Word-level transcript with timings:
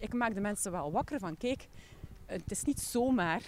ik 0.00 0.12
maak 0.12 0.34
de 0.34 0.40
mensen 0.40 0.72
wel 0.72 0.92
wakker 0.92 1.18
van 1.18 1.36
kijk, 1.36 1.68
het 2.26 2.50
is 2.50 2.64
niet 2.64 2.80
zomaar 2.80 3.42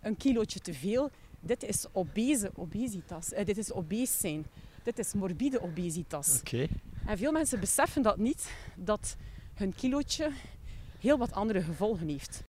een 0.00 0.16
kilootje 0.16 0.60
te 0.60 0.74
veel. 0.74 1.10
Dit 1.40 1.62
is 1.62 1.86
obese 1.92 2.50
obesitas. 2.54 3.32
Eh, 3.32 3.44
dit 3.44 3.58
is 3.58 3.72
obese 3.72 4.18
zijn. 4.18 4.46
Dit 4.82 4.98
is 4.98 5.12
morbide 5.12 5.62
obesitas. 5.62 6.38
Oké. 6.38 6.66
En 7.06 7.18
veel 7.18 7.32
mensen 7.32 7.60
beseffen 7.60 8.02
dat 8.02 8.16
niet, 8.16 8.52
dat 8.76 9.16
hun 9.54 9.74
kilootje 9.74 10.30
heel 10.98 11.18
wat 11.18 11.32
andere 11.32 11.62
gevolgen 11.62 12.08
heeft. 12.08 12.44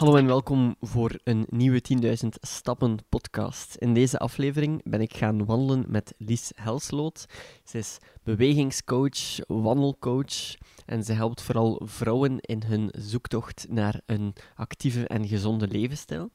Hallo 0.00 0.16
en 0.16 0.26
welkom 0.26 0.76
voor 0.80 1.18
een 1.24 1.46
nieuwe 1.48 1.82
10.000 2.24 2.28
Stappen 2.40 2.98
podcast. 3.08 3.74
In 3.74 3.94
deze 3.94 4.18
aflevering 4.18 4.80
ben 4.84 5.00
ik 5.00 5.16
gaan 5.16 5.44
wandelen 5.44 5.84
met 5.88 6.14
Lies 6.18 6.52
Helsloot. 6.54 7.26
Ze 7.64 7.78
is 7.78 7.98
bewegingscoach, 8.22 9.38
wandelcoach 9.46 10.54
en 10.86 11.04
ze 11.04 11.12
helpt 11.12 11.42
vooral 11.42 11.82
vrouwen 11.84 12.40
in 12.40 12.62
hun 12.66 12.92
zoektocht 12.98 13.66
naar 13.68 14.00
een 14.06 14.34
actieve 14.54 15.06
en 15.06 15.28
gezonde 15.28 15.68
levensstijl. 15.68 16.30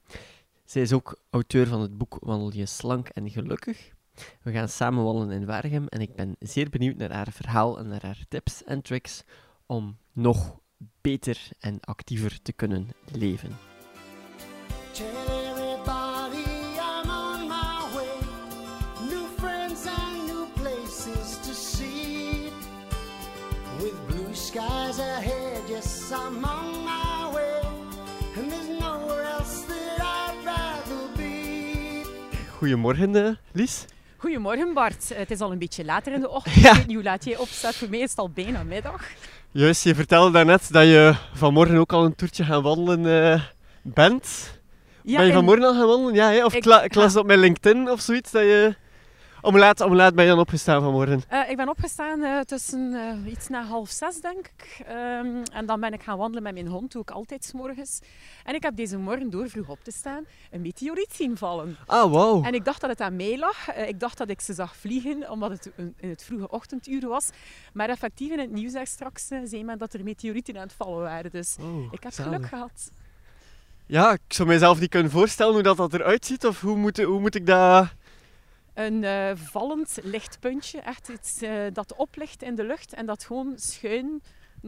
Zij 0.65 0.81
is 0.81 0.93
ook 0.93 1.20
auteur 1.29 1.67
van 1.67 1.81
het 1.81 1.97
boek 1.97 2.17
Wandel 2.20 2.53
je 2.53 2.65
slank 2.65 3.09
en 3.09 3.29
gelukkig. 3.29 3.91
We 4.41 4.51
gaan 4.51 4.70
samen 4.70 5.03
wandelen 5.03 5.39
in 5.39 5.45
Waregem 5.45 5.87
en 5.87 6.01
ik 6.01 6.15
ben 6.15 6.35
zeer 6.39 6.70
benieuwd 6.70 6.97
naar 6.97 7.11
haar 7.13 7.31
verhaal 7.31 7.79
en 7.79 7.87
naar 7.87 8.01
haar 8.05 8.25
tips 8.27 8.63
en 8.63 8.81
tricks 8.81 9.23
om 9.65 9.97
nog 10.11 10.63
beter 11.02 11.47
en 11.59 11.77
actiever 11.81 12.41
te 12.41 12.53
kunnen 12.53 12.89
leven. 13.11 13.57
Tell 14.91 15.07
everybody 15.27 16.43
I'm 16.79 17.09
on 17.09 17.48
my 17.48 17.95
way. 17.95 18.17
New 19.09 19.27
friends 19.38 19.85
and 19.85 20.25
new 20.25 20.48
places 20.53 21.38
to 21.41 21.53
see. 21.53 22.49
With 23.79 24.07
blue 24.07 24.34
skies 24.34 24.99
ahead, 24.99 25.62
yes, 25.70 26.12
I'm 26.12 26.43
on 26.43 26.84
my 26.84 27.34
way. 27.34 27.62
And 28.37 28.51
there's 28.51 28.79
nowhere 28.79 29.23
else 29.23 29.65
that 29.68 29.99
I'd 29.99 30.46
rather 30.46 31.09
be. 31.18 32.03
Goedemorgen, 32.57 33.15
eh, 33.15 33.35
Lies. 33.51 33.85
Goedemorgen 34.18 34.73
Bart. 34.73 35.09
Het 35.13 35.31
is 35.31 35.40
al 35.40 35.51
een 35.51 35.57
beetje 35.59 35.85
later 35.85 36.13
in 36.13 36.20
de 36.21 36.29
ochtend. 36.29 36.55
Ja. 36.63 36.70
Ik 36.70 36.76
weet 36.77 36.87
niet 36.87 36.96
hoe 36.96 37.03
laat 37.03 37.23
jij 37.26 37.37
opstaat. 37.37 37.76
Voor 37.76 37.90
mij 37.90 37.99
is 37.99 38.09
het 38.09 38.20
al 38.20 38.29
bijna 38.29 38.63
middag. 38.63 39.09
Juist, 39.57 39.84
je 39.84 39.95
vertelde 39.95 40.31
daarnet 40.31 40.67
dat 40.71 40.84
je 40.84 41.13
vanmorgen 41.34 41.77
ook 41.77 41.93
al 41.93 42.05
een 42.05 42.15
toertje 42.15 42.43
gaan 42.43 42.61
wandelen 42.61 43.31
eh, 43.34 43.41
bent. 43.81 44.53
Ja, 45.03 45.15
ben 45.15 45.21
je 45.25 45.31
en- 45.31 45.35
vanmorgen 45.37 45.65
al 45.65 45.73
gaan 45.73 45.87
wandelen? 45.87 46.13
Ja, 46.13 46.29
hè? 46.31 46.45
of 46.45 46.51
Ik 46.53 46.57
ik, 46.57 46.65
la- 46.65 46.84
ik 46.84 46.95
las 46.95 47.13
ga- 47.13 47.20
op 47.20 47.25
mijn 47.25 47.39
LinkedIn 47.39 47.89
of 47.91 47.99
zoiets 48.01 48.31
dat 48.31 48.41
je... 48.41 48.75
Om 49.46 49.57
laat, 49.57 49.82
om 49.82 49.96
laat 49.96 50.15
ben 50.15 50.24
je 50.26 50.29
dan 50.29 50.40
opgestaan 50.40 50.82
vanmorgen? 50.82 51.21
Eh, 51.27 51.49
ik 51.49 51.57
ben 51.57 51.70
opgestaan 51.70 52.24
eh, 52.24 52.40
tussen 52.40 52.93
eh, 53.26 53.32
iets 53.32 53.48
na 53.48 53.63
half 53.63 53.90
zes, 53.90 54.21
denk 54.21 54.37
ik. 54.57 54.84
Ehm, 54.87 55.43
en 55.54 55.65
dan 55.65 55.79
ben 55.79 55.93
ik 55.93 56.04
gaan 56.04 56.18
wandelen 56.18 56.43
met 56.43 56.54
mijn 56.54 56.68
hond, 56.68 56.91
doe 56.91 57.02
ik 57.02 57.12
altijd 57.12 57.46
's 57.46 57.52
morgens. 57.52 57.99
En 58.43 58.55
ik 58.55 58.63
heb 58.63 58.76
deze 58.76 58.98
morgen, 58.98 59.29
door 59.29 59.49
vroeg 59.49 59.68
op 59.70 59.79
te 59.84 59.91
staan, 59.91 60.26
een 60.52 60.62
meteoriet 60.62 61.12
zien 61.13 61.37
vallen. 61.37 61.77
Ah, 61.85 62.12
wauw. 62.12 62.43
En 62.43 62.54
ik 62.54 62.65
dacht 62.65 62.82
dat 62.82 62.90
het 62.90 63.02
aan 63.02 63.15
mij 63.15 63.37
lag. 63.37 63.68
Eh, 63.68 63.87
ik 63.87 63.99
dacht 63.99 64.18
dat 64.18 64.29
ik 64.29 64.41
ze 64.41 64.53
zag 64.53 64.75
vliegen, 64.75 65.29
omdat 65.29 65.50
het 65.52 65.72
een- 65.75 65.94
in 65.97 66.09
het 66.09 66.24
vroege 66.24 66.50
ochtenduur 66.50 67.07
was. 67.07 67.30
Maar 67.74 67.90
effectief 67.90 68.31
in 68.31 68.40
het 68.40 68.52
nieuws 68.52 68.72
daar 68.74 68.88
straks 68.88 69.28
zei 69.28 69.63
men 69.63 69.78
dat 69.78 69.94
er 69.94 70.03
meteorieten 70.03 70.56
aan 70.56 70.62
het 70.62 70.74
vallen 70.78 71.00
waren. 71.02 71.31
Dus 71.31 71.56
Oh, 71.62 71.94
ik 71.94 72.03
heb 72.03 72.13
zalig. 72.13 72.34
geluk 72.34 72.47
gehad. 72.50 72.91
Ja, 73.85 74.12
ik 74.12 74.22
zou 74.28 74.47
mezelf 74.47 74.80
niet 74.80 74.90
kunnen 74.90 75.12
voorstellen 75.12 75.53
hoe 75.53 75.63
dat, 75.63 75.78
dat 75.78 75.94
eruit 75.94 76.25
ziet. 76.25 76.46
Of 76.46 76.62
hoe 76.62 76.78
moet, 76.78 77.03
hoe 77.03 77.19
moet 77.19 77.35
ik 77.35 77.46
dat... 77.46 77.88
Een 78.75 79.03
eh, 79.03 79.31
vallend 79.35 79.97
lichtpuntje, 80.03 80.79
echt 80.79 81.09
iets 81.09 81.41
eh, 81.41 81.51
dat 81.73 81.95
oplicht 81.95 82.44
in 82.44 82.56
de 82.56 82.63
lucht 82.63 82.94
en 82.94 83.06
dat 83.06 83.23
gewoon 83.23 83.53
schuin 83.56 84.22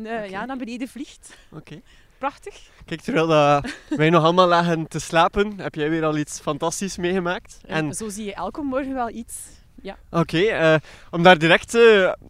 eh, 0.03 0.29
ja, 0.29 0.45
naar 0.45 0.57
beneden 0.57 0.87
vliegt. 0.87 1.37
Oké. 1.51 1.81
Prachtig. 2.17 2.69
Kijk, 2.85 3.01
terwijl 3.01 3.61
wij 3.89 4.09
nog 4.09 4.23
allemaal 4.23 4.47
lagen 4.47 4.87
te 4.87 4.99
slapen, 4.99 5.59
heb 5.59 5.75
jij 5.75 5.89
weer 5.89 6.05
al 6.05 6.17
iets 6.17 6.39
fantastisch 6.39 6.97
meegemaakt. 6.97 7.59
En 7.65 7.93
zo 7.93 8.09
zie 8.09 8.25
je 8.25 8.33
elke 8.33 8.61
morgen 8.61 8.93
wel 8.93 9.09
iets. 9.09 9.35
Ja. 9.81 9.97
Oké, 10.09 10.79
om 11.11 11.23
daar 11.23 11.37
direct 11.37 11.77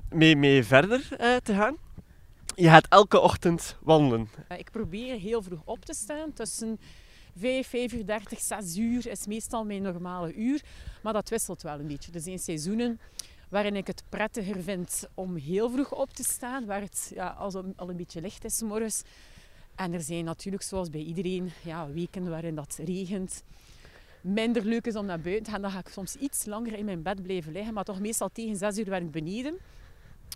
mee, 0.10 0.36
mee 0.36 0.64
verder 0.64 1.08
te 1.44 1.54
gaan. 1.54 1.76
Je 2.56 2.70
gaat 2.70 2.88
elke 2.90 3.20
ochtend 3.20 3.78
wandelen. 3.82 4.30
Ik 4.58 4.72
probeer 4.72 5.20
heel 5.20 5.42
vroeg 5.42 5.62
op 5.66 5.86
te 5.86 5.94
staan. 5.94 6.34
Tussen 6.34 6.80
5, 7.38 7.68
5 7.68 7.94
uur 7.94 8.06
30, 8.06 8.40
6 8.40 8.78
uur 8.78 9.08
is 9.08 9.28
meestal 9.28 9.66
mijn 9.66 9.82
normale 9.82 10.34
uur. 10.34 10.62
Maar 11.04 11.14
dat 11.14 11.30
wisselt 11.30 11.62
wel 11.62 11.80
een 11.80 11.88
beetje. 11.88 12.12
Er 12.12 12.20
zijn 12.20 12.40
seizoenen 12.40 13.00
waarin 13.50 13.76
ik 13.76 13.88
het 13.88 14.04
prettiger 14.10 14.64
vind 14.64 15.08
om 15.14 15.36
heel 15.36 15.70
vroeg 15.70 15.92
op 15.92 16.14
te 16.14 16.24
staan. 16.24 16.66
Waar 16.66 16.82
het 16.82 17.12
ja, 17.14 17.38
het 17.46 17.56
al 17.76 17.90
een 17.90 17.96
beetje 17.96 18.22
licht 18.22 18.46
is 18.46 18.62
morgens. 18.62 19.02
En 19.76 19.94
er 19.94 20.02
zijn 20.02 20.26
natuurlijk, 20.26 20.64
zoals 20.64 20.90
bij 20.90 21.02
iedereen, 21.02 21.52
ja, 21.64 21.90
weken 21.92 22.30
waarin 22.30 22.56
dat 22.56 22.80
regent. 22.86 23.44
Minder 24.22 24.66
leuk 24.66 24.86
is 24.86 24.96
om 24.96 25.06
naar 25.06 25.20
buiten 25.20 25.44
te 25.44 25.52
gaan. 25.52 25.62
Dan 25.62 25.72
ga 25.72 25.80
ik 25.80 25.88
soms 25.88 26.16
iets 26.16 26.46
langer 26.46 26.74
in 26.74 26.86
mijn 26.86 27.02
bed 27.02 27.24
blijven 27.24 27.52
liggen. 27.52 27.74
Maar 27.74 27.84
toch 27.84 28.00
meestal 28.00 28.30
tegen 28.34 28.56
6 28.56 28.78
uur 28.78 28.86
ben 28.86 29.04
ik 29.04 29.12
beneden. 29.12 29.58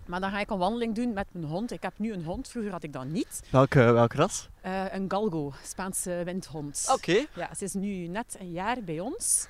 Maar 0.06 0.20
dan 0.20 0.32
ga 0.32 0.40
ik 0.40 0.50
een 0.50 0.58
wandeling 0.58 0.96
doen 0.96 1.14
met 1.14 1.28
mijn 1.32 1.46
hond. 1.46 1.72
Ik 1.72 1.82
heb 1.82 1.94
nu 1.98 2.14
een 2.14 2.24
hond. 2.24 2.50
Vroeger 2.50 2.72
had 2.72 2.84
ik 2.84 2.94
dat 2.94 3.06
niet. 3.06 3.42
Welke, 3.50 3.92
welk 3.92 4.14
ras? 4.14 4.50
Eh, 4.62 4.94
een 4.94 5.06
galgo, 5.08 5.54
Spaanse 5.64 6.22
windhond. 6.26 6.88
Oké. 6.92 7.26
Ja, 7.36 7.54
ze 7.58 7.64
is 7.64 7.74
nu 7.74 8.08
net 8.08 8.36
een 8.40 8.52
jaar 8.52 8.78
bij 8.84 9.00
ons. 9.00 9.48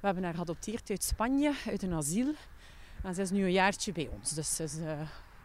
We 0.00 0.06
hebben 0.06 0.24
haar 0.24 0.34
geadopteerd 0.34 0.90
uit 0.90 1.04
Spanje, 1.04 1.52
uit 1.66 1.82
een 1.82 1.92
asiel. 1.92 2.34
En 3.02 3.14
ze 3.14 3.22
is 3.22 3.30
nu 3.30 3.44
een 3.44 3.52
jaartje 3.52 3.92
bij 3.92 4.08
ons. 4.18 4.30
Dus 4.30 4.56
ze 4.56 4.62
is 4.62 4.78
eh, 4.78 4.92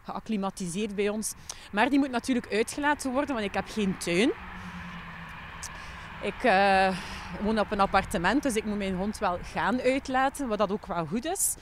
geacclimatiseerd 0.04 0.94
bij 0.94 1.08
ons. 1.08 1.34
Maar 1.72 1.90
die 1.90 1.98
moet 1.98 2.10
natuurlijk 2.10 2.52
uitgelaten 2.52 3.12
worden, 3.12 3.34
want 3.34 3.46
ik 3.46 3.54
heb 3.54 3.68
geen 3.68 3.98
tuin. 3.98 4.32
Ik 6.22 6.42
eh, 6.44 6.98
woon 7.40 7.58
op 7.58 7.72
een 7.72 7.80
appartement, 7.80 8.42
dus 8.42 8.56
ik 8.56 8.64
moet 8.64 8.76
mijn 8.76 8.94
hond 8.94 9.18
wel 9.18 9.38
gaan 9.42 9.80
uitlaten, 9.80 10.48
wat 10.48 10.58
dat 10.58 10.70
ook 10.70 10.86
wel 10.86 11.06
goed 11.06 11.24
is. 11.24 11.54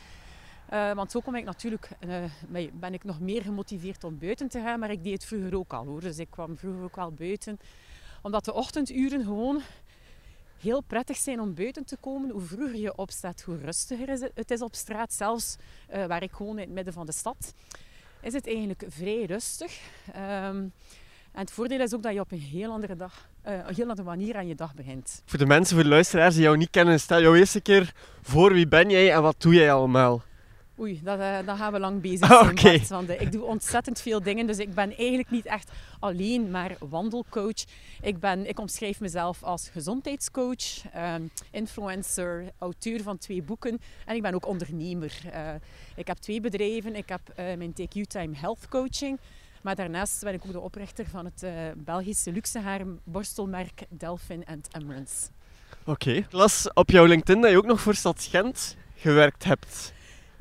Eh, 0.72 0.92
want 0.92 1.10
zo 1.10 1.20
kom 1.20 1.34
ik 1.34 1.44
natuurlijk, 1.44 1.88
eh, 1.98 2.70
ben 2.72 2.94
ik 2.94 3.04
nog 3.04 3.20
meer 3.20 3.42
gemotiveerd 3.42 4.04
om 4.04 4.18
buiten 4.18 4.48
te 4.48 4.60
gaan. 4.60 4.78
Maar 4.78 4.90
ik 4.90 5.04
deed 5.04 5.12
het 5.12 5.24
vroeger 5.24 5.56
ook 5.56 5.72
al 5.72 5.84
hoor. 5.84 6.00
Dus 6.00 6.18
ik 6.18 6.30
kwam 6.30 6.56
vroeger 6.56 6.82
ook 6.82 6.96
wel 6.96 7.12
buiten. 7.12 7.58
Omdat 8.22 8.44
de 8.44 8.52
ochtenduren 8.52 9.24
gewoon 9.24 9.60
heel 10.60 10.80
prettig 10.80 11.16
zijn 11.16 11.40
om 11.40 11.54
buiten 11.54 11.84
te 11.84 11.96
komen. 12.00 12.30
Hoe 12.30 12.40
vroeger 12.40 12.76
je 12.76 12.96
opstaat, 12.96 13.42
hoe 13.42 13.56
rustiger 13.56 14.08
is 14.08 14.20
het, 14.34 14.50
is 14.50 14.62
op 14.62 14.74
straat. 14.74 15.12
Zelfs 15.12 15.56
eh, 15.88 16.06
waar 16.06 16.22
ik 16.22 16.32
woon 16.32 16.58
in 16.58 16.64
het 16.64 16.74
midden 16.74 16.92
van 16.92 17.06
de 17.06 17.12
stad, 17.12 17.54
is 18.20 18.32
het 18.32 18.46
eigenlijk 18.46 18.84
vrij 18.88 19.24
rustig. 19.24 19.80
Ehm, 20.12 20.56
en 21.32 21.40
het 21.40 21.50
voordeel 21.50 21.80
is 21.80 21.94
ook 21.94 22.02
dat 22.02 22.12
je 22.12 22.20
op 22.20 22.32
een 22.32 22.40
heel 22.40 22.72
andere, 22.72 22.96
dag, 22.96 23.28
eh, 23.42 23.54
een 23.54 23.74
heel 23.74 23.88
andere 23.88 24.08
manier 24.08 24.36
aan 24.36 24.46
je 24.46 24.54
dag 24.54 24.74
begint. 24.74 25.22
Voor 25.24 25.38
de 25.38 25.46
mensen, 25.46 25.74
voor 25.74 25.84
de 25.84 25.90
luisteraars 25.90 26.34
die 26.34 26.42
jou 26.42 26.56
niet 26.56 26.70
kennen, 26.70 27.00
stel 27.00 27.20
jou 27.20 27.38
eerst 27.38 27.54
een 27.54 27.62
keer 27.62 27.94
voor 28.22 28.52
wie 28.52 28.68
ben 28.68 28.90
jij 28.90 29.12
en 29.12 29.22
wat 29.22 29.40
doe 29.40 29.54
jij 29.54 29.72
allemaal? 29.72 30.22
Oei, 30.78 31.00
dat, 31.02 31.18
eh, 31.18 31.38
dan 31.46 31.56
gaan 31.56 31.72
we 31.72 31.78
lang 31.78 32.00
bezig 32.00 32.26
zijn, 32.38 32.50
oké. 32.50 32.62
Bart, 32.62 32.88
want 32.88 33.08
eh, 33.08 33.20
ik 33.20 33.32
doe 33.32 33.44
ontzettend 33.44 34.00
veel 34.00 34.22
dingen. 34.22 34.46
Dus 34.46 34.58
ik 34.58 34.74
ben 34.74 34.96
eigenlijk 34.96 35.30
niet 35.30 35.46
echt 35.46 35.70
alleen 35.98 36.50
maar 36.50 36.76
wandelcoach. 36.78 37.64
Ik, 38.00 38.18
ben, 38.18 38.48
ik 38.48 38.58
omschrijf 38.58 39.00
mezelf 39.00 39.42
als 39.42 39.68
gezondheidscoach, 39.68 40.92
ehm, 40.92 41.22
influencer, 41.50 42.52
auteur 42.58 43.02
van 43.02 43.18
twee 43.18 43.42
boeken. 43.42 43.80
En 44.06 44.16
ik 44.16 44.22
ben 44.22 44.34
ook 44.34 44.46
ondernemer. 44.46 45.20
Eh, 45.32 45.48
ik 45.96 46.06
heb 46.06 46.16
twee 46.16 46.40
bedrijven. 46.40 46.96
Ik 46.96 47.08
heb 47.08 47.20
mijn 47.36 47.72
Take 47.72 47.92
You 47.92 48.04
Time 48.04 48.36
Health 48.36 48.68
Coaching. 48.68 49.18
Maar 49.62 49.74
daarnaast 49.74 50.22
ben 50.22 50.34
ik 50.34 50.44
ook 50.46 50.52
de 50.52 50.60
oprichter 50.60 51.06
van 51.06 51.24
het 51.24 51.46
Belgische 51.76 52.32
luxe 52.32 52.58
haarborstelmerk 52.58 53.84
Delphin 53.88 54.44
Emerance. 54.72 55.28
Oké. 55.84 56.10
Ik 56.10 56.32
las 56.32 56.68
op 56.74 56.90
jouw 56.90 57.04
LinkedIn 57.04 57.42
dat 57.42 57.50
je 57.50 57.56
ook 57.56 57.66
nog 57.66 57.80
voor 57.80 57.94
Stad 57.94 58.28
Gent 58.30 58.76
gewerkt 58.96 59.44
hebt. 59.44 59.92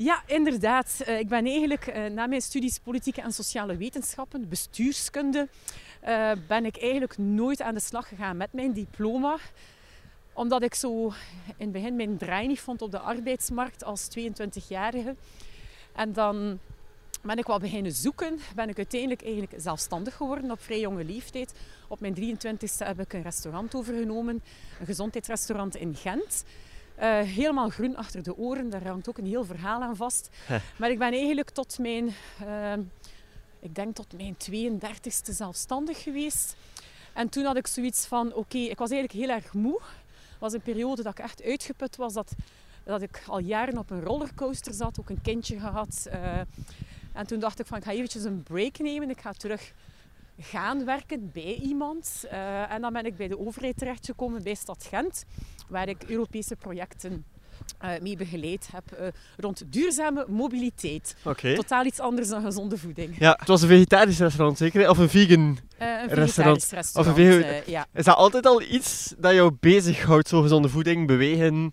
Ja, 0.03 0.23
inderdaad. 0.25 1.01
Eh, 1.05 1.19
ik 1.19 1.27
ben 1.27 1.45
eigenlijk 1.45 1.87
eh, 1.87 2.05
na 2.05 2.27
mijn 2.27 2.41
studies 2.41 2.79
politieke 2.79 3.21
en 3.21 3.31
sociale 3.31 3.77
wetenschappen, 3.77 4.49
bestuurskunde, 4.49 5.47
eh, 5.99 6.31
ben 6.47 6.65
ik 6.65 6.77
eigenlijk 6.77 7.17
nooit 7.17 7.61
aan 7.61 7.73
de 7.73 7.79
slag 7.79 8.07
gegaan 8.07 8.37
met 8.37 8.53
mijn 8.53 8.73
diploma. 8.73 9.37
Omdat 10.33 10.63
ik 10.63 10.73
zo 10.73 11.05
in 11.57 11.65
het 11.65 11.71
begin 11.71 11.95
mijn 11.95 12.17
draai 12.17 12.47
niet 12.47 12.59
vond 12.59 12.81
op 12.81 12.91
de 12.91 12.99
arbeidsmarkt 12.99 13.83
als 13.83 14.07
22-jarige. 14.17 15.15
En 15.95 16.13
dan 16.13 16.59
ben 17.21 17.37
ik 17.37 17.45
wat 17.45 17.61
beginnen 17.61 17.91
zoeken. 17.91 18.39
Ben 18.55 18.69
ik 18.69 18.77
uiteindelijk 18.77 19.23
eigenlijk 19.23 19.53
zelfstandig 19.57 20.15
geworden 20.15 20.51
op 20.51 20.61
vrij 20.61 20.79
jonge 20.79 21.03
leeftijd. 21.03 21.53
Op 21.87 21.99
mijn 21.99 22.15
23e 22.15 22.85
heb 22.85 22.99
ik 22.99 23.13
een 23.13 23.23
restaurant 23.23 23.75
overgenomen, 23.75 24.43
een 24.79 24.85
gezondheidsrestaurant 24.85 25.75
in 25.75 25.95
Gent. 25.95 26.43
Eh, 27.01 27.19
helemaal 27.19 27.69
groen 27.69 27.95
achter 27.95 28.23
de 28.23 28.37
oren, 28.37 28.69
daar 28.69 28.87
hangt 28.87 29.09
ook 29.09 29.17
een 29.17 29.25
heel 29.25 29.45
verhaal 29.45 29.81
aan 29.81 29.95
vast. 29.95 30.29
Maar 30.77 30.89
ik 30.89 30.99
ben 30.99 31.11
eigenlijk 31.13 31.49
tot 31.49 31.79
mijn, 31.79 32.13
eh, 32.45 32.73
ik 33.59 33.75
denk 33.75 33.95
tot 33.95 34.13
mijn 34.17 34.35
32e 34.37 35.33
zelfstandig 35.33 36.03
geweest. 36.03 36.55
En 37.13 37.29
toen 37.29 37.43
had 37.45 37.55
ik 37.55 37.67
zoiets 37.67 38.05
van, 38.05 38.33
oké, 38.33 38.57
ik 38.57 38.77
was 38.77 38.89
eigenlijk 38.89 39.25
heel 39.25 39.35
erg 39.35 39.53
moe. 39.53 39.79
Het 39.81 40.39
was 40.39 40.53
een 40.53 40.61
periode 40.61 41.03
dat 41.03 41.11
ik 41.17 41.23
echt 41.23 41.43
uitgeput 41.43 41.95
was, 41.95 42.13
dat, 42.13 42.31
dat 42.83 43.01
ik 43.01 43.23
al 43.27 43.39
jaren 43.39 43.77
op 43.77 43.89
een 43.89 44.03
rollercoaster 44.03 44.73
zat, 44.73 44.99
ook 44.99 45.09
een 45.09 45.21
kindje 45.21 45.59
gehad. 45.59 46.07
eh, 46.11 46.39
en 47.13 47.27
toen 47.27 47.39
dacht 47.39 47.59
ik 47.59 47.65
van, 47.65 47.77
ik 47.77 47.83
ga 47.83 47.91
eventjes 47.91 48.23
een 48.23 48.43
break 48.43 48.77
nemen. 48.77 49.09
Ik 49.09 49.21
ga 49.21 49.31
terug 49.31 49.73
gaan 50.41 50.85
werken 50.85 51.29
bij 51.33 51.55
iemand. 51.55 52.25
Eh, 52.29 52.71
en 52.71 52.81
dan 52.81 52.93
ben 52.93 53.05
ik 53.05 53.17
bij 53.17 53.27
de 53.27 53.39
overheid 53.39 53.77
terechtgekomen, 53.77 54.43
bij 54.43 54.55
Stad 54.55 54.87
Gent, 54.89 55.25
waar 55.67 55.87
ik 55.87 56.03
Europese 56.07 56.55
projecten 56.55 57.25
eh, 57.77 57.89
mee 58.01 58.15
begeleid 58.15 58.67
heb 58.71 58.91
eh, 58.91 59.07
rond 59.37 59.63
duurzame 59.67 60.25
mobiliteit. 60.27 61.15
Oké. 61.23 61.55
Totaal 61.55 61.85
iets 61.85 61.99
anders 61.99 62.27
dan 62.27 62.43
gezonde 62.43 62.77
voeding. 62.77 63.15
Ja, 63.19 63.35
het 63.39 63.47
was 63.47 63.61
een 63.61 63.67
vegetarisch 63.67 64.19
restaurant 64.19 64.57
zeker? 64.57 64.89
Of 64.89 64.97
een 64.97 65.09
vegan? 65.09 65.57
Een 65.77 66.07
Restaurant. 66.07 66.73
Of 66.93 67.07
een 67.07 67.43
eh, 67.43 67.65
ja. 67.65 67.85
Is 67.93 68.05
dat 68.05 68.15
altijd 68.15 68.45
al 68.45 68.61
iets 68.61 69.13
dat 69.17 69.33
jou 69.33 69.51
bezighoudt? 69.59 70.27
Zo 70.27 70.41
gezonde 70.41 70.69
voeding, 70.69 71.07
bewegen? 71.07 71.71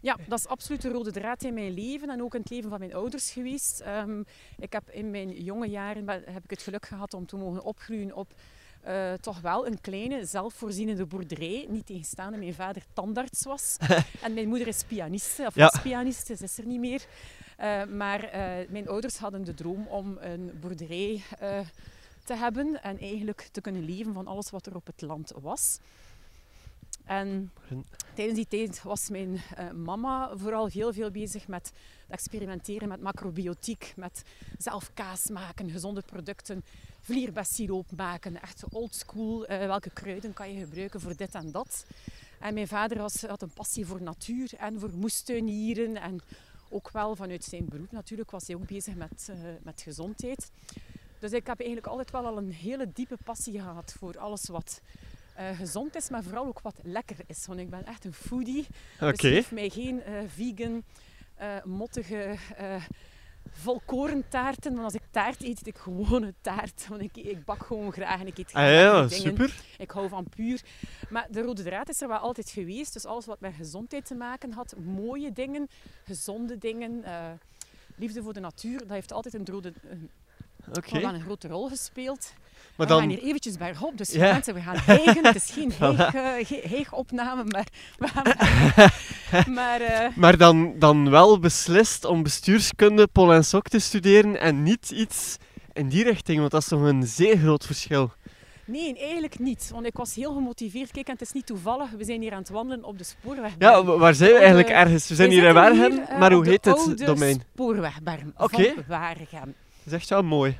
Ja, 0.00 0.16
dat 0.28 0.38
is 0.38 0.46
absoluut 0.46 0.82
de 0.82 0.88
rode 0.88 1.12
draad 1.12 1.42
in 1.42 1.54
mijn 1.54 1.72
leven 1.74 2.10
en 2.10 2.22
ook 2.22 2.34
in 2.34 2.40
het 2.40 2.50
leven 2.50 2.70
van 2.70 2.78
mijn 2.78 2.94
ouders 2.94 3.30
geweest. 3.30 3.80
Ehm, 3.80 4.20
ik 4.58 4.72
heb 4.72 4.90
in 4.90 5.10
mijn 5.10 5.42
jonge 5.42 5.66
jaren 5.68 6.08
heb 6.08 6.44
ik 6.44 6.50
het 6.50 6.62
geluk 6.62 6.86
gehad 6.86 7.14
om 7.14 7.26
te 7.26 7.36
mogen 7.36 7.62
opgroeien 7.64 8.14
op 8.14 8.34
eh, 8.82 9.12
toch 9.12 9.40
wel 9.40 9.66
een 9.66 9.80
kleine, 9.80 10.24
zelfvoorzienende 10.24 11.06
boerderij. 11.06 11.66
Niet 11.68 11.86
tegenstaande 11.86 12.38
mijn 12.38 12.54
vader 12.54 12.82
tandarts 12.92 13.44
was. 13.44 13.76
en 14.22 14.34
mijn 14.34 14.48
moeder 14.48 14.66
is 14.66 14.84
pianiste, 14.84 15.46
of 15.46 15.54
Ja. 15.54 15.68
was 15.70 15.82
pianiste, 15.82 16.36
ze 16.36 16.44
is 16.44 16.58
er 16.58 16.66
niet 16.66 16.80
meer. 16.80 17.06
Eh, 17.56 17.84
maar 17.84 18.24
eh, 18.24 18.68
mijn 18.68 18.88
ouders 18.88 19.18
hadden 19.18 19.44
de 19.44 19.54
droom 19.54 19.86
om 19.86 20.16
een 20.20 20.52
boerderij 20.60 21.22
te 22.24 22.34
hebben 22.34 22.82
en 22.82 22.98
eigenlijk 22.98 23.48
te 23.52 23.60
kunnen 23.60 23.84
leven 23.84 24.14
van 24.14 24.26
alles 24.26 24.50
wat 24.50 24.66
er 24.66 24.74
op 24.74 24.86
het 24.86 25.00
land 25.00 25.32
was. 25.40 25.78
En 27.08 27.52
tijdens 28.14 28.36
die 28.36 28.46
tijd 28.48 28.82
was 28.82 29.08
mijn 29.08 29.40
eh, 29.56 29.70
mama 29.70 30.30
vooral 30.36 30.66
heel 30.66 30.92
veel 30.92 31.10
bezig 31.10 31.48
met 31.48 31.72
experimenteren 32.08 32.88
met 32.88 33.00
macrobiotiek, 33.00 33.92
met 33.96 34.22
zelf 34.58 34.90
kaas 34.94 35.28
maken, 35.28 35.70
gezonde 35.70 36.02
producten, 36.06 36.64
vlierbessiroop 37.00 37.86
maken, 37.96 38.42
echt 38.42 38.64
oldschool. 38.70 39.46
eh 39.46 39.66
welke 39.66 39.90
kruiden 39.90 40.32
kan 40.32 40.52
je 40.52 40.64
gebruiken 40.64 41.00
voor 41.00 41.16
dit 41.16 41.34
en 41.34 41.52
dat? 41.52 41.84
En 42.40 42.54
mijn 42.54 42.68
vader 42.68 42.98
was, 42.98 43.22
had 43.22 43.42
een 43.42 43.52
passie 43.54 43.86
voor 43.86 44.02
natuur 44.02 44.50
en 44.58 44.80
voor 44.80 44.92
moestuinieren 44.92 45.96
en 45.96 46.20
ook 46.70 46.90
wel 46.90 47.16
vanuit 47.16 47.44
zijn 47.44 47.66
beroep 47.68 47.92
natuurlijk 47.92 48.30
was 48.30 48.46
hij 48.46 48.56
ook 48.56 48.66
bezig 48.66 48.94
met, 48.94 49.28
eh, 49.30 49.36
met 49.62 49.80
gezondheid. 49.80 50.50
Dus 51.18 51.32
ik 51.32 51.46
heb 51.46 51.58
eigenlijk 51.58 51.86
altijd 51.86 52.10
wel 52.10 52.26
al 52.26 52.38
een 52.38 52.52
hele 52.52 52.92
diepe 52.92 53.16
passie 53.24 53.60
gehad 53.60 53.94
voor 53.98 54.18
alles 54.18 54.48
wat 54.48 54.80
eh, 55.38 55.56
gezond 55.56 55.96
is, 55.96 56.08
maar 56.08 56.22
vooral 56.22 56.46
ook 56.46 56.60
wat 56.60 56.78
lekker 56.82 57.16
is. 57.26 57.46
Want 57.46 57.60
ik 57.60 57.70
ben 57.70 57.86
echt 57.86 58.04
een 58.04 58.12
foodie. 58.12 58.66
Oké. 59.00 59.10
Dus 59.10 59.20
geef 59.20 59.52
mij 59.52 59.68
geen 59.68 60.02
eh, 60.02 60.14
vegan, 60.26 60.84
eh, 61.34 61.64
mottige, 61.64 62.36
volkorentaarten. 63.50 64.72
Want 64.72 64.84
als 64.84 64.94
ik 64.94 65.02
taart 65.10 65.42
eet, 65.42 65.58
eet 65.58 65.66
ik 65.66 65.78
gewone 65.78 66.34
taart. 66.40 66.86
Want 66.88 67.02
ik, 67.02 67.16
ik 67.16 67.44
bak 67.44 67.66
gewoon 67.66 67.92
graag 67.92 68.20
en 68.20 68.26
ik 68.26 68.38
eet 68.38 68.46
Ah 68.46 68.52
graag 68.52 68.70
ja, 68.70 69.00
lekkere 69.00 69.08
dingen. 69.08 69.22
super. 69.22 69.62
Ik 69.78 69.90
hou 69.90 70.08
van 70.08 70.28
puur. 70.28 70.60
Maar 71.08 71.26
de 71.30 71.42
rode 71.42 71.62
draad 71.62 71.88
is 71.88 72.00
er 72.00 72.08
wel 72.08 72.18
altijd 72.18 72.50
geweest. 72.50 72.92
Dus 72.92 73.06
alles 73.06 73.26
wat 73.26 73.40
met 73.40 73.54
gezondheid 73.54 74.06
te 74.06 74.14
maken 74.14 74.52
had, 74.52 74.74
mooie 74.84 75.32
dingen, 75.32 75.68
gezonde 76.04 76.58
dingen, 76.58 77.04
liefde 77.96 78.22
voor 78.22 78.32
de 78.32 78.40
natuur, 78.40 78.78
dat 78.78 78.88
heeft 78.88 79.12
altijd 79.12 79.34
een, 79.34 79.46
rode, 79.46 79.72
een 80.92 81.20
grote 81.20 81.48
rol 81.48 81.68
gespeeld. 81.68 82.32
Maar 82.76 82.86
we 82.86 82.92
gaan 82.92 83.02
dan... 83.02 83.10
hier 83.10 83.22
eventjes 83.28 83.56
bergop, 83.56 83.98
dus 83.98 84.12
Ja. 84.12 84.32
mensen, 84.32 84.54
we 84.54 84.60
gaan 84.60 84.76
hijgen. 84.76 85.24
Het 85.26 85.34
is 85.36 85.50
geen 85.50 85.72
heeg, 85.78 86.52
eh, 86.52 86.70
heegopname, 86.70 87.44
maar 87.44 87.66
maar 89.58 89.80
eh, 89.80 90.08
Maar 90.16 90.36
dan, 90.36 90.74
dan 90.78 91.10
wel 91.10 91.38
beslist 91.38 92.04
om 92.04 92.22
bestuurskunde, 92.22 93.06
pol 93.06 93.32
en 93.32 93.44
sok 93.44 93.68
te 93.68 93.78
studeren 93.78 94.40
en 94.40 94.62
niet 94.62 94.90
iets 94.90 95.36
in 95.72 95.88
die 95.88 96.04
richting, 96.04 96.38
want 96.38 96.50
dat 96.50 96.62
is 96.62 96.68
toch 96.68 96.80
een 96.82 97.02
zeer 97.06 97.36
groot 97.38 97.66
verschil. 97.66 98.12
nee, 98.64 98.98
eigenlijk 98.98 99.38
niet. 99.38 99.70
Want 99.72 99.86
ik 99.86 99.96
was 99.96 100.14
heel 100.14 100.32
gemotiveerd. 100.32 100.90
Kijk, 100.90 101.06
en 101.06 101.12
het 101.12 101.22
is 101.22 101.32
niet 101.32 101.46
toevallig, 101.46 101.90
we 101.90 102.04
zijn 102.04 102.20
hier 102.22 102.32
aan 102.32 102.38
het 102.38 102.48
wandelen 102.48 102.84
op 102.84 102.98
de 102.98 103.04
spoorweg. 103.04 103.52
Ja, 103.58 103.84
wa- 103.84 103.96
waar 103.98 104.14
zijn 104.14 104.30
we 104.30 104.38
eigenlijk 104.38 104.68
ergens? 104.68 105.08
We 105.08 105.14
zijn 105.14 105.30
hier 105.30 105.44
in 105.44 105.54
Waregem, 105.54 105.98
eh, 105.98 106.18
maar 106.18 106.32
hoe 106.32 106.44
de 106.44 106.50
heet 106.50 106.64
het 106.64 106.98
domein? 106.98 107.42
spoorwegberm 107.52 108.32
Oké. 108.36 108.62
van 108.74 108.84
Waregem. 108.88 109.54
Dat 109.84 109.86
is 109.86 109.92
echt 109.92 110.08
wel 110.08 110.22
mooi. 110.22 110.58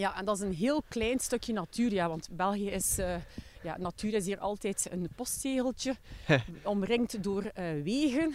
Ja, 0.00 0.16
en 0.18 0.24
dat 0.24 0.36
is 0.36 0.42
een 0.42 0.54
heel 0.54 0.82
klein 0.88 1.18
stukje 1.18 1.52
natuur, 1.52 1.92
ja, 1.92 2.08
want 2.08 2.28
België 2.30 2.70
is... 2.70 2.98
eh, 2.98 3.14
ja, 3.62 3.76
natuur 3.78 4.14
is 4.14 4.26
hier 4.26 4.38
altijd 4.38 4.88
een 4.90 5.08
postzegeltje, 5.16 5.94
omringd 6.62 7.22
door 7.22 7.42
eh, 7.42 7.64
wegen. 7.84 8.34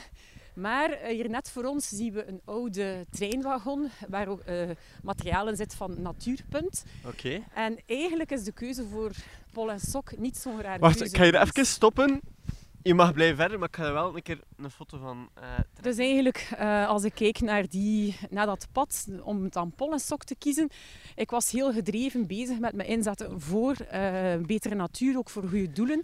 Maar 0.53 0.89
eh, 0.91 1.15
hier 1.15 1.29
net 1.29 1.49
voor 1.49 1.63
ons 1.63 1.87
zien 1.87 2.13
we 2.13 2.27
een 2.27 2.41
oude 2.45 3.05
treinwagon, 3.11 3.89
waar 4.07 4.27
ook 4.27 4.43
materiaal 5.01 5.47
in 5.47 5.55
zit 5.55 5.75
van 5.75 6.01
Natuurpunt. 6.01 6.83
Oké. 7.05 7.43
En 7.53 7.77
eigenlijk 7.85 8.31
is 8.31 8.43
de 8.43 8.51
keuze 8.51 8.85
voor 8.91 9.11
Pol 9.51 9.71
en 9.71 9.79
Sok 9.79 10.17
niet 10.17 10.37
zo'n 10.37 10.61
rare 10.61 10.79
Wacht, 10.79 10.97
keuze. 10.97 11.17
hier 11.17 11.25
geweest. 11.25 11.49
even 11.57 11.65
stoppen. 11.65 12.21
Je 12.85 12.93
mag 12.93 13.13
blijven 13.13 13.35
verder, 13.35 13.59
maar 13.59 13.67
ik 13.67 13.75
ga 13.75 13.83
er 13.83 13.93
wel 13.93 14.15
een 14.15 14.21
keer 14.21 14.39
een 14.57 14.71
foto 14.71 14.97
van 14.97 15.29
trekken. 15.33 15.83
Dus 15.83 15.97
eigenlijk, 15.97 16.49
eh, 16.57 16.87
als 16.87 17.03
ik 17.03 17.13
keek 17.13 17.39
naar, 17.39 17.69
die, 17.69 18.17
naar 18.29 18.45
dat 18.45 18.67
pad, 18.71 19.07
om 19.23 19.49
dan 19.49 19.71
Pol 19.71 19.91
en 19.91 19.99
Sok 19.99 20.23
te 20.23 20.35
kiezen, 20.35 20.69
ik 21.15 21.29
was 21.29 21.51
heel 21.51 21.73
gedreven 21.73 22.27
bezig 22.27 22.59
met 22.59 22.73
me 22.73 22.85
inzetten 22.85 23.41
voor 23.41 23.73
eh, 23.73 24.35
betere 24.41 24.75
natuur, 24.75 25.17
ook 25.17 25.29
voor 25.29 25.43
goede 25.43 25.71
doelen. 25.71 26.01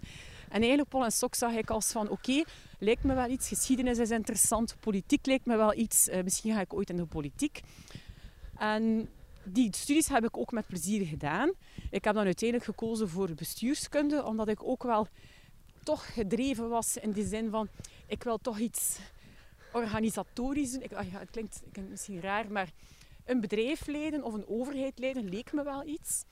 En 0.48 0.58
eigenlijk 0.58 0.88
Pol 0.88 1.04
en 1.04 1.12
Sok 1.12 1.34
zag 1.34 1.52
ik 1.52 1.70
als 1.70 1.92
van, 1.92 2.08
oké, 2.08 2.42
lijkt 2.78 3.04
me 3.04 3.14
wel 3.14 3.28
iets, 3.28 3.48
geschiedenis 3.48 3.98
is 3.98 4.10
interessant, 4.10 4.76
politiek 4.80 5.26
lijkt 5.26 5.46
me 5.46 5.56
wel 5.56 5.74
iets, 5.74 6.10
misschien 6.24 6.54
ga 6.54 6.60
ik 6.60 6.74
ooit 6.74 6.90
in 6.90 6.96
de 6.96 7.06
politiek. 7.06 7.60
En 8.56 9.08
die 9.44 9.76
studies 9.76 10.08
heb 10.08 10.24
ik 10.24 10.36
ook 10.36 10.52
met 10.52 10.66
plezier 10.66 11.06
gedaan. 11.06 11.52
Ik 11.90 12.04
heb 12.04 12.14
dan 12.14 12.24
uiteindelijk 12.24 12.70
gekozen 12.70 13.08
voor 13.08 13.34
bestuurskunde, 13.34 14.24
omdat 14.24 14.48
ik 14.48 14.64
ook 14.64 14.82
wel 14.82 15.08
toch 15.82 16.14
gedreven 16.14 16.68
was 16.68 16.96
in 16.96 17.10
die 17.10 17.26
zin 17.26 17.50
van, 17.50 17.68
ik 18.06 18.22
wil 18.22 18.38
toch 18.38 18.58
iets 18.58 18.98
organisatorisch 19.72 20.72
doen. 20.72 20.82
Ik, 20.82 20.92
ah 20.92 21.12
ja, 21.12 21.18
het 21.18 21.30
klinkt, 21.30 21.62
klinkt 21.72 21.90
misschien 21.90 22.20
raar, 22.20 22.52
maar 22.52 22.70
een 23.24 23.40
bedrijf 23.40 23.86
leiden 23.86 24.22
of 24.22 24.34
een 24.34 24.48
overheid 24.48 24.98
leiden 24.98 25.28
leek 25.28 25.52
me 25.52 25.62
wel 25.62 25.86
iets. 25.86 26.24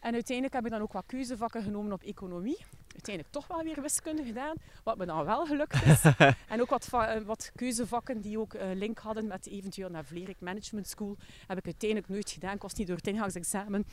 En 0.00 0.12
uiteindelijk 0.12 0.54
heb 0.54 0.64
ik 0.64 0.70
dan 0.70 0.80
ook 0.80 0.92
wat 0.92 1.06
keuzevakken 1.06 1.62
genomen 1.62 1.92
op 1.92 2.02
economie. 2.02 2.58
Uiteindelijk 2.92 3.34
toch 3.34 3.46
wel 3.46 3.62
weer 3.62 3.82
wiskunde 3.82 4.24
gedaan, 4.24 4.54
wat 4.84 4.98
me 4.98 5.06
dan 5.06 5.24
wel 5.24 5.46
gelukt 5.46 5.84
is. 5.84 6.02
en 6.52 6.60
ook 6.60 6.70
wat, 6.70 6.88
eh, 6.92 7.20
wat 7.20 7.50
keuzevakken 7.54 8.20
die 8.20 8.38
ook 8.38 8.54
eh, 8.54 8.68
link 8.74 8.98
hadden 8.98 9.26
met 9.26 9.46
eventueel 9.46 9.88
naar 9.88 10.04
Vlerik 10.04 10.40
Management 10.40 10.88
School, 10.88 11.16
heb 11.46 11.58
ik 11.58 11.64
uiteindelijk 11.64 12.08
nooit 12.10 12.30
gedaan. 12.30 12.54
Ik 12.54 12.62
was 12.62 12.74
niet 12.74 12.86
door 12.86 12.96
het 12.96 13.06
ingangsexamen, 13.06 13.86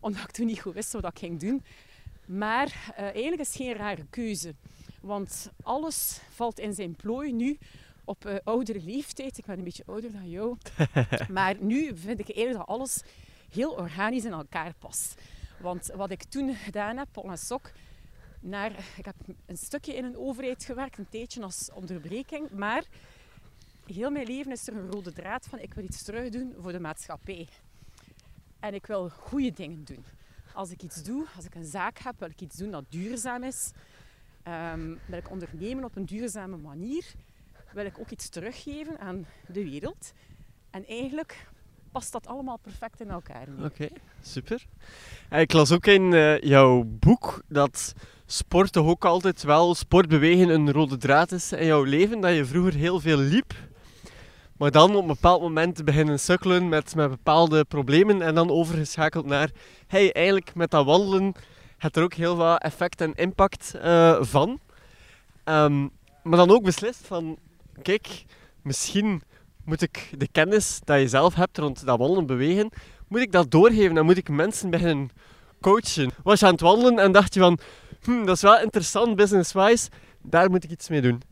omdat 0.00 0.22
ik 0.22 0.30
toen 0.30 0.46
niet 0.46 0.60
goed 0.60 0.74
wist 0.74 0.92
wat 0.92 1.04
ik 1.04 1.18
ging 1.18 1.40
doen. 1.40 1.64
Maar 2.26 2.92
eh, 2.96 3.04
eigenlijk 3.04 3.40
is 3.40 3.48
het 3.48 3.56
geen 3.56 3.74
rare 3.74 4.06
keuze. 4.10 4.54
Want 5.00 5.50
alles 5.62 6.20
valt 6.30 6.58
in 6.58 6.74
zijn 6.74 6.96
plooi 6.96 7.32
nu 7.32 7.58
op 8.04 8.26
eh, 8.26 8.34
oudere 8.44 8.80
leeftijd. 8.80 9.38
Ik 9.38 9.44
ben 9.44 9.58
een 9.58 9.64
beetje 9.64 9.84
ouder 9.86 10.12
dan 10.12 10.30
jou. 10.30 10.56
maar 11.32 11.56
nu 11.60 11.96
vind 11.96 12.20
ik 12.20 12.30
eigenlijk 12.30 12.66
dat 12.66 12.76
alles 12.76 13.02
heel 13.50 13.70
organisch 13.70 14.24
in 14.24 14.32
elkaar 14.32 14.74
past. 14.78 15.14
Want 15.60 15.90
wat 15.94 16.10
ik 16.10 16.22
toen 16.22 16.54
gedaan 16.54 16.96
heb, 16.96 17.08
Pol 17.12 17.30
en 17.30 17.38
Sok, 17.38 17.70
naar, 18.40 18.70
ik 18.96 19.04
heb 19.04 19.14
een 19.46 19.56
stukje 19.56 19.94
in 19.94 20.04
een 20.04 20.16
overheid 20.16 20.64
gewerkt, 20.64 20.98
een 20.98 21.08
tijdje 21.08 21.42
als 21.42 21.70
onderbreking. 21.72 22.50
Maar 22.50 22.84
heel 23.86 24.10
mijn 24.10 24.26
leven 24.26 24.52
is 24.52 24.66
er 24.66 24.76
een 24.76 24.90
rode 24.90 25.12
draad 25.12 25.46
van, 25.46 25.58
ik 25.58 25.74
wil 25.74 25.84
iets 25.84 26.02
terug 26.02 26.28
doen 26.28 26.54
voor 26.58 26.72
de 26.72 26.80
maatschappij. 26.80 27.48
En 28.60 28.74
ik 28.74 28.86
wil 28.86 29.08
goede 29.08 29.52
dingen 29.52 29.84
doen. 29.84 30.04
Als 30.54 30.70
ik 30.70 30.82
iets 30.82 31.02
doe, 31.02 31.26
als 31.36 31.44
ik 31.44 31.54
een 31.54 31.64
zaak 31.64 31.98
heb, 31.98 32.14
wil 32.18 32.28
ik 32.28 32.40
iets 32.40 32.56
doen 32.56 32.70
dat 32.70 32.84
duurzaam 32.88 33.42
is. 33.42 33.70
Ehm, 34.42 34.94
wil 35.06 35.18
ik 35.18 35.30
ondernemen 35.30 35.84
op 35.84 35.96
een 35.96 36.04
duurzame 36.04 36.56
manier. 36.56 37.04
Wil 37.72 37.84
ik 37.84 37.98
ook 37.98 38.10
iets 38.10 38.28
teruggeven 38.28 38.98
aan 38.98 39.26
de 39.46 39.64
wereld. 39.64 40.12
En 40.70 40.86
eigenlijk 40.86 41.46
past 41.92 42.12
dat 42.12 42.26
allemaal 42.26 42.56
perfect 42.56 43.00
in 43.00 43.10
elkaar. 43.10 43.46
Oké, 43.62 43.88
super. 44.22 44.66
En 45.28 45.40
ik 45.40 45.52
las 45.52 45.72
ook 45.72 45.86
in 45.86 46.12
eh, 46.12 46.40
jouw 46.40 46.84
boek 46.86 47.42
dat 47.48 47.94
sport 48.26 48.72
toch 48.72 48.86
ook 48.86 49.04
altijd 49.04 49.42
wel, 49.42 49.74
sportbewegen 49.74 50.48
een 50.48 50.72
rode 50.72 50.96
draad 50.96 51.32
is 51.32 51.52
in 51.52 51.66
jouw 51.66 51.82
leven. 51.82 52.20
Dat 52.20 52.34
je 52.34 52.44
vroeger 52.44 52.74
heel 52.74 53.00
veel 53.00 53.18
liep, 53.18 53.54
maar 54.56 54.70
dan 54.70 54.94
op 54.94 55.02
een 55.02 55.06
bepaald 55.06 55.40
moment 55.40 55.84
beginnen 55.84 56.20
sukkelen 56.20 56.68
met, 56.68 56.94
met 56.94 57.10
bepaalde 57.10 57.64
problemen 57.64 58.22
en 58.22 58.34
dan 58.34 58.50
overgeschakeld 58.50 59.26
naar, 59.26 59.50
hey, 59.86 60.12
eigenlijk 60.12 60.54
met 60.54 60.70
dat 60.70 60.84
wandelen 60.84 61.34
heeft 61.78 61.96
er 61.96 62.02
ook 62.02 62.14
heel 62.14 62.36
veel 62.36 62.56
effect 62.56 63.00
en 63.00 63.14
impact 63.14 63.74
eh, 63.74 64.16
van. 64.20 64.60
Ehm, 65.44 65.88
maar 66.22 66.38
dan 66.38 66.50
ook 66.50 66.62
beslist 66.62 67.06
van, 67.06 67.38
kijk, 67.82 68.24
misschien 68.62 69.22
moet 69.64 69.82
ik 69.82 70.10
de 70.18 70.28
kennis 70.32 70.80
dat 70.84 71.00
je 71.00 71.08
zelf 71.08 71.34
hebt 71.34 71.58
rond 71.58 71.86
dat 71.86 71.98
wandelen 71.98 72.26
bewegen, 72.26 72.70
moet 73.08 73.20
ik 73.20 73.32
dat 73.32 73.50
doorgeven 73.50 73.96
en 73.96 74.04
moet 74.04 74.16
ik 74.16 74.28
mensen 74.28 74.70
beginnen 74.70 75.10
coachen. 75.60 76.10
Was 76.22 76.40
je 76.40 76.46
aan 76.46 76.52
het 76.52 76.60
wandelen 76.60 76.98
en 76.98 77.12
dacht 77.12 77.34
je 77.34 77.40
van, 77.40 77.58
hm, 78.02 78.24
dat 78.24 78.36
is 78.36 78.42
wel 78.42 78.60
interessant 78.60 79.16
business-wise, 79.16 79.88
daar 80.22 80.50
moet 80.50 80.64
ik 80.64 80.70
iets 80.70 80.88
mee 80.88 81.00
doen. 81.00 81.22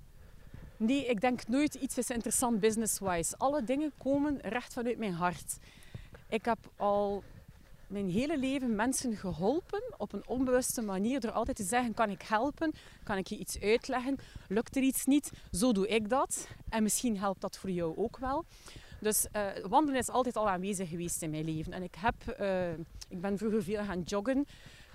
Nee, 0.82 1.06
ik 1.06 1.20
denk 1.20 1.48
nooit 1.48 1.74
iets 1.74 1.98
is 1.98 2.10
interessant 2.10 2.60
business-wise. 2.60 3.36
Alle 3.36 3.64
dingen 3.64 3.92
komen 3.98 4.38
recht 4.40 4.72
vanuit 4.72 4.98
mijn 4.98 5.12
hart. 5.12 5.56
Ik 6.28 6.44
heb 6.44 6.58
al 6.76 7.22
mijn 7.86 8.10
hele 8.10 8.38
leven 8.38 8.74
mensen 8.74 9.16
geholpen 9.16 9.82
op 9.96 10.12
een 10.12 10.26
onbewuste 10.26 10.82
manier 10.82 11.20
door 11.20 11.30
altijd 11.30 11.56
te 11.56 11.62
zeggen: 11.62 11.94
kan 11.94 12.10
ik 12.10 12.22
helpen? 12.22 12.72
Kan 13.04 13.16
ik 13.16 13.26
je 13.26 13.36
iets 13.38 13.60
uitleggen? 13.60 14.18
Lukt 14.48 14.76
er 14.76 14.82
iets 14.82 15.04
niet? 15.04 15.30
Zo 15.52 15.72
doe 15.72 15.88
ik 15.88 16.08
dat. 16.08 16.48
En 16.68 16.82
misschien 16.82 17.18
helpt 17.18 17.40
dat 17.40 17.58
voor 17.58 17.70
jou 17.70 17.96
ook 17.96 18.18
wel. 18.18 18.44
Dus 19.00 19.26
eh, 19.32 19.46
wandelen 19.68 20.00
is 20.00 20.08
altijd 20.08 20.36
al 20.36 20.48
aanwezig 20.48 20.88
geweest 20.88 21.22
in 21.22 21.30
mijn 21.30 21.44
leven. 21.44 21.72
En 21.72 21.82
ik, 21.82 21.94
heb, 21.98 22.28
eh, 22.28 22.72
ik 23.08 23.20
ben 23.20 23.38
vroeger 23.38 23.62
veel 23.62 23.84
gaan 23.84 24.00
joggen. 24.00 24.46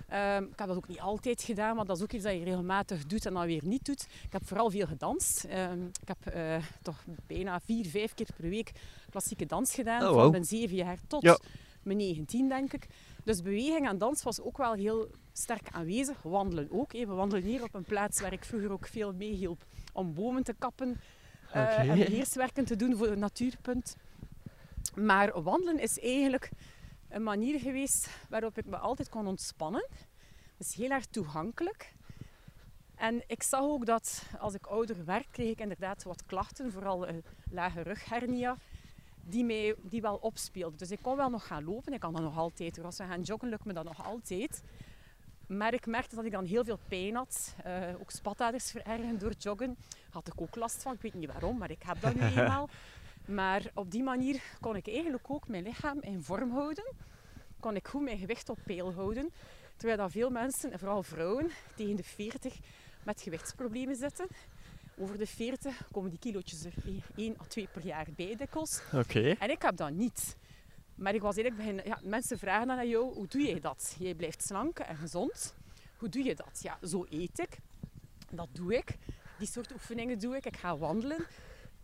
Ehm, 0.08 0.42
ik 0.42 0.58
heb 0.58 0.68
dat 0.68 0.76
ook 0.76 0.88
niet 0.88 1.00
altijd 1.00 1.42
gedaan, 1.42 1.76
maar 1.76 1.84
dat 1.84 1.96
is 1.96 2.02
ook 2.02 2.12
iets 2.12 2.24
dat 2.24 2.32
je 2.32 2.44
regelmatig 2.44 3.06
doet 3.06 3.26
en 3.26 3.34
dan 3.34 3.46
weer 3.46 3.64
niet 3.64 3.84
doet. 3.84 4.06
Ik 4.24 4.32
heb 4.32 4.46
vooral 4.46 4.70
veel 4.70 4.86
gedanst. 4.86 5.44
Ehm, 5.44 5.82
ik 5.86 6.08
heb 6.08 6.26
eh, 6.34 6.56
toch 6.82 7.04
bijna 7.26 7.60
vier, 7.60 7.86
vijf 7.86 8.14
keer 8.14 8.28
per 8.36 8.48
week 8.48 8.72
klassieke 9.10 9.46
dans 9.46 9.74
gedaan. 9.74 10.02
Oh, 10.08 10.14
Van 10.14 10.30
mijn 10.30 10.44
zeven 10.44 10.76
jaar 10.76 10.98
tot 11.06 11.22
Ja. 11.22 11.38
mijn 11.82 11.96
19, 11.98 12.48
denk 12.48 12.72
ik. 12.72 12.86
Dus 13.24 13.42
beweging 13.42 13.88
en 13.88 13.98
dans 13.98 14.22
was 14.22 14.40
ook 14.40 14.56
wel 14.56 14.72
heel 14.72 15.08
sterk 15.32 15.68
aanwezig. 15.70 16.22
Wandelen 16.22 16.68
ook. 16.70 16.92
We 16.92 17.06
wandelen 17.06 17.44
hier 17.44 17.62
op 17.62 17.74
een 17.74 17.84
plaats 17.84 18.20
waar 18.20 18.32
ik 18.32 18.44
vroeger 18.44 18.72
ook 18.72 18.86
veel 18.86 19.12
meehielp 19.12 19.64
om 19.92 20.14
bomen 20.14 20.42
te 20.42 20.54
kappen. 20.58 21.00
eh, 21.52 21.62
Oké. 21.62 21.70
en 21.90 21.98
beheerswerken 21.98 22.64
te 22.64 22.76
doen 22.76 22.96
voor 22.96 23.06
het 23.08 23.18
natuurpunt. 23.18 23.96
Maar 24.94 25.42
wandelen 25.42 25.78
is 25.78 25.98
eigenlijk 26.00 26.50
een 27.08 27.22
manier 27.22 27.60
geweest 27.60 28.08
waarop 28.28 28.58
ik 28.58 28.66
me 28.66 28.76
altijd 28.76 29.08
kon 29.08 29.26
ontspannen. 29.26 29.86
Is 30.56 30.74
heel 30.74 30.90
erg 30.90 31.06
toegankelijk. 31.06 31.92
En 32.94 33.22
ik 33.26 33.42
zag 33.42 33.60
ook 33.60 33.86
dat 33.86 34.22
als 34.38 34.54
ik 34.54 34.66
ouder 34.66 35.04
werd, 35.04 35.26
kreeg 35.30 35.50
ik 35.50 35.60
inderdaad 35.60 36.02
wat 36.02 36.26
klachten, 36.26 36.72
vooral 36.72 37.08
een 37.08 37.24
lage 37.50 37.82
rughernia, 37.82 38.56
die, 39.22 39.44
mij, 39.44 39.74
die 39.82 40.00
wel 40.00 40.16
opspeelden. 40.16 40.78
Dus 40.78 40.90
ik 40.90 40.98
kon 41.02 41.16
wel 41.16 41.30
nog 41.30 41.46
gaan 41.46 41.64
lopen, 41.64 41.92
ik 41.92 42.00
kan 42.00 42.12
dat 42.12 42.22
nog 42.22 42.36
altijd. 42.38 42.84
Als 42.84 42.96
we 42.98 43.04
gaan 43.04 43.22
joggen, 43.22 43.48
lukt 43.48 43.64
me 43.64 43.72
dat 43.72 43.84
nog 43.84 44.04
altijd. 44.04 44.62
Maar 45.46 45.74
ik 45.74 45.86
merkte 45.86 46.14
dat 46.14 46.24
ik 46.24 46.32
dan 46.32 46.44
heel 46.44 46.64
veel 46.64 46.78
pijn 46.88 47.14
had. 47.14 47.54
eh, 47.64 47.82
ook 48.00 48.10
spataders 48.10 48.70
verergen 48.70 49.18
door 49.18 49.32
joggen. 49.38 49.76
Had 50.10 50.26
ik 50.26 50.40
ook 50.40 50.56
last 50.56 50.82
van. 50.82 50.94
Ik 50.94 51.00
weet 51.02 51.14
niet 51.14 51.32
waarom, 51.32 51.58
maar 51.58 51.70
ik 51.70 51.82
heb 51.82 52.00
dat 52.00 52.14
nu 52.14 52.20
eenmaal. 52.36 52.68
Maar 53.28 53.70
op 53.74 53.90
die 53.90 54.02
manier 54.02 54.42
kon 54.60 54.76
ik 54.76 54.88
eigenlijk 54.88 55.30
ook 55.30 55.48
mijn 55.48 55.62
lichaam 55.62 56.00
in 56.00 56.22
vorm 56.22 56.50
houden. 56.50 56.92
Kon 57.60 57.76
ik 57.76 57.88
goed 57.88 58.02
mijn 58.02 58.18
gewicht 58.18 58.48
op 58.48 58.58
peil 58.64 58.92
houden. 58.92 59.32
Terwijl 59.76 59.98
dat 59.98 60.10
veel 60.10 60.30
mensen, 60.30 60.72
en 60.72 60.78
vooral 60.78 61.02
vrouwen, 61.02 61.50
tegen 61.76 61.96
de 61.96 62.04
40 62.04 62.58
met 63.04 63.20
gewichtsproblemen 63.20 63.96
zitten. 63.96 64.26
Over 64.98 65.18
de 65.18 65.26
40 65.26 65.88
komen 65.92 66.10
die 66.10 66.18
kilootjes 66.18 66.64
er 66.64 66.72
1 67.16 67.36
à 67.40 67.44
2 67.48 67.68
per 67.72 67.84
jaar 67.84 68.06
bij 68.16 68.36
dikwijls. 68.36 68.80
Oké. 68.92 69.30
En 69.38 69.50
ik 69.50 69.62
heb 69.62 69.76
dat 69.76 69.90
niet. 69.90 70.36
Maar 70.94 71.14
ik 71.14 71.22
was 71.22 71.36
eigenlijk 71.36 71.56
beginnen... 71.56 71.86
Ja, 71.86 72.08
mensen 72.08 72.38
vragen 72.38 72.66
dan 72.66 72.78
aan 72.78 72.88
jou, 72.88 73.14
hoe 73.14 73.26
doe 73.26 73.42
je 73.42 73.60
dat? 73.60 73.96
Jij 73.98 74.14
blijft 74.14 74.42
slank 74.42 74.78
en 74.78 74.96
gezond. 74.96 75.54
Hoe 75.96 76.08
doe 76.08 76.22
je 76.22 76.34
dat? 76.34 76.60
Ja, 76.62 76.78
zo 76.82 77.06
eet 77.10 77.38
ik. 77.38 77.58
Dat 78.30 78.48
doe 78.52 78.76
ik. 78.76 78.96
Die 79.38 79.48
soort 79.48 79.72
oefeningen 79.72 80.18
doe 80.18 80.36
ik. 80.36 80.46
Ik 80.46 80.56
ga 80.56 80.76
wandelen. 80.76 81.26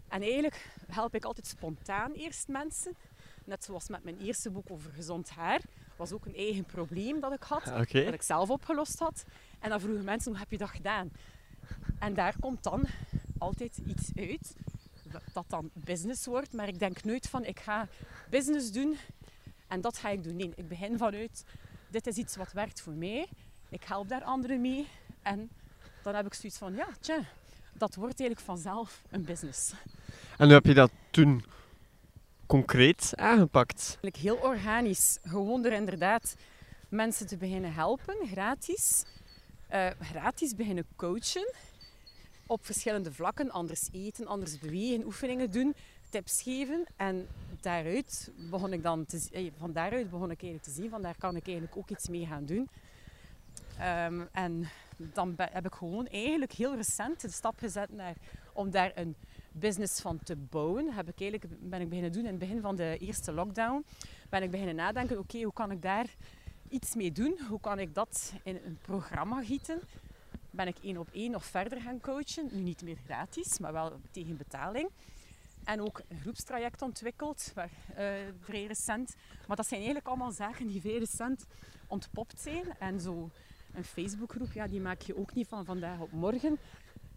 En 0.08 0.22
eigenlijk 0.22 0.66
help 0.86 1.14
ik 1.14 1.24
altijd 1.24 1.46
spontaan 1.46 2.12
eerst 2.12 2.48
mensen. 2.48 2.96
Net 3.44 3.64
zoals 3.64 3.88
met 3.88 4.04
mijn 4.04 4.20
eerste 4.20 4.50
boek 4.50 4.70
over 4.70 4.90
gezond 4.92 5.30
haar. 5.30 5.60
was 5.96 6.12
ook 6.12 6.26
een 6.26 6.34
eigen 6.34 6.64
probleem 6.64 7.20
dat 7.20 7.32
ik 7.32 7.42
had. 7.42 7.64
Dat 8.04 8.14
ik 8.14 8.22
zelf 8.22 8.50
opgelost 8.50 8.98
had. 8.98 9.24
En 9.60 9.70
dan 9.70 9.80
vroegen 9.80 10.04
mensen, 10.04 10.30
hoe 10.30 10.40
heb 10.40 10.50
je 10.50 10.58
dat 10.58 10.68
gedaan? 10.68 11.10
En 11.98 12.14
daar 12.14 12.34
komt 12.40 12.62
dan 12.62 12.86
altijd 13.38 13.78
iets 13.86 14.10
uit 14.14 14.54
dat 15.32 15.44
dan 15.48 15.70
business 15.72 16.26
wordt. 16.26 16.52
Maar 16.52 16.68
ik 16.68 16.78
denk 16.78 17.04
nooit 17.04 17.28
van, 17.28 17.44
ik 17.44 17.60
ga 17.60 17.88
business 18.30 18.72
doen 18.72 18.96
en 19.68 19.80
dat 19.80 19.98
ga 19.98 20.08
ik 20.08 20.24
doen. 20.24 20.36
Nee, 20.36 20.52
ik 20.56 20.68
begin 20.68 20.98
vanuit, 20.98 21.44
dit 21.88 22.06
is 22.06 22.16
iets 22.16 22.36
wat 22.36 22.52
werkt 22.52 22.80
voor 22.80 22.92
mij. 22.92 23.28
Ik 23.68 23.84
help 23.84 24.08
daar 24.08 24.24
anderen 24.24 24.60
mee. 24.60 24.88
En 25.22 25.50
dan 26.02 26.14
heb 26.14 26.26
ik 26.26 26.34
zoiets 26.34 26.58
van, 26.58 26.74
ja, 26.74 26.88
tja, 27.00 27.24
dat 27.76 27.94
wordt 27.94 28.20
eigenlijk 28.20 28.48
vanzelf 28.48 29.02
een 29.10 29.24
business. 29.24 29.72
En 30.38 30.44
hoe 30.44 30.54
heb 30.54 30.66
je 30.66 30.74
dat 30.74 30.90
toen 31.10 31.44
concreet 32.46 33.12
aangepakt? 33.16 33.82
Eigenlijk 33.86 34.16
heel 34.16 34.50
organisch. 34.50 35.18
Gewoon 35.22 35.62
door 35.62 35.72
inderdaad 35.72 36.34
mensen 36.88 37.26
te 37.26 37.36
beginnen 37.36 37.74
helpen, 37.74 38.16
gratis. 38.26 39.04
Eh, 39.68 39.90
gratis 40.00 40.54
beginnen 40.54 40.86
coachen. 40.96 41.52
Op 42.46 42.64
verschillende 42.64 43.12
vlakken. 43.12 43.50
Anders 43.50 43.88
eten, 43.92 44.26
anders 44.26 44.58
bewegen, 44.58 45.04
oefeningen 45.04 45.50
doen, 45.50 45.74
tips 46.08 46.42
geven. 46.42 46.86
En 46.96 47.28
daaruit 47.60 48.30
begon 48.50 48.72
ik 48.72 48.82
dan 48.82 49.06
te, 49.06 49.28
eh, 49.32 49.50
van 49.58 49.72
daaruit 49.72 50.10
begon 50.10 50.30
ik 50.30 50.42
eigenlijk 50.42 50.62
te 50.62 50.82
zien, 50.82 50.90
van 50.90 51.02
daar 51.02 51.16
kan 51.18 51.36
ik 51.36 51.46
eigenlijk 51.46 51.76
ook 51.76 51.90
iets 51.90 52.08
mee 52.08 52.26
gaan 52.26 52.44
doen. 52.44 52.68
Ehm, 53.78 54.22
en 54.32 54.68
dan 54.96 55.34
heb 55.36 55.66
ik 55.66 55.74
gewoon 55.74 56.06
eigenlijk 56.06 56.52
heel 56.52 56.76
recent 56.76 57.20
de 57.20 57.30
stap 57.30 57.58
gezet 57.58 57.92
naar, 57.92 58.14
om 58.52 58.70
daar 58.70 58.92
een 58.94 59.16
business 59.52 60.00
van 60.00 60.18
te 60.18 60.36
bouwen. 60.36 60.92
Heb 60.92 61.08
ik 61.08 61.20
eigenlijk, 61.20 61.70
ben 61.70 61.80
ik 61.80 61.88
beginnen 61.88 62.12
doen 62.12 62.24
in 62.24 62.30
het 62.30 62.38
begin 62.38 62.60
van 62.60 62.76
de 62.76 62.96
eerste 63.00 63.32
lockdown. 63.32 63.84
Ben 64.28 64.42
ik 64.42 64.50
beginnen 64.50 64.74
nadenken, 64.74 65.18
oké, 65.18 65.42
hoe 65.42 65.52
kan 65.52 65.70
ik 65.70 65.82
daar 65.82 66.06
iets 66.68 66.94
mee 66.94 67.12
doen? 67.12 67.38
Hoe 67.48 67.60
kan 67.60 67.78
ik 67.78 67.94
dat 67.94 68.32
in 68.42 68.60
een 68.64 68.78
programma 68.82 69.42
gieten? 69.42 69.80
Ben 70.50 70.66
ik 70.66 70.76
één 70.82 70.96
op 70.96 71.08
één 71.12 71.30
nog 71.30 71.44
verder 71.44 71.80
gaan 71.80 72.00
coachen. 72.00 72.48
Nu 72.52 72.60
niet 72.60 72.82
meer 72.82 72.98
gratis, 73.04 73.58
maar 73.58 73.72
wel 73.72 74.00
tegen 74.10 74.36
betaling. 74.36 74.90
En 75.64 75.80
ook 75.80 76.02
een 76.08 76.20
groepstraject 76.20 76.82
ontwikkeld, 76.82 77.52
waar, 77.54 77.70
eh, 77.94 78.06
vrij 78.40 78.66
recent. 78.66 79.14
Maar 79.46 79.56
dat 79.56 79.66
zijn 79.66 79.80
eigenlijk 79.80 80.08
allemaal 80.08 80.32
zaken 80.32 80.66
die 80.66 80.80
vrij 80.80 80.98
recent 80.98 81.46
ontpopt 81.86 82.40
zijn. 82.40 82.78
En 82.78 83.00
zo 83.00 83.30
een 83.74 83.84
Facebookgroep, 83.84 84.52
ja, 84.52 84.66
die 84.66 84.80
maak 84.80 85.00
je 85.02 85.16
ook 85.16 85.34
niet 85.34 85.48
van 85.48 85.64
vandaag 85.64 85.98
op 85.98 86.12
morgen. 86.12 86.58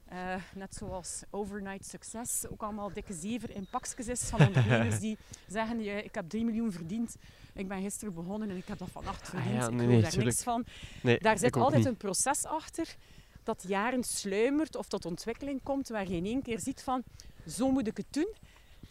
Eh, 0.05 0.35
net 0.55 0.75
zoals 0.75 1.23
Overnight 1.29 1.85
Success, 1.85 2.47
ook 2.47 2.61
allemaal 2.63 2.93
dikke 2.93 3.13
zever 3.13 3.55
in 3.55 3.67
pakjes 3.71 4.07
is 4.07 4.21
van 4.23 4.47
ondernemers 4.47 4.99
die 4.99 5.17
zeggen, 5.47 5.83
"Ja, 5.83 5.93
ik 5.93 6.15
heb 6.15 6.29
3 6.29 6.45
miljoen 6.45 6.71
verdiend, 6.71 7.15
ik 7.53 7.67
ben 7.67 7.81
gisteren 7.81 8.13
begonnen 8.13 8.49
en 8.49 8.57
ik 8.57 8.65
heb 8.67 8.77
dat 8.77 8.89
vannacht 8.91 9.29
verdiend, 9.29 9.55
ja, 9.55 9.65
ik 9.67 9.71
nee, 9.71 10.01
daar 10.01 10.09
tuurlijk. 10.11 10.23
niks 10.31 10.43
van. 10.43 10.65
Nee, 11.03 11.19
Daar 11.19 11.37
zit 11.37 11.55
altijd 11.55 11.77
niet. 11.77 11.85
een 11.87 11.97
proces 11.97 12.45
achter 12.45 12.95
dat 13.43 13.63
jaren 13.67 14.03
sluimert 14.03 14.75
of 14.75 14.87
tot 14.87 15.05
ontwikkeling 15.05 15.63
komt, 15.63 15.87
waar 15.87 16.07
je 16.09 16.15
in 16.15 16.25
één 16.25 16.41
keer 16.41 16.59
ziet 16.59 16.81
van, 16.81 17.03
zo 17.47 17.71
moet 17.71 17.87
ik 17.87 17.97
het 17.97 18.13
doen. 18.13 18.33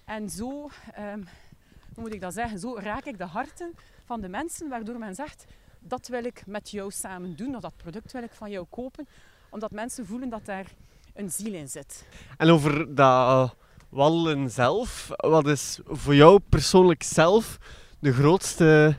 En 0.05 0.31
zo, 0.31 0.69
ehm, 0.93 1.23
hoe 1.95 2.03
moet 2.05 2.15
ik 2.15 2.21
dat 2.21 2.35
zeggen, 2.35 2.59
zo 2.59 2.77
raak 2.79 3.05
ik 3.05 3.19
de 3.19 3.25
harten 3.25 3.73
van 4.05 4.21
de 4.21 4.29
mensen, 4.29 4.69
waardoor 4.69 4.99
men 4.99 5.15
zegt, 5.15 5.45
dat 5.89 6.09
wil 6.09 6.25
ik 6.25 6.43
met 6.47 6.71
jou 6.71 6.91
samen 6.91 7.37
doen, 7.37 7.57
of 7.57 7.63
dat 7.63 7.77
product 7.77 8.13
wil 8.13 8.23
ik 8.23 8.33
van 8.33 8.51
jou 8.51 8.67
kopen, 8.71 9.09
omdat 9.51 9.71
mensen 9.71 10.07
voelen 10.07 10.29
dat 10.29 10.45
daar 10.45 10.67
een 11.15 11.31
ziel 11.31 11.53
in 11.53 11.69
zit. 11.69 12.07
En 12.37 12.51
over 12.51 12.95
dat 12.95 13.55
wandelen 13.89 14.51
zelf, 14.51 15.11
wat 15.17 15.47
is 15.47 15.81
voor 15.85 16.15
jou 16.15 16.41
persoonlijk 16.49 17.03
zelf 17.03 17.59
de 18.01 18.13
grootste 18.13 18.97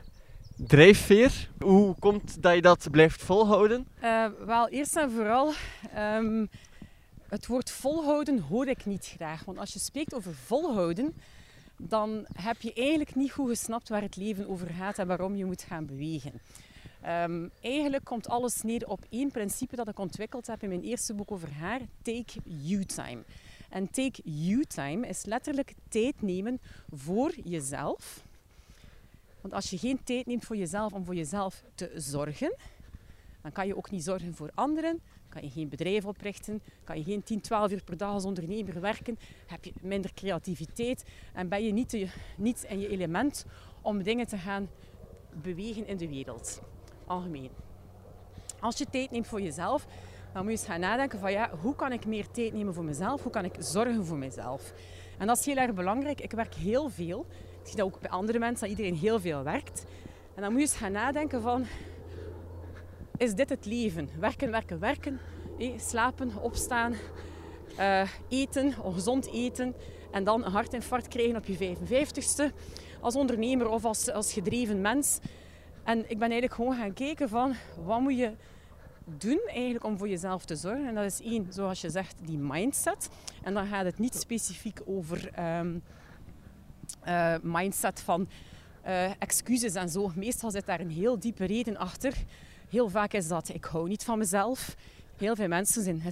drijfveer? 0.56 1.50
Hoe 1.58 1.94
komt 1.98 2.42
dat 2.42 2.54
je 2.54 2.62
dat 2.62 2.90
blijft 2.90 3.22
volhouden? 3.22 3.86
Eh, 4.00 4.26
wel, 4.46 4.68
eerst 4.68 4.96
en 4.96 5.10
vooral, 5.10 5.52
ehm, 5.94 6.46
het 7.28 7.46
woord 7.46 7.70
volhouden 7.70 8.40
hoor 8.40 8.66
ik 8.66 8.86
niet 8.86 9.06
graag. 9.16 9.44
Want 9.44 9.58
als 9.58 9.72
je 9.72 9.78
spreekt 9.78 10.14
over 10.14 10.34
volhouden, 10.34 11.14
dan 11.76 12.26
heb 12.32 12.60
je 12.60 12.72
eigenlijk 12.72 13.14
niet 13.14 13.32
goed 13.32 13.48
gesnapt 13.48 13.88
waar 13.88 14.02
het 14.02 14.16
leven 14.16 14.48
over 14.48 14.68
gaat 14.68 14.98
en 14.98 15.06
waarom 15.06 15.36
je 15.36 15.44
moet 15.44 15.62
gaan 15.62 15.86
bewegen. 15.86 16.40
Ehm, 17.00 17.48
eigenlijk 17.60 18.04
komt 18.04 18.28
alles 18.28 18.62
neer 18.62 18.88
op 18.88 19.00
één 19.10 19.30
principe 19.30 19.76
dat 19.76 19.88
ik 19.88 19.98
ontwikkeld 19.98 20.46
heb 20.46 20.62
in 20.62 20.68
mijn 20.68 20.82
eerste 20.82 21.14
boek 21.14 21.30
over 21.30 21.52
haar, 21.52 21.80
Take 22.02 22.40
You 22.44 22.84
Time. 22.84 23.22
En 23.68 23.90
Take 23.90 24.20
You 24.24 24.64
Time 24.64 25.06
is 25.06 25.24
letterlijk 25.24 25.74
tijd 25.88 26.22
nemen 26.22 26.60
voor 26.90 27.32
jezelf. 27.44 28.24
Want 29.40 29.54
als 29.54 29.70
je 29.70 29.78
geen 29.78 30.04
tijd 30.04 30.26
neemt 30.26 30.44
voor 30.44 30.56
jezelf 30.56 30.92
om 30.92 31.04
voor 31.04 31.14
jezelf 31.14 31.64
te 31.74 31.92
zorgen, 31.94 32.56
dan 33.42 33.52
kan 33.52 33.66
je 33.66 33.76
ook 33.76 33.90
niet 33.90 34.04
zorgen 34.04 34.34
voor 34.34 34.50
anderen. 34.54 35.00
Kan 35.28 35.42
je 35.42 35.50
geen 35.50 35.68
bedrijf 35.68 36.04
oprichten. 36.04 36.62
Kan 36.84 36.98
je 36.98 37.04
geen 37.04 37.22
10, 37.22 37.40
12 37.40 37.70
uur 37.70 37.82
per 37.84 37.96
dag 37.96 38.12
als 38.12 38.24
ondernemer 38.24 38.80
werken. 38.80 39.18
Heb 39.46 39.64
je 39.64 39.72
minder 39.80 40.14
creativiteit. 40.14 41.04
En 41.32 41.48
ben 41.48 41.64
je 41.64 41.72
niet, 41.72 42.06
niet 42.36 42.64
in 42.68 42.78
je 42.78 42.88
element 42.88 43.44
om 43.82 44.02
dingen 44.02 44.26
te 44.26 44.36
gaan 44.36 44.68
bewegen 45.42 45.86
in 45.86 45.96
de 45.96 46.08
wereld. 46.08 46.60
Algemeen. 47.08 47.50
Als 48.60 48.78
je 48.78 48.86
tijd 48.90 49.10
neemt 49.10 49.26
voor 49.26 49.40
jezelf, 49.40 49.86
dan 50.32 50.42
moet 50.42 50.52
je 50.52 50.58
eens 50.58 50.66
gaan 50.66 50.80
nadenken 50.80 51.18
van 51.18 51.32
ja, 51.32 51.50
hoe 51.60 51.74
kan 51.74 51.92
ik 51.92 52.06
meer 52.06 52.30
tijd 52.30 52.52
nemen 52.52 52.74
voor 52.74 52.84
mezelf? 52.84 53.22
Hoe 53.22 53.32
kan 53.32 53.44
ik 53.44 53.54
zorgen 53.58 54.06
voor 54.06 54.18
mezelf? 54.18 54.72
En 55.18 55.26
dat 55.26 55.38
is 55.38 55.46
heel 55.46 55.56
erg 55.56 55.74
belangrijk. 55.74 56.20
Ik 56.20 56.32
werk 56.32 56.54
heel 56.54 56.88
veel. 56.88 57.26
Ik 57.60 57.66
zie 57.66 57.76
dat 57.76 57.86
ook 57.86 58.00
bij 58.00 58.10
andere 58.10 58.38
mensen, 58.38 58.68
dat 58.68 58.78
iedereen 58.78 59.00
heel 59.00 59.20
veel 59.20 59.42
werkt. 59.42 59.84
En 60.34 60.42
dan 60.42 60.52
moet 60.52 60.60
je 60.60 60.66
eens 60.66 60.76
gaan 60.76 60.92
nadenken 60.92 61.42
van, 61.42 61.66
is 63.16 63.34
dit 63.34 63.48
het 63.48 63.66
leven? 63.66 64.08
Werken, 64.18 64.50
werken, 64.50 64.78
werken. 64.78 65.20
Slapen, 65.76 66.32
opstaan, 66.40 66.94
eh, 67.76 68.08
eten, 68.28 68.74
ongezond 68.82 69.32
eten 69.32 69.74
en 70.10 70.24
dan 70.24 70.44
een 70.44 70.52
hartinfarct 70.52 71.08
krijgen 71.08 71.36
op 71.36 71.44
je 71.44 71.56
55ste 71.56 72.54
als 73.00 73.14
ondernemer 73.14 73.68
of 73.68 73.84
als, 73.84 74.10
als 74.10 74.32
gedreven 74.32 74.80
mens. 74.80 75.18
En 75.88 75.98
ik 75.98 76.18
ben 76.18 76.30
eigenlijk 76.30 76.54
gewoon 76.54 76.76
gaan 76.76 76.92
kijken 76.92 77.28
van 77.28 77.54
wat 77.84 78.00
moet 78.00 78.18
je 78.18 78.32
doen 79.04 79.40
eigenlijk 79.46 79.84
om 79.84 79.98
voor 79.98 80.08
jezelf 80.08 80.44
te 80.44 80.56
zorgen. 80.56 80.86
En 80.86 80.94
dat 80.94 81.04
is 81.04 81.20
één, 81.20 81.46
zoals 81.52 81.80
je 81.80 81.90
zegt, 81.90 82.16
die 82.24 82.38
mindset. 82.38 83.08
En 83.42 83.54
dan 83.54 83.66
gaat 83.66 83.84
het 83.84 83.98
niet 83.98 84.14
specifiek 84.14 84.80
over 84.86 85.30
ehm, 85.32 85.78
eh, 87.00 87.34
mindset 87.42 88.00
van 88.00 88.28
eh, 88.82 89.10
excuses 89.18 89.74
en 89.74 89.88
zo. 89.88 90.10
Meestal 90.14 90.50
zit 90.50 90.66
daar 90.66 90.80
een 90.80 90.90
heel 90.90 91.18
diepe 91.18 91.44
reden 91.44 91.76
achter. 91.76 92.14
Heel 92.68 92.88
vaak 92.88 93.12
is 93.12 93.28
dat 93.28 93.48
ik 93.48 93.64
hou 93.64 93.88
niet 93.88 94.04
van 94.04 94.18
mezelf. 94.18 94.76
Heel 95.16 95.36
veel 95.36 95.48
mensen 95.48 95.82
zijn, 95.82 96.02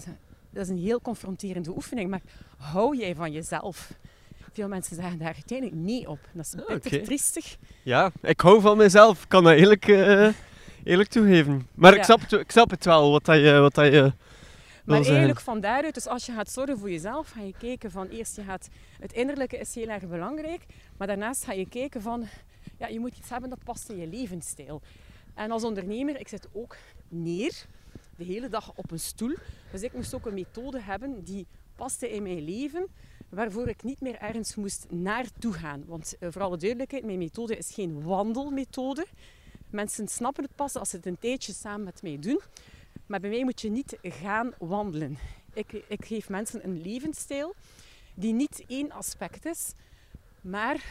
dat 0.51 0.63
is 0.65 0.69
een 0.69 0.83
heel 0.83 1.01
confronterende 1.01 1.71
oefening, 1.71 2.11
maar 2.11 2.23
hou 2.57 2.97
jij 2.97 3.15
van 3.15 3.33
jezelf? 3.33 3.93
Veel 4.57 4.69
mensen 4.69 4.97
zeggen 4.97 5.19
daar 5.19 5.35
uiteindelijk 5.35 5.81
nee 5.81 6.09
op. 6.09 6.19
Dat 6.33 6.45
is 6.47 6.61
Ah, 6.61 6.67
bitter 6.67 6.93
oké. 6.95 7.05
triestig. 7.05 7.57
Ja, 7.83 8.13
ik 8.23 8.41
hou 8.41 8.61
van 8.61 8.77
mezelf. 8.77 9.23
Ik 9.23 9.29
kan 9.29 9.45
dat 9.45 9.53
eerlijk, 9.53 9.89
eh, 9.89 10.29
eerlijk 10.85 11.09
toegeven. 11.09 11.69
Maar 11.75 11.95
ik, 11.95 12.03
snap 12.03 12.21
het, 12.21 12.33
ik 12.33 12.51
snap 12.51 12.71
het 12.71 12.85
wel, 12.85 13.11
wat, 13.11 13.25
dat 13.25 13.37
je, 13.37 13.59
wat 13.59 13.75
dat 13.75 13.93
je 13.93 14.13
Maar 14.85 15.05
eigenlijk 15.05 15.41
van 15.41 15.61
daaruit, 15.61 15.95
dus 15.95 16.07
als 16.07 16.27
je 16.27 16.33
gaat 16.33 16.51
zorgen 16.51 16.79
voor 16.79 16.91
jezelf, 16.91 17.31
ga 17.31 17.41
je 17.41 17.55
kijken 17.59 17.91
van 17.91 18.09
eerst, 18.09 18.37
je 18.37 18.43
gaat, 18.43 18.69
het 19.01 19.13
innerlijke 19.13 19.59
is 19.59 19.75
heel 19.75 19.89
erg 19.89 20.07
belangrijk, 20.09 20.67
maar 20.97 21.07
daarnaast 21.07 21.45
ga 21.45 21.53
je 21.53 21.69
kijken 21.69 22.03
van, 22.03 22.27
ja, 22.79 22.87
je 22.87 23.01
moet 23.01 23.17
iets 23.17 23.29
hebben 23.31 23.51
dat 23.51 23.65
past 23.65 23.89
in 23.89 23.99
je 23.99 24.07
levensstijl. 24.07 24.81
En 25.35 25.51
als 25.51 25.65
ondernemer, 25.65 26.21
ik 26.21 26.29
zit 26.29 26.49
ook 26.53 26.77
neer, 27.09 27.65
de 28.17 28.25
hele 28.25 28.49
dag 28.49 28.73
op 28.75 28.91
een 28.91 29.01
stoel, 29.01 29.35
dus 29.73 29.83
ik 29.83 29.93
moest 29.93 30.15
ook 30.15 30.27
een 30.27 30.35
methode 30.35 30.81
hebben 30.81 31.25
die 31.25 31.47
paste 31.77 32.11
in 32.11 32.23
mijn 32.23 32.45
leven, 32.45 32.87
waarvoor 33.29 33.69
ik 33.69 33.83
niet 33.83 34.01
meer 34.01 34.19
ergens 34.19 34.55
moest 34.55 34.87
naartoe 34.91 35.53
gaan. 35.53 35.85
Want 35.87 36.19
eh, 36.19 36.29
voor 36.33 36.43
alle 36.43 36.57
duidelijkheid, 36.57 37.05
mijn 37.05 37.19
methode 37.19 37.57
is 37.57 37.71
geen 37.73 38.03
wandelmethode. 38.03 39.07
Mensen 39.71 40.09
snappen 40.09 40.45
het 40.45 40.55
pas 40.55 40.75
als 40.75 40.91
ze 40.91 40.97
het 40.97 41.07
een 41.07 41.19
tijdje 41.19 41.53
samen 41.53 41.85
met 41.85 42.03
mij 42.03 42.19
doen. 42.21 42.41
Maar 43.07 43.21
bij 43.21 43.31
mij 43.31 43.45
moet 43.45 43.61
je 43.61 43.71
niet 43.71 43.97
gaan 44.03 44.53
wandelen. 44.59 45.19
Ik, 45.53 45.73
ik 45.73 46.05
geef 46.05 46.29
mensen 46.29 46.65
een 46.65 46.83
levensstijl 46.83 47.55
die 48.15 48.33
niet 48.33 48.65
één 48.67 48.93
aspect 48.93 49.45
is, 49.45 49.73
maar 50.41 50.85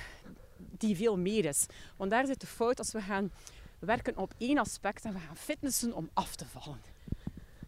die 0.58 0.96
veel 0.96 1.18
meer 1.18 1.46
is. 1.46 1.66
Want 1.98 2.12
daar 2.12 2.26
zit 2.26 2.42
de 2.42 2.48
fout 2.48 2.80
als 2.80 2.92
we 2.92 3.02
gaan 3.02 3.32
werken 3.80 4.18
op 4.18 4.34
één 4.38 4.58
aspect 4.58 5.06
en 5.06 5.14
we 5.14 5.20
gaan 5.20 5.38
fitnessen 5.38 5.94
om 5.94 6.10
af 6.14 6.36
te 6.36 6.46
vallen. 6.46 6.80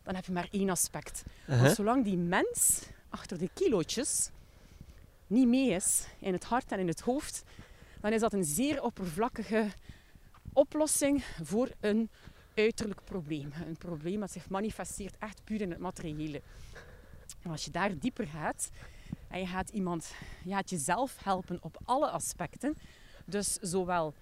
Dan 0.04 0.16
heb 0.16 0.26
je 0.26 0.32
maar 0.32 0.48
één 0.52 0.70
aspect. 0.70 1.24
Want 1.46 1.76
zolang 1.76 2.04
die 2.04 2.18
mens 2.18 2.82
achter 3.10 3.38
de 3.38 3.50
kilootjes 3.54 4.30
niet 5.28 5.48
mee 5.48 5.70
is 5.70 6.08
in 6.20 6.34
het 6.34 6.44
hart 6.44 6.72
en 6.72 6.80
in 6.80 6.88
het 6.88 7.00
hoofd, 7.00 7.44
dan 8.02 8.14
is 8.14 8.22
dat 8.22 8.34
een 8.34 8.44
zeer 8.44 8.84
oppervlakkige 8.84 9.68
oplossing 10.54 11.24
voor 11.44 11.70
een 11.80 12.10
uiterlijk 12.56 13.04
probleem. 13.04 13.52
Een 13.66 13.78
probleem 13.78 14.20
dat 14.20 14.32
zich 14.32 14.50
manifesteert 14.50 15.18
echt 15.20 15.44
puur 15.44 15.62
in 15.62 15.70
het 15.70 15.80
materiële. 15.80 16.42
En 17.42 17.52
als 17.52 17.66
je 17.66 17.72
daar 17.72 18.00
dieper 18.00 18.28
gaat 18.28 18.70
en 19.28 19.40
je 19.40 19.48
gaat 19.48 19.70
iemand, 19.70 20.14
je 20.44 20.54
gaat 20.54 20.70
jezelf 20.70 21.24
helpen 21.24 21.58
op 21.62 21.78
alle 21.84 22.10
aspecten, 22.10 22.78
dus 23.26 23.54
zowel 23.54 24.14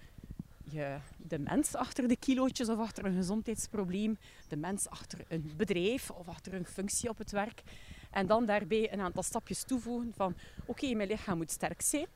je, 0.70 0.98
de 1.16 1.38
mens 1.38 1.74
achter 1.74 2.08
de 2.08 2.16
kilootjes 2.16 2.68
of 2.68 2.78
achter 2.78 3.04
een 3.04 3.14
gezondheidsprobleem, 3.14 4.18
de 4.48 4.56
mens 4.56 4.88
achter 4.88 5.24
een 5.28 5.52
bedrijf 5.56 6.10
of 6.10 6.28
achter 6.28 6.54
een 6.54 6.66
functie 6.66 7.08
op 7.08 7.18
het 7.18 7.30
werk, 7.30 7.62
en 8.10 8.26
dan 8.26 8.46
daarbij 8.46 8.92
een 8.92 9.00
aantal 9.00 9.22
stapjes 9.22 9.62
toevoegen 9.62 10.12
van 10.16 10.34
oké, 10.66 10.94
mijn 10.94 11.08
lichaam 11.08 11.36
moet 11.36 11.50
sterk 11.50 11.82
zijn 11.82 12.06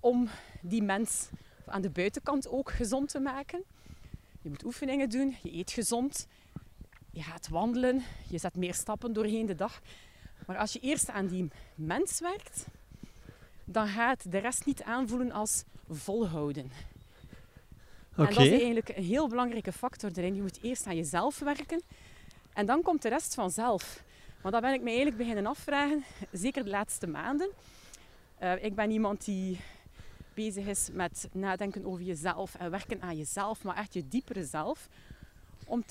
om 0.00 0.28
die 0.60 0.82
mens 0.82 1.28
aan 1.66 1.82
de 1.82 1.90
buitenkant 1.90 2.48
ook 2.48 2.70
gezond 2.70 3.08
te 3.08 3.20
maken. 3.20 3.64
Je 4.42 4.48
moet 4.48 4.64
oefeningen 4.64 5.10
doen, 5.10 5.36
je 5.42 5.52
eet 5.52 5.70
gezond, 5.70 6.26
je 7.10 7.22
gaat 7.22 7.48
wandelen, 7.48 8.02
je 8.28 8.38
zet 8.38 8.56
meer 8.56 8.74
stappen 8.74 9.12
doorheen 9.12 9.46
de 9.46 9.54
dag. 9.54 9.80
Maar 10.46 10.56
als 10.56 10.72
je 10.72 10.80
eerst 10.80 11.10
aan 11.10 11.26
die 11.26 11.50
mens 11.74 12.20
werkt, 12.20 12.66
dan 13.64 13.88
gaat 13.88 14.32
de 14.32 14.38
rest 14.38 14.66
niet 14.66 14.82
aanvoelen 14.82 15.32
als 15.32 15.64
volhouden. 15.88 16.70
En 18.16 18.24
dat 18.24 18.44
is 18.44 18.50
eigenlijk 18.50 18.88
een 18.88 19.04
heel 19.04 19.28
belangrijke 19.28 19.72
factor 19.72 20.10
erin. 20.14 20.34
Je 20.34 20.42
moet 20.42 20.62
eerst 20.62 20.86
aan 20.86 20.96
jezelf 20.96 21.38
werken 21.38 21.82
en 22.52 22.66
dan 22.66 22.82
komt 22.82 23.02
de 23.02 23.08
rest 23.08 23.34
vanzelf. 23.34 24.02
Want 24.40 24.54
dat 24.54 24.62
ben 24.62 24.72
ik 24.72 24.80
me 24.80 24.86
eigenlijk 24.86 25.16
beginnen 25.16 25.46
afvragen, 25.46 26.04
zeker 26.32 26.64
de 26.64 26.70
laatste 26.70 27.06
maanden. 27.06 27.50
Eh, 28.38 28.64
ik 28.64 28.74
ben 28.74 28.90
iemand 28.90 29.24
die 29.24 29.60
bezig 30.34 30.66
is 30.66 30.88
met 30.92 31.28
nadenken 31.32 31.84
over 31.84 32.02
jezelf 32.02 32.54
en 32.54 32.70
werken 32.70 33.02
aan 33.02 33.16
jezelf, 33.16 33.62
maar 33.62 33.76
echt 33.76 33.94
je 33.94 34.08
diepere 34.08 34.44
zelf. 34.44 34.88
Om 35.66 35.84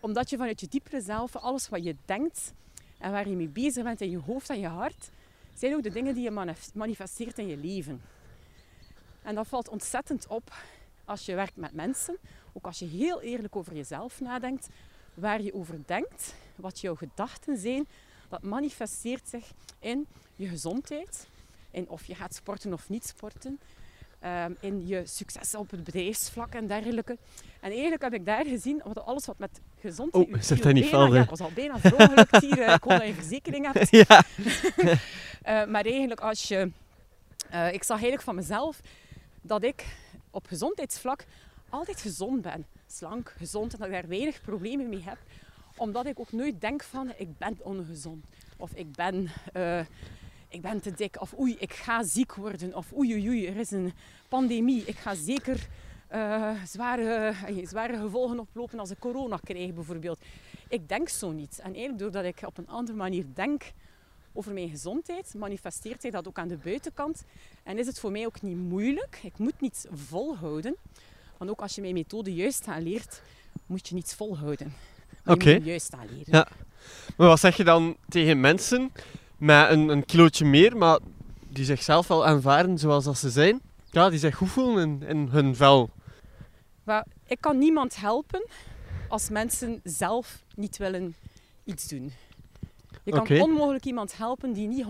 omdat 0.00 0.30
je 0.30 0.36
vanuit 0.36 0.60
je 0.60 0.68
diepere 0.68 1.00
zelf, 1.00 1.36
alles 1.36 1.68
wat 1.68 1.84
je 1.84 1.96
denkt 2.04 2.52
en 2.98 3.10
waar 3.10 3.28
je 3.28 3.36
mee 3.36 3.48
bezig 3.48 3.84
bent 3.84 4.00
in 4.00 4.10
je 4.10 4.18
hoofd 4.18 4.50
en 4.50 4.60
je 4.60 4.68
hart, 4.68 5.10
zijn 5.54 5.74
ook 5.74 5.82
de 5.82 5.90
dingen 5.90 6.14
die 6.14 6.22
je 6.22 6.30
manif- 6.30 6.74
manifesteert 6.74 7.38
in 7.38 7.46
je 7.46 7.56
leven. 7.56 8.02
En 9.22 9.34
dat 9.34 9.46
valt 9.46 9.68
ontzettend 9.68 10.26
op 10.26 10.52
als 11.04 11.26
je 11.26 11.34
werkt 11.34 11.56
met 11.56 11.72
mensen, 11.72 12.16
ook 12.52 12.64
als 12.64 12.78
je 12.78 12.86
heel 12.86 13.20
eerlijk 13.20 13.56
over 13.56 13.74
jezelf 13.74 14.20
nadenkt, 14.20 14.68
waar 15.20 15.42
je 15.42 15.54
over 15.54 15.80
denkt, 15.86 16.34
wat 16.56 16.80
jouw 16.80 16.94
gedachten 16.94 17.56
zijn, 17.58 17.86
dat 18.28 18.42
manifesteert 18.42 19.28
zich 19.28 19.44
in 19.78 20.06
je 20.36 20.48
gezondheid, 20.48 21.26
in 21.70 21.88
of 21.88 22.04
je 22.04 22.14
gaat 22.14 22.34
sporten 22.34 22.72
of 22.72 22.88
niet 22.88 23.06
sporten, 23.06 23.60
ehm, 24.20 24.52
in 24.60 24.86
je 24.86 25.02
succes 25.06 25.54
op 25.54 25.70
het 25.70 25.84
bedrijfsvlak 25.84 26.54
en 26.54 26.66
dergelijke. 26.66 27.16
En 27.60 27.70
eigenlijk 27.70 28.02
heb 28.02 28.12
ik 28.14 28.24
daar 28.26 28.44
gezien, 28.44 28.80
wat 28.84 29.04
alles 29.04 29.26
wat 29.26 29.38
met 29.38 29.60
gezondheid... 29.80 30.24
Oh, 30.26 30.30
u 30.30 30.42
zeg 30.42 30.46
viel 30.58 30.64
dat 30.66 30.74
niet 30.74 30.84
hè. 30.84 30.90
Ja, 30.90 31.22
ik 31.22 31.30
was 31.30 31.40
al 31.40 31.50
bijna 31.54 31.78
verongelukt 31.78 32.40
hier. 32.40 32.62
eh, 32.62 32.74
Ik 32.74 32.82
hoop 32.82 32.98
dat 32.98 33.06
je 33.06 33.14
verzekering 33.14 33.72
hebt. 33.72 33.90
ja. 34.08 34.22
Eh, 35.42 35.64
maar 35.64 35.84
eigenlijk 35.84 36.20
als 36.20 36.42
je... 36.42 36.70
eh, 37.50 37.72
ik 37.72 37.82
zag 37.82 37.96
eigenlijk 37.96 38.22
van 38.22 38.34
mezelf 38.34 38.80
dat 39.42 39.62
ik 39.62 39.84
op 40.30 40.46
gezondheidsvlak 40.46 41.24
altijd 41.68 42.00
gezond 42.00 42.42
ben. 42.42 42.66
Slank, 42.90 43.34
gezond 43.36 43.72
en 43.72 43.78
dat 43.78 43.88
ik 43.88 43.94
daar 43.94 44.08
weinig 44.08 44.40
problemen 44.40 44.88
mee 44.88 45.02
heb. 45.02 45.18
Omdat 45.76 46.06
ik 46.06 46.20
ook 46.20 46.32
nooit 46.32 46.60
denk 46.60 46.82
van 46.82 47.12
ik 47.16 47.38
ben 47.38 47.58
ongezond. 47.62 48.24
Of 48.56 48.72
ik 48.74 48.92
ben, 48.92 49.28
eh, 49.52 49.80
ik 50.48 50.60
ben 50.60 50.80
te 50.80 50.92
dik. 50.92 51.20
Of 51.20 51.38
oei, 51.38 51.56
ik 51.58 51.72
ga 51.72 52.02
ziek 52.02 52.34
worden. 52.34 52.74
Of 52.74 52.92
oei, 52.92 53.12
oei, 53.12 53.28
oei, 53.28 53.46
er 53.46 53.56
is 53.56 53.70
een 53.70 53.92
pandemie. 54.28 54.84
Ik 54.84 54.96
ga 54.96 55.14
zeker 55.14 55.68
eh, 56.08 56.62
zware, 56.64 57.34
eh, 57.46 57.66
zware 57.66 57.96
gevolgen 57.98 58.38
oplopen 58.38 58.78
als 58.78 58.90
ik 58.90 58.98
corona 58.98 59.36
krijg 59.44 59.74
bijvoorbeeld. 59.74 60.18
Ik 60.68 60.88
denk 60.88 61.08
zo 61.08 61.30
niet. 61.30 61.58
En 61.58 61.64
eigenlijk 61.64 61.98
doordat 61.98 62.24
ik 62.24 62.42
op 62.46 62.58
een 62.58 62.68
andere 62.68 62.98
manier 62.98 63.24
denk 63.34 63.62
over 64.32 64.52
mijn 64.52 64.68
gezondheid, 64.68 65.34
manifesteert 65.34 66.00
zich 66.00 66.12
dat 66.12 66.28
ook 66.28 66.38
aan 66.38 66.48
de 66.48 66.56
buitenkant. 66.56 67.24
En 67.62 67.78
is 67.78 67.86
het 67.86 68.00
voor 68.00 68.10
mij 68.10 68.26
ook 68.26 68.42
niet 68.42 68.56
moeilijk. 68.56 69.20
Ik 69.22 69.38
moet 69.38 69.60
niets 69.60 69.86
volhouden. 69.90 70.76
Want 71.38 71.50
ook 71.50 71.60
als 71.60 71.74
je 71.74 71.80
mijn 71.80 71.94
methode 71.94 72.34
juist 72.34 72.66
aanleert, 72.66 73.22
moet 73.66 73.88
je 73.88 73.94
niets 73.94 74.14
volhouden. 74.14 74.74
Oké. 75.24 75.30
je 75.30 75.34
moet 75.34 75.44
hem 75.44 75.64
juist 75.64 75.94
aanleren. 75.94 76.24
Ja. 76.26 76.48
Maar 77.16 77.28
wat 77.28 77.40
zeg 77.40 77.56
je 77.56 77.64
dan 77.64 77.96
tegen 78.08 78.40
mensen 78.40 78.92
met 79.36 79.70
een, 79.70 79.88
een 79.88 80.04
kilootje 80.04 80.44
meer, 80.44 80.76
maar 80.76 80.98
die 81.48 81.64
zichzelf 81.64 82.08
wel 82.08 82.26
aanvaarden 82.26 82.78
zoals 82.78 83.04
dat 83.04 83.18
ze 83.18 83.30
zijn? 83.30 83.60
Ja, 83.90 84.10
die 84.10 84.18
zich 84.18 84.36
goed 84.36 84.48
voelen 84.48 85.02
in, 85.02 85.08
in 85.08 85.28
hun 85.30 85.56
vel. 85.56 85.90
Ik 87.26 87.40
kan 87.40 87.58
niemand 87.58 87.96
helpen 87.96 88.46
als 89.08 89.28
mensen 89.28 89.80
zelf 89.84 90.42
niet 90.54 90.76
willen 90.76 91.14
iets 91.64 91.88
doen. 91.88 92.12
Je 93.04 93.10
kan 93.12 93.40
onmogelijk 93.40 93.84
iemand 93.84 94.16
helpen 94.16 94.52
die 94.52 94.68
niet 94.68 94.84
100% 94.84 94.88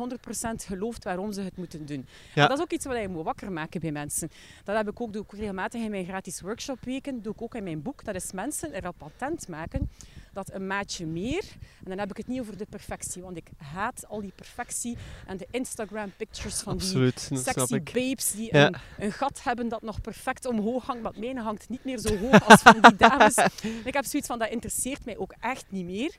gelooft 0.67 1.05
waarom 1.05 1.33
ze 1.33 1.41
het 1.41 1.57
moeten 1.57 1.87
doen. 1.87 2.07
Ja. 2.35 2.43
En 2.43 2.49
dat 2.49 2.59
is 2.59 2.65
ook 2.65 2.73
iets 2.73 2.85
wat 2.85 3.01
je 3.01 3.09
moet 3.09 3.25
wakker 3.25 3.53
maken 3.53 3.81
bij 3.81 3.93
mensen. 3.93 4.31
Dat 4.65 4.77
heb 4.77 4.89
ik 4.89 5.01
ook, 5.01 5.13
doe 5.13 5.23
ik 5.23 5.33
regelmatig 5.33 5.83
in 5.83 5.91
mijn 5.91 6.05
gratis 6.05 6.41
workshopweken. 6.41 7.23
doe 7.23 7.33
ik 7.33 7.43
ook 7.43 7.55
in 7.55 7.63
mijn 7.63 7.83
boek. 7.83 8.05
Dat 8.05 8.15
is 8.15 8.33
mensen 8.33 8.73
er 8.73 8.89
op 8.89 8.95
patent 8.99 9.49
maken 9.49 9.91
dat 10.33 10.53
een 10.53 10.67
maatje 10.67 11.07
meer, 11.07 11.43
en 11.85 11.85
dan 11.91 11.99
heb 11.99 12.11
ik 12.11 12.17
het 12.17 12.27
niet 12.27 12.41
over 12.41 12.57
de 12.57 12.67
perfectie, 12.71 13.23
want 13.23 13.37
ik 13.37 13.51
haat 13.57 14.05
al 14.09 14.21
die 14.21 14.33
perfectie 14.35 14.97
en 15.27 15.37
de 15.37 15.47
Instagram 15.51 16.13
pictures 16.17 16.61
van 16.61 16.77
die 16.77 16.87
Absoluut, 16.87 17.31
sexy 17.33 17.83
babes 17.83 18.33
die 18.33 18.57
Ja. 18.57 18.67
een, 18.67 18.75
een 18.99 19.13
gat 19.13 19.41
hebben 19.43 19.69
dat 19.69 19.83
nog 19.83 20.01
perfect 20.01 20.47
omhoog 20.47 20.87
hangt, 20.87 21.03
maar 21.03 21.13
mijne 21.17 21.41
hangt 21.43 21.69
niet 21.69 21.85
meer 21.85 21.99
zo 21.99 22.17
hoog 22.17 22.49
als 22.49 22.61
van 22.63 22.81
die 22.81 22.97
dames. 22.97 23.35
ik 23.85 23.95
heb 23.95 24.05
zoiets 24.05 24.29
van, 24.29 24.39
dat 24.39 24.51
interesseert 24.51 25.05
mij 25.05 25.17
ook 25.17 25.35
echt 25.41 25.65
niet 25.69 25.85
meer. 25.85 26.15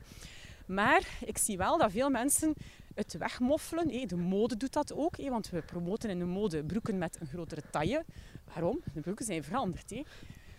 Maar 0.70 1.18
ik 1.24 1.38
zie 1.38 1.56
wel 1.56 1.78
dat 1.78 1.90
veel 1.90 2.10
mensen 2.10 2.54
het 2.94 3.12
wegmoffelen. 3.18 4.08
De 4.08 4.16
mode 4.16 4.56
doet 4.56 4.72
dat 4.72 4.92
ook, 4.92 5.16
want 5.16 5.50
we 5.50 5.62
promoten 5.62 6.10
in 6.10 6.18
de 6.18 6.24
mode 6.24 6.64
broeken 6.64 6.98
met 6.98 7.20
een 7.20 7.26
grotere 7.26 7.62
taille. 7.70 8.04
Waarom? 8.44 8.80
De 8.94 9.00
broeken 9.00 9.24
zijn 9.24 9.44
veranderd. 9.44 9.92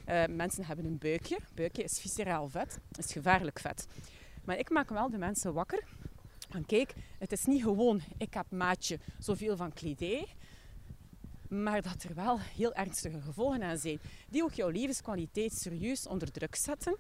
Eh, 0.06 0.24
mensen 0.30 0.66
hebben 0.66 0.86
een 0.86 0.98
buikje. 0.98 1.38
Buikje 1.54 1.84
is 1.84 2.00
visceraal 2.00 2.50
vet, 2.50 2.80
is 2.98 3.12
gevaarlijk 3.12 3.60
vet. 3.60 3.88
Maar 4.46 4.58
ik 4.58 4.70
maak 4.70 4.90
wel 4.90 5.10
de 5.10 5.18
mensen 5.18 5.54
wakker 5.54 5.84
Van 6.50 6.66
kijk, 6.66 6.94
het 7.18 7.32
is 7.32 7.46
niet 7.46 7.64
gewoon 7.64 8.02
ik 8.18 8.34
heb 8.34 8.52
maatje 8.52 9.00
zoveel 9.20 9.56
van 9.56 9.74
kledij, 9.74 10.28
maar 11.50 11.82
dat 11.82 12.04
er 12.04 12.16
wel 12.16 12.40
heel 12.40 12.74
ernstige 12.74 13.22
gevolgen 13.22 13.64
aan 13.64 13.78
zijn, 13.78 14.00
die 14.30 14.44
ook 14.44 14.54
jouw 14.54 14.70
levenskwaliteit 14.70 15.54
serieus 15.54 16.08
onder 16.08 16.32
druk 16.32 16.56
zetten 16.56 16.98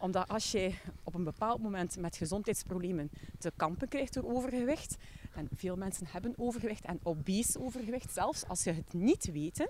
omdat 0.00 0.28
als 0.28 0.52
je 0.52 0.72
op 1.04 1.14
een 1.14 1.24
bepaald 1.24 1.62
moment 1.62 1.96
met 1.96 2.16
gezondheidsproblemen 2.16 3.10
te 3.38 3.52
kampen 3.56 3.88
krijgt 3.88 4.14
door 4.14 4.24
overgewicht, 4.24 4.96
en 5.34 5.48
veel 5.54 5.76
mensen 5.76 6.06
hebben 6.06 6.34
overgewicht 6.36 6.84
en 6.84 7.00
obese 7.02 7.60
overgewicht, 7.60 8.12
zelfs 8.12 8.46
als 8.48 8.62
ze 8.62 8.70
het 8.70 8.92
niet 8.92 9.32
weten, 9.32 9.68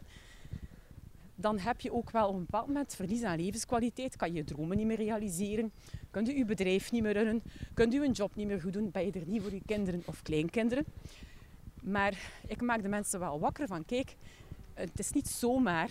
dan 1.34 1.58
heb 1.58 1.80
je 1.80 1.92
ook 1.92 2.10
wel 2.10 2.28
op 2.28 2.34
een 2.34 2.40
bepaald 2.40 2.66
moment 2.66 2.94
verlies 2.94 3.22
aan 3.22 3.40
levenskwaliteit. 3.40 4.16
Kan 4.16 4.28
je 4.28 4.34
je 4.34 4.44
dromen 4.44 4.76
niet 4.76 4.86
meer 4.86 4.96
realiseren, 4.96 5.72
kunt 6.10 6.28
u 6.28 6.36
je 6.36 6.44
bedrijf 6.44 6.92
niet 6.92 7.02
meer 7.02 7.12
runnen, 7.12 7.42
kunt 7.74 7.94
u 7.94 8.04
een 8.04 8.12
job 8.12 8.34
niet 8.34 8.46
meer 8.46 8.60
goed 8.60 8.72
doen, 8.72 8.90
ben 8.90 9.04
je 9.04 9.12
er 9.12 9.26
niet 9.26 9.42
voor 9.42 9.52
je 9.52 9.62
kinderen 9.66 10.02
of 10.06 10.22
kleinkinderen. 10.22 10.84
Maar 11.82 12.32
ik 12.46 12.60
maak 12.60 12.82
de 12.82 12.88
mensen 12.88 13.20
wel 13.20 13.40
wakker 13.40 13.66
van, 13.66 13.84
kijk, 13.84 14.16
het 14.74 14.98
is 14.98 15.12
niet 15.12 15.28
zomaar 15.28 15.90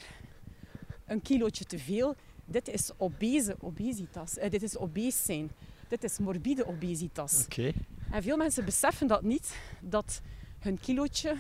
een 1.06 1.22
kilootje 1.22 1.66
te 1.66 1.80
veel. 1.80 2.16
Dit 2.52 2.68
is 2.68 2.92
obese 2.98 3.56
obesitas. 3.60 4.38
Eh, 4.38 4.50
dit 4.50 4.64
is 4.64 4.78
obese 4.78 5.24
zijn. 5.24 5.52
Dit 5.88 6.04
is 6.04 6.18
morbide 6.18 6.68
obesitas. 6.68 7.44
Oké. 7.44 7.72
En 8.12 8.24
veel 8.24 8.38
mensen 8.38 8.66
beseffen 8.66 9.08
dat 9.08 9.22
niet, 9.22 9.58
dat 9.82 10.22
hun 10.60 10.80
kilootje 10.80 11.36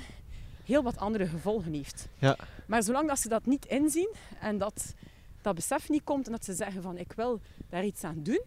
heel 0.63 0.83
wat 0.83 0.97
andere 0.97 1.27
gevolgen 1.27 1.73
heeft. 1.73 2.07
Ja. 2.17 2.37
Maar 2.65 2.83
zolang 2.83 3.07
dat 3.07 3.19
ze 3.19 3.29
dat 3.29 3.45
niet 3.45 3.65
inzien 3.65 4.09
en 4.39 4.57
dat 4.57 4.93
dat 5.41 5.55
besef 5.55 5.89
niet 5.89 6.03
komt 6.03 6.25
en 6.25 6.31
dat 6.31 6.45
ze 6.45 6.53
zeggen 6.53 6.81
van 6.81 6.97
ik 6.97 7.11
wil 7.11 7.39
daar 7.69 7.85
iets 7.85 8.03
aan 8.03 8.23
doen, 8.23 8.41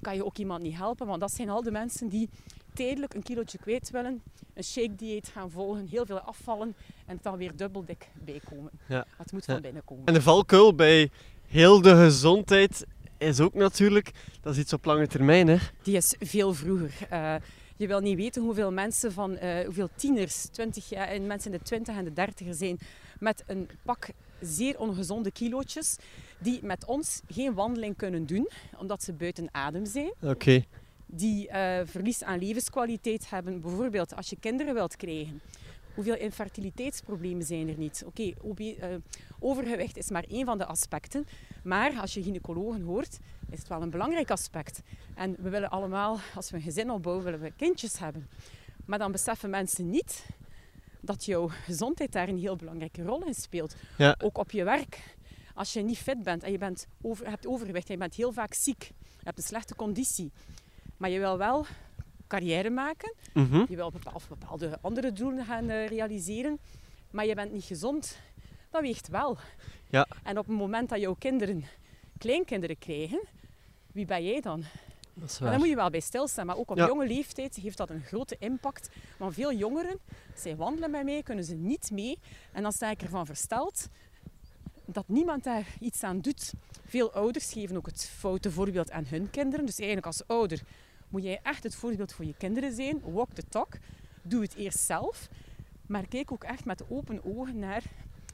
kan 0.00 0.14
je 0.14 0.24
ook 0.24 0.38
iemand 0.38 0.62
niet 0.62 0.76
helpen. 0.76 1.06
Want 1.06 1.20
dat 1.20 1.32
zijn 1.32 1.50
al 1.50 1.62
de 1.62 1.70
mensen 1.70 2.08
die 2.08 2.28
tijdelijk 2.74 3.14
een 3.14 3.22
kilootje 3.22 3.58
kwijt 3.58 3.90
willen, 3.90 4.22
een 4.54 4.64
shake 4.64 4.94
dieet 4.94 5.28
gaan 5.28 5.50
volgen, 5.50 5.86
heel 5.86 6.06
veel 6.06 6.20
afvallen 6.20 6.74
en 7.06 7.14
het 7.14 7.22
dan 7.22 7.36
weer 7.36 7.56
dubbel 7.56 7.84
dik 7.84 8.08
bijkomen. 8.24 8.70
Ja. 8.88 9.06
Het 9.16 9.32
moet 9.32 9.44
van 9.44 9.60
binnen 9.60 9.84
komen. 9.84 10.06
En 10.06 10.14
de 10.14 10.22
valkuil 10.22 10.74
bij 10.74 11.10
heel 11.50 11.80
de 11.80 11.96
gezondheid 11.96 12.86
is 13.18 13.40
ook 13.40 13.54
natuurlijk, 13.54 14.10
dat 14.40 14.52
is 14.54 14.60
iets 14.60 14.72
op 14.72 14.84
lange 14.84 15.06
termijn. 15.06 15.48
Hè? 15.48 15.56
Die 15.82 15.96
is 15.96 16.14
veel 16.18 16.54
vroeger. 16.54 16.92
Eh, 17.08 17.34
je 17.76 17.86
wil 17.86 18.00
niet 18.00 18.16
weten 18.16 18.42
hoeveel 18.42 18.72
mensen 18.72 19.12
van, 19.12 19.36
eh, 19.36 19.64
hoeveel 19.64 19.88
tieners, 19.94 20.44
20 20.44 20.88
jaar, 20.88 21.08
en 21.08 21.26
mensen 21.26 21.52
in 21.52 21.58
de 21.58 21.64
20 21.64 21.96
en 21.96 22.04
de 22.04 22.12
30 22.12 22.46
zijn, 22.50 22.78
met 23.18 23.44
een 23.46 23.68
pak 23.82 24.08
zeer 24.40 24.78
ongezonde 24.78 25.30
kilootjes, 25.30 25.96
die 26.38 26.60
met 26.62 26.84
ons 26.84 27.20
geen 27.28 27.54
wandeling 27.54 27.96
kunnen 27.96 28.26
doen, 28.26 28.48
omdat 28.78 29.02
ze 29.02 29.12
buiten 29.12 29.48
adem 29.52 29.86
zijn. 29.86 30.12
Oké. 30.22 30.64
Die 31.06 31.48
eh, 31.48 31.86
verlies 31.86 32.22
aan 32.22 32.38
levenskwaliteit 32.38 33.30
hebben, 33.30 33.60
bijvoorbeeld 33.60 34.16
als 34.16 34.30
je 34.30 34.36
kinderen 34.40 34.74
wilt 34.74 34.96
krijgen. 34.96 35.40
Hoeveel 35.94 36.16
infertiliteitsproblemen 36.16 37.46
zijn 37.46 37.68
er 37.68 37.78
niet? 37.78 38.02
Oké, 38.06 38.22
eh, 38.22 38.88
overgewicht 39.40 39.96
is 39.96 40.10
maar 40.10 40.24
één 40.28 40.44
van 40.44 40.58
de 40.58 40.66
aspecten. 40.66 41.26
Maar 41.62 42.00
als 42.00 42.14
je 42.14 42.22
gynaecologen 42.22 42.82
hoort, 42.82 43.18
is 43.50 43.58
het 43.58 43.68
wel 43.68 43.82
een 43.82 43.90
belangrijk 43.90 44.30
aspect. 44.30 44.80
En 45.14 45.36
we 45.38 45.48
willen 45.48 45.70
allemaal, 45.70 46.18
als 46.34 46.50
we 46.50 46.56
een 46.56 46.62
gezin 46.62 46.90
opbouwen, 46.90 47.24
willen 47.24 47.40
we 47.40 47.52
kindjes 47.56 47.98
hebben. 47.98 48.28
Maar 48.86 48.98
dan 48.98 49.12
beseffen 49.12 49.50
mensen 49.50 49.90
niet 49.90 50.26
dat 51.00 51.24
jouw 51.24 51.48
gezondheid 51.48 52.12
daar 52.12 52.28
een 52.28 52.38
heel 52.38 52.56
belangrijke 52.56 53.02
rol 53.02 53.24
in 53.24 53.34
speelt. 53.34 53.74
Ja. 53.98 54.16
Ook 54.22 54.38
op 54.38 54.50
je 54.50 54.64
werk. 54.64 55.16
Als 55.54 55.72
je 55.72 55.82
niet 55.82 55.98
fit 55.98 56.22
bent 56.22 56.42
en 56.42 56.52
je 56.52 56.58
bent 56.58 56.86
over, 57.00 57.28
hebt 57.28 57.46
overgewicht 57.46 57.86
en 57.86 57.92
je 57.92 57.98
bent 57.98 58.14
heel 58.14 58.32
vaak 58.32 58.54
ziek, 58.54 58.82
je 58.98 59.24
hebt 59.24 59.38
een 59.38 59.44
slechte 59.44 59.74
conditie, 59.74 60.32
maar 60.96 61.10
je 61.10 61.18
wil 61.18 61.38
wel 61.38 61.66
carrière 62.26 62.70
maken, 62.70 63.14
Mhm. 63.34 63.64
je 63.68 63.76
wil 63.76 63.90
bepaal- 63.90 64.14
of 64.14 64.28
bepaalde 64.28 64.78
andere 64.80 65.12
doelen 65.12 65.44
gaan 65.44 65.68
eh, 65.70 65.86
realiseren, 65.86 66.58
maar 67.10 67.26
je 67.26 67.34
bent 67.34 67.52
niet 67.52 67.64
gezond, 67.64 68.18
dat 68.70 68.80
weegt 68.82 69.08
wel. 69.08 69.38
Ja. 69.88 70.06
En 70.22 70.38
op 70.38 70.46
het 70.46 70.56
moment 70.56 70.88
dat 70.88 71.00
jouw 71.00 71.14
kinderen 71.18 71.64
kleinkinderen 72.18 72.78
krijgen, 72.78 73.20
wie 73.92 74.04
ben 74.06 74.24
jij 74.24 74.40
dan? 74.40 74.64
Dat 75.14 75.28
is 75.30 75.34
En 75.36 75.40
waar. 75.42 75.50
daar 75.50 75.58
moet 75.60 75.68
je 75.68 75.74
wel 75.74 75.90
bij 75.90 76.00
stilstaan. 76.00 76.46
Maar 76.46 76.56
ook 76.56 76.70
op 76.70 76.76
Ja. 76.76 76.86
jonge 76.86 77.06
leeftijd 77.06 77.56
heeft 77.56 77.76
dat 77.76 77.90
een 77.90 78.02
grote 78.02 78.36
impact. 78.38 78.88
Want 79.18 79.34
veel 79.34 79.52
jongeren, 79.54 79.98
zij 80.34 80.56
wandelen 80.56 80.90
met 80.90 81.04
mij, 81.04 81.22
kunnen 81.22 81.44
ze 81.44 81.54
niet 81.54 81.90
mee. 81.90 82.18
En 82.52 82.62
dan 82.62 82.72
sta 82.72 82.90
ik 82.90 83.02
ervan 83.02 83.26
versteld 83.26 83.88
dat 84.84 85.04
niemand 85.08 85.44
daar 85.44 85.66
iets 85.80 86.02
aan 86.02 86.20
doet. 86.20 86.52
Veel 86.86 87.12
ouders 87.12 87.52
geven 87.52 87.76
ook 87.76 87.86
het 87.86 88.04
foute 88.18 88.50
voorbeeld 88.50 88.90
aan 88.90 89.04
hun 89.08 89.30
kinderen. 89.30 89.66
Dus 89.66 89.76
eigenlijk 89.78 90.06
als 90.06 90.26
ouder 90.26 90.60
moet 91.08 91.22
jij 91.22 91.40
echt 91.42 91.62
het 91.62 91.74
voorbeeld 91.74 92.12
voor 92.12 92.24
je 92.24 92.34
kinderen 92.38 92.72
zijn. 92.72 93.00
Walk 93.12 93.32
the 93.32 93.42
talk. 93.48 93.68
Doe 94.22 94.42
het 94.42 94.54
eerst 94.54 94.78
zelf. 94.78 95.28
Maar 95.86 96.06
kijk 96.08 96.32
ook 96.32 96.44
echt 96.44 96.64
met 96.64 96.82
open 96.90 97.24
ogen 97.24 97.58
naar 97.58 97.82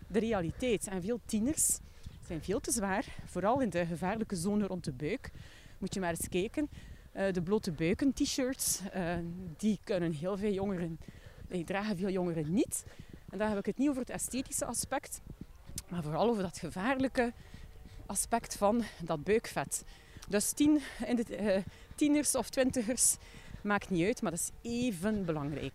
de 0.06 0.18
realiteit. 0.18 0.86
En 0.86 1.02
veel 1.02 1.20
tieners 1.24 1.78
zijn 2.26 2.42
veel 2.42 2.60
te 2.60 2.70
zwaar. 2.70 3.04
Vooral 3.24 3.60
in 3.60 3.70
de 3.70 3.86
gevaarlijke 3.86 4.36
zone 4.36 4.66
rond 4.66 4.84
de 4.84 4.92
buik. 4.92 5.30
Moet 5.78 5.94
je 5.94 6.00
maar 6.00 6.10
eens 6.10 6.28
kijken. 6.28 6.68
Eh, 7.16 7.32
de 7.32 7.42
blote 7.42 7.72
buiken 7.72 8.12
t-shirts, 8.12 8.80
eh, 8.92 9.16
die 9.56 9.78
kunnen 9.84 10.12
heel 10.12 10.36
veel 10.36 10.52
jongeren, 10.52 10.98
die 11.48 11.64
dragen 11.64 11.96
veel 11.96 12.10
jongeren 12.10 12.52
niet. 12.52 12.84
En 13.30 13.38
dan 13.38 13.48
heb 13.48 13.58
ik 13.58 13.66
het 13.66 13.78
niet 13.78 13.88
over 13.88 14.00
het 14.00 14.10
esthetische 14.10 14.64
aspect, 14.64 15.20
maar 15.88 16.02
vooral 16.02 16.28
over 16.28 16.42
dat 16.42 16.58
gevaarlijke 16.58 17.32
aspect 18.06 18.56
van 18.56 18.82
dat 19.04 19.24
buikvet. 19.24 19.84
Dus 20.28 20.52
tien, 20.52 20.80
in 21.06 21.16
de, 21.16 21.36
eh, 21.36 21.62
tieners 21.94 22.34
of 22.34 22.48
twintigers, 22.48 23.16
maakt 23.62 23.90
niet 23.90 24.06
uit, 24.06 24.22
maar 24.22 24.30
dat 24.30 24.40
is 24.40 24.70
even 24.70 25.24
belangrijk. 25.24 25.72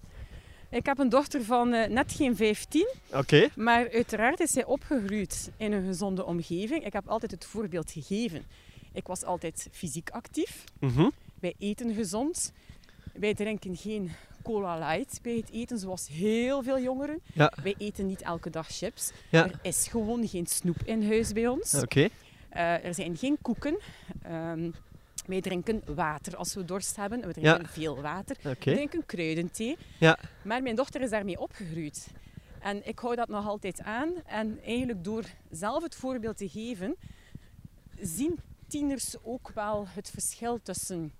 Ik 0.72 0.86
heb 0.86 1.00
een 1.00 1.10
dochter 1.10 1.44
van 1.44 1.74
eh, 1.74 1.90
net 1.90 2.12
geen 2.14 2.36
15, 2.36 2.88
Oké. 3.14 3.50
maar 3.56 3.92
uiteraard 3.92 4.40
is 4.40 4.52
zij 4.52 4.66
opgegroeid 4.66 5.52
in 5.58 5.72
een 5.72 5.86
gezonde 5.86 6.26
omgeving. 6.26 6.86
Ik 6.86 6.94
heb 6.94 7.08
altijd 7.08 7.32
het 7.32 7.46
voorbeeld 7.46 7.92
gegeven. 7.92 8.44
Ik 8.94 9.08
was 9.08 9.24
altijd 9.24 9.68
fysiek 9.72 10.10
actief. 10.10 10.64
Mhm. 10.80 11.10
Wij 11.40 11.54
eten 11.60 11.94
gezond. 11.94 12.52
Wij 13.14 13.34
drinken 13.34 13.76
geen 13.78 14.12
cola 14.44 14.78
light 14.78 15.20
bij 15.22 15.36
het 15.36 15.50
eten, 15.52 15.78
zoals 15.78 16.08
heel 16.08 16.64
veel 16.64 16.80
jongeren. 16.80 17.20
Ja. 17.34 17.54
Wij 17.64 17.76
eten 17.78 18.08
niet 18.08 18.22
elke 18.22 18.50
dag 18.50 18.68
chips. 18.68 19.12
Ja. 19.30 19.44
Er 19.46 19.60
is 19.62 19.88
gewoon 19.88 20.28
geen 20.28 20.48
snoep 20.48 20.82
in 20.86 21.08
huis 21.08 21.34
bij 21.34 21.48
ons. 21.48 21.74
Oké. 21.74 22.08
Eh, 22.50 22.86
er 22.86 22.94
zijn 22.94 23.18
geen 23.18 23.38
koeken. 23.42 23.80
Ehm, 24.24 24.70
wij 25.28 25.42
drinken 25.42 25.82
water 25.96 26.36
als 26.36 26.54
we 26.54 26.66
dorst 26.66 26.96
hebben. 26.96 27.20
We 27.28 27.34
drinken 27.34 27.62
Ja. 27.62 27.68
veel 27.68 28.02
water. 28.02 28.36
We 28.42 28.56
drinken 28.58 29.06
kruidenthee. 29.06 29.78
Ja. 30.00 30.18
Maar 30.44 30.62
mijn 30.62 30.76
dochter 30.76 31.02
is 31.02 31.10
daarmee 31.10 31.40
opgegroeid. 31.40 32.08
En 32.60 32.88
ik 32.88 33.00
hou 33.00 33.16
dat 33.16 33.28
nog 33.28 33.48
altijd 33.48 33.82
aan. 33.82 34.12
En 34.26 34.60
eigenlijk 34.64 35.04
door 35.04 35.24
zelf 35.52 35.84
het 35.84 35.96
voorbeeld 35.96 36.38
te 36.38 36.50
geven, 36.50 36.96
zien 38.00 38.40
tieners 38.68 39.16
ook 39.24 39.52
wel 39.54 39.86
het 39.88 40.10
verschil 40.10 40.60
tussen 40.64 41.14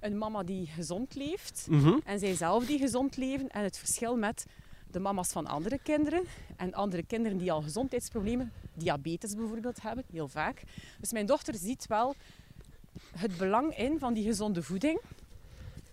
een 0.00 0.18
mama 0.18 0.42
die 0.42 0.66
gezond 0.66 1.14
leeft 1.14 1.66
Mhm. 1.70 1.98
en 2.04 2.18
zijzelf 2.18 2.66
die 2.66 2.78
gezond 2.78 3.16
leven 3.16 3.48
en 3.48 3.62
het 3.62 3.78
verschil 3.78 4.16
met 4.16 4.46
de 4.90 4.98
mama's 5.00 5.32
van 5.32 5.46
andere 5.46 5.78
kinderen 5.82 6.24
en 6.56 6.74
andere 6.74 7.02
kinderen 7.02 7.38
die 7.38 7.52
al 7.52 7.62
gezondheidsproblemen, 7.62 8.52
diabetes 8.74 9.34
bijvoorbeeld 9.34 9.82
hebben, 9.82 10.04
heel 10.12 10.28
vaak. 10.28 10.62
Dus 11.00 11.12
mijn 11.12 11.26
dochter 11.26 11.54
ziet 11.54 11.86
wel 11.86 12.14
het 13.16 13.36
belang 13.36 13.76
in 13.76 13.98
van 13.98 14.14
die 14.14 14.24
gezonde 14.24 14.62
voeding, 14.62 15.00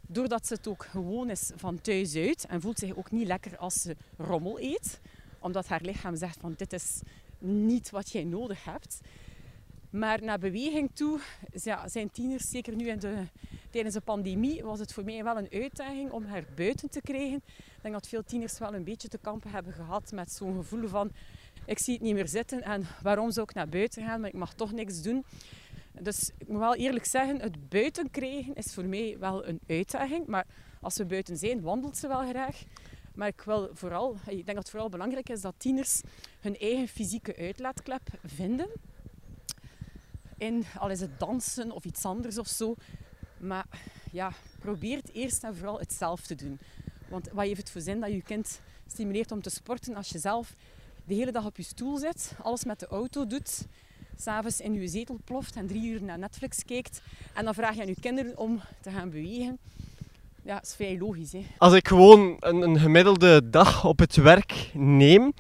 doordat 0.01 0.47
ze 0.47 0.53
het 0.53 0.67
ook 0.67 0.85
gewoon 0.85 1.29
is 1.29 1.51
van 1.55 1.81
thuis 1.81 2.15
uit 2.15 2.45
en 2.45 2.61
voelt 2.61 2.79
zich 2.79 2.95
ook 2.95 3.11
niet 3.11 3.27
lekker 3.27 3.57
als 3.57 3.81
ze 3.81 3.95
rommel 4.17 4.59
eet, 4.59 4.99
omdat 5.39 5.67
haar 5.67 5.81
lichaam 5.81 6.15
zegt 6.15 6.39
van 6.39 6.53
dit 6.57 6.73
is 6.73 7.01
niet 7.39 7.89
wat 7.89 8.11
jij 8.11 8.23
nodig 8.23 8.63
hebt. 8.63 8.99
Maar 9.89 10.23
naar 10.23 10.39
beweging 10.39 10.89
toe 10.93 11.19
ja, 11.63 11.87
zijn 11.87 12.11
tieners, 12.11 12.49
zeker 12.49 12.75
nu 12.75 12.87
in 12.87 12.99
de, 12.99 13.23
tijdens 13.69 13.93
de 13.93 14.01
pandemie, 14.01 14.63
was 14.63 14.79
het 14.79 14.93
voor 14.93 15.03
mij 15.03 15.23
wel 15.23 15.37
een 15.37 15.49
uitdaging 15.51 16.11
om 16.11 16.25
haar 16.25 16.43
buiten 16.55 16.89
te 16.89 17.01
krijgen. 17.01 17.41
Ik 17.47 17.81
denk 17.81 17.93
dat 17.93 18.07
veel 18.07 18.23
tieners 18.23 18.59
wel 18.59 18.73
een 18.73 18.83
beetje 18.83 19.07
te 19.07 19.17
kampen 19.17 19.51
hebben 19.51 19.73
gehad 19.73 20.11
met 20.11 20.31
zo'n 20.31 20.55
gevoel 20.55 20.87
van 20.87 21.11
ik 21.65 21.79
zie 21.79 21.93
het 21.93 22.03
niet 22.03 22.13
meer 22.13 22.27
zitten 22.27 22.61
en 22.61 22.87
waarom 23.01 23.31
zou 23.31 23.47
ik 23.49 23.55
naar 23.55 23.69
buiten 23.69 24.03
gaan, 24.05 24.19
maar 24.19 24.29
ik 24.29 24.35
mag 24.35 24.53
toch 24.53 24.71
niks 24.71 25.01
doen. 25.01 25.25
Dus 25.99 26.31
ik 26.37 26.47
moet 26.47 26.59
wel 26.59 26.75
eerlijk 26.75 27.05
zeggen, 27.05 27.41
het 27.41 27.69
buiten 27.69 28.11
krijgen 28.11 28.53
is 28.53 28.73
voor 28.73 28.85
mij 28.85 29.17
wel 29.19 29.47
een 29.47 29.59
uitdaging. 29.67 30.27
Maar 30.27 30.45
als 30.81 30.97
we 30.97 31.05
buiten 31.05 31.37
zijn, 31.37 31.61
wandelt 31.61 31.97
ze 31.97 32.07
wel 32.07 32.29
graag. 32.29 32.63
Maar 33.15 33.27
ik, 33.27 33.41
wil 33.41 33.69
vooral, 33.73 34.15
ik 34.25 34.45
denk 34.45 34.45
dat 34.45 34.57
het 34.57 34.69
vooral 34.69 34.89
belangrijk 34.89 35.29
is 35.29 35.41
dat 35.41 35.53
tieners 35.57 36.01
hun 36.39 36.57
eigen 36.57 36.87
fysieke 36.87 37.35
uitlaatklep 37.35 38.09
vinden. 38.25 38.69
In, 40.37 40.65
al 40.77 40.89
is 40.89 40.99
het 40.99 41.19
dansen 41.19 41.71
of 41.71 41.85
iets 41.85 42.05
anders 42.05 42.37
of 42.37 42.47
zo. 42.47 42.75
Maar 43.37 43.65
ja, 44.11 44.31
probeer 44.59 44.97
het 44.97 45.11
eerst 45.11 45.43
en 45.43 45.55
vooral 45.55 45.79
het 45.79 45.93
zelf 45.93 46.21
te 46.21 46.35
doen. 46.35 46.59
Want 47.09 47.29
wat 47.29 47.45
heeft 47.45 47.59
het 47.59 47.71
voor 47.71 47.81
zin 47.81 47.99
dat 47.99 48.11
je 48.11 48.21
kind 48.21 48.61
stimuleert 48.87 49.31
om 49.31 49.41
te 49.41 49.49
sporten 49.49 49.95
als 49.95 50.09
je 50.09 50.19
zelf 50.19 50.55
de 51.05 51.13
hele 51.13 51.31
dag 51.31 51.45
op 51.45 51.57
je 51.57 51.63
stoel 51.63 51.97
zit, 51.97 52.33
alles 52.41 52.63
met 52.63 52.79
de 52.79 52.87
auto 52.87 53.27
doet, 53.27 53.65
s'avonds 54.21 54.59
in 54.59 54.73
je 54.73 54.87
zetel 54.87 55.19
ploft 55.23 55.55
en 55.55 55.67
drie 55.67 55.91
uur 55.91 56.03
naar 56.03 56.19
Netflix 56.19 56.65
kijkt 56.65 57.01
en 57.33 57.45
dan 57.45 57.53
vraag 57.53 57.75
je 57.75 57.81
aan 57.81 57.87
je 57.87 57.95
kinderen 58.01 58.37
om 58.37 58.61
te 58.81 58.91
gaan 58.91 59.09
bewegen. 59.09 59.57
Ja, 60.43 60.53
dat 60.53 60.63
is 60.65 60.75
vrij 60.75 60.97
logisch. 60.99 61.31
Hè. 61.31 61.45
Als 61.57 61.73
ik 61.73 61.87
gewoon 61.87 62.37
een, 62.39 62.61
een 62.61 62.79
gemiddelde 62.79 63.49
dag 63.49 63.85
op 63.85 63.99
het 63.99 64.15
werk 64.15 64.69
neem, 64.73 65.33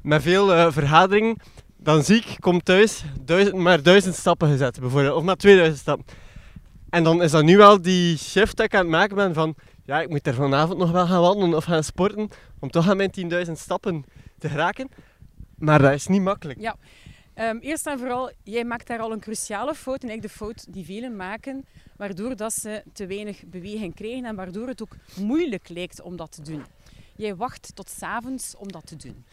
met 0.00 0.22
veel 0.22 0.72
vergaderingen, 0.72 1.36
dan 1.76 2.04
zie 2.04 2.16
ik, 2.16 2.24
ik 2.24 2.40
kom 2.40 2.62
thuis, 2.62 3.04
duizend, 3.20 3.56
maar 3.56 3.82
duizend 3.82 4.14
stappen 4.14 4.48
gezet 4.48 4.80
bijvoorbeeld, 4.80 5.14
of 5.14 5.22
maar 5.22 5.36
2000 5.36 5.78
stappen. 5.80 6.06
En 6.90 7.04
dan 7.04 7.22
is 7.22 7.30
dat 7.30 7.44
nu 7.44 7.56
wel 7.56 7.82
die 7.82 8.18
shift 8.18 8.56
dat 8.56 8.66
ik 8.66 8.74
aan 8.74 8.80
het 8.80 8.90
maken 8.90 9.16
ben 9.16 9.34
van, 9.34 9.54
ja, 9.84 10.00
ik 10.00 10.08
moet 10.08 10.26
er 10.26 10.34
vanavond 10.34 10.78
nog 10.78 10.90
wel 10.90 11.06
gaan 11.06 11.20
wandelen 11.20 11.56
of 11.56 11.64
gaan 11.64 11.84
sporten, 11.84 12.28
om 12.58 12.70
toch 12.70 12.88
aan 12.88 12.96
mijn 12.96 13.46
10.000 13.46 13.52
stappen 13.52 14.04
te 14.38 14.48
geraken. 14.48 14.88
Maar 15.58 15.82
dat 15.82 15.92
is 15.92 16.06
niet 16.06 16.22
makkelijk. 16.22 16.60
Ja. 16.60 16.76
Ehm, 17.34 17.56
eerst 17.60 17.86
en 17.86 17.98
vooral, 17.98 18.30
jij 18.42 18.64
maakt 18.64 18.86
daar 18.86 18.98
al 18.98 19.12
een 19.12 19.20
cruciale 19.20 19.74
fout. 19.74 20.02
En 20.02 20.08
eigenlijk 20.08 20.22
de 20.38 20.44
fout 20.44 20.66
die 20.68 20.84
velen 20.84 21.16
maken, 21.16 21.64
waardoor 21.96 22.36
dat 22.36 22.52
ze 22.52 22.82
te 22.92 23.06
weinig 23.06 23.44
beweging 23.46 23.94
krijgen 23.94 24.24
en 24.24 24.36
waardoor 24.36 24.68
het 24.68 24.82
ook 24.82 24.96
moeilijk 25.20 25.68
lijkt 25.68 26.00
om 26.02 26.16
dat 26.16 26.32
te 26.32 26.42
doen. 26.42 26.64
Jij 27.16 27.34
wacht 27.36 27.70
tot 27.74 27.90
's 27.90 28.02
avonds 28.02 28.54
om 28.56 28.72
dat 28.72 28.86
te 28.86 28.96
doen. 28.96 29.24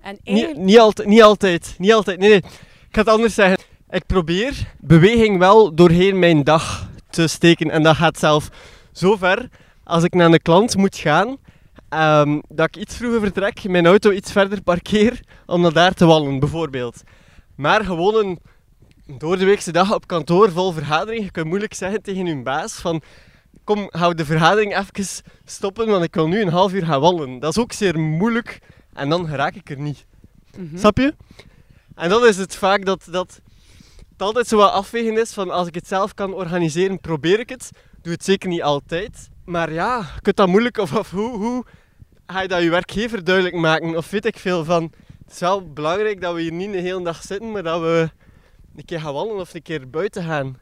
En 0.00 0.18
Niet, 0.24 0.36
eigenlijk, 0.36 0.58
niet, 0.66 0.78
altijd, 0.78 1.08
niet 1.08 1.22
altijd, 1.22 1.74
niet 1.78 1.92
altijd. 1.92 2.18
Nee, 2.18 2.28
nee. 2.28 2.38
Ik 2.38 2.90
ga 2.90 3.00
het 3.00 3.08
anders 3.08 3.34
zeggen. 3.34 3.58
Ik 3.90 4.06
probeer 4.06 4.74
beweging 4.78 5.38
wel 5.38 5.74
doorheen 5.74 6.18
mijn 6.18 6.44
dag 6.44 6.88
te 7.10 7.26
steken. 7.26 7.70
En 7.70 7.82
dat 7.82 7.96
gaat 7.96 8.18
zelf 8.18 8.48
zo 8.92 9.16
ver 9.16 9.48
als 9.84 10.04
ik 10.04 10.14
naar 10.14 10.32
een 10.32 10.42
klant 10.42 10.76
moet 10.76 10.96
gaan, 10.96 11.36
ehm, 11.88 12.40
dat 12.48 12.66
ik 12.66 12.76
iets 12.76 12.96
vroeger 12.96 13.20
vertrek, 13.20 13.68
mijn 13.68 13.86
auto 13.86 14.10
iets 14.10 14.32
verder 14.32 14.62
parkeer, 14.62 15.20
om 15.46 15.60
naar 15.60 15.72
daar 15.72 15.94
te 15.94 16.06
wandelen, 16.06 16.40
bijvoorbeeld. 16.40 17.02
Maar 17.56 17.84
gewoon 17.84 18.14
een 18.14 18.38
door 19.06 19.38
de 19.38 19.44
weekse 19.44 19.72
dag 19.72 19.94
op 19.94 20.06
kantoor 20.06 20.50
vol 20.50 20.72
vergadering. 20.72 21.24
Je 21.24 21.30
kunt 21.30 21.46
moeilijk 21.46 21.74
zeggen 21.74 22.02
tegen 22.02 22.26
je 22.26 22.42
baas 22.42 22.72
van... 22.72 23.02
Kom, 23.64 23.88
we 23.90 24.14
de 24.14 24.24
vergadering 24.24 24.76
even 24.76 25.22
stoppen, 25.44 25.86
want 25.86 26.04
ik 26.04 26.14
wil 26.14 26.28
nu 26.28 26.40
een 26.40 26.48
half 26.48 26.72
uur 26.72 26.84
gaan 26.84 27.00
wandelen. 27.00 27.38
Dat 27.38 27.56
is 27.56 27.62
ook 27.62 27.72
zeer 27.72 27.98
moeilijk 27.98 28.58
en 28.92 29.08
dan 29.08 29.28
raak 29.28 29.54
ik 29.54 29.70
er 29.70 29.78
niet. 29.78 30.06
Mhm. 30.56 30.78
Snap 30.78 30.98
je? 30.98 31.14
En 31.94 32.08
dan 32.08 32.26
is 32.26 32.36
het 32.36 32.56
vaak 32.56 32.84
dat, 32.84 33.06
dat 33.10 33.40
het 34.12 34.22
altijd 34.22 34.46
zo 34.46 34.56
wat 34.56 34.72
afwegen 34.72 35.18
is 35.18 35.32
van 35.32 35.50
als 35.50 35.66
ik 35.66 35.74
het 35.74 35.86
zelf 35.86 36.14
kan 36.14 36.34
organiseren, 36.34 37.00
probeer 37.00 37.40
ik 37.40 37.48
het. 37.48 37.70
Doe 38.02 38.12
het 38.12 38.24
zeker 38.24 38.48
niet 38.48 38.62
altijd. 38.62 39.28
Maar 39.44 39.72
ja, 39.72 39.98
je 40.14 40.20
kunt 40.20 40.36
dat 40.36 40.48
moeilijk, 40.48 40.78
of, 40.78 40.94
of 40.94 41.10
hoe, 41.10 41.36
hoe 41.36 41.64
ga 42.26 42.40
je 42.40 42.48
dat 42.48 42.62
je 42.62 42.70
werkgever 42.70 43.24
duidelijk 43.24 43.56
maken? 43.56 43.96
Of 43.96 44.10
weet 44.10 44.24
ik 44.24 44.38
veel 44.38 44.64
van, 44.64 44.92
is 45.34 45.40
wel 45.40 45.72
belangrijk 45.72 46.20
dat 46.20 46.34
we 46.34 46.40
hier 46.40 46.52
niet 46.52 46.72
de 46.72 46.78
hele 46.78 47.02
dag 47.02 47.22
zitten, 47.22 47.50
maar 47.50 47.62
dat 47.62 47.80
we 47.80 48.10
een 48.76 48.84
keer 48.84 49.00
gaan 49.00 49.12
wandelen 49.12 49.40
of 49.40 49.54
een 49.54 49.62
keer 49.62 49.90
buiten 49.90 50.22
gaan. 50.22 50.58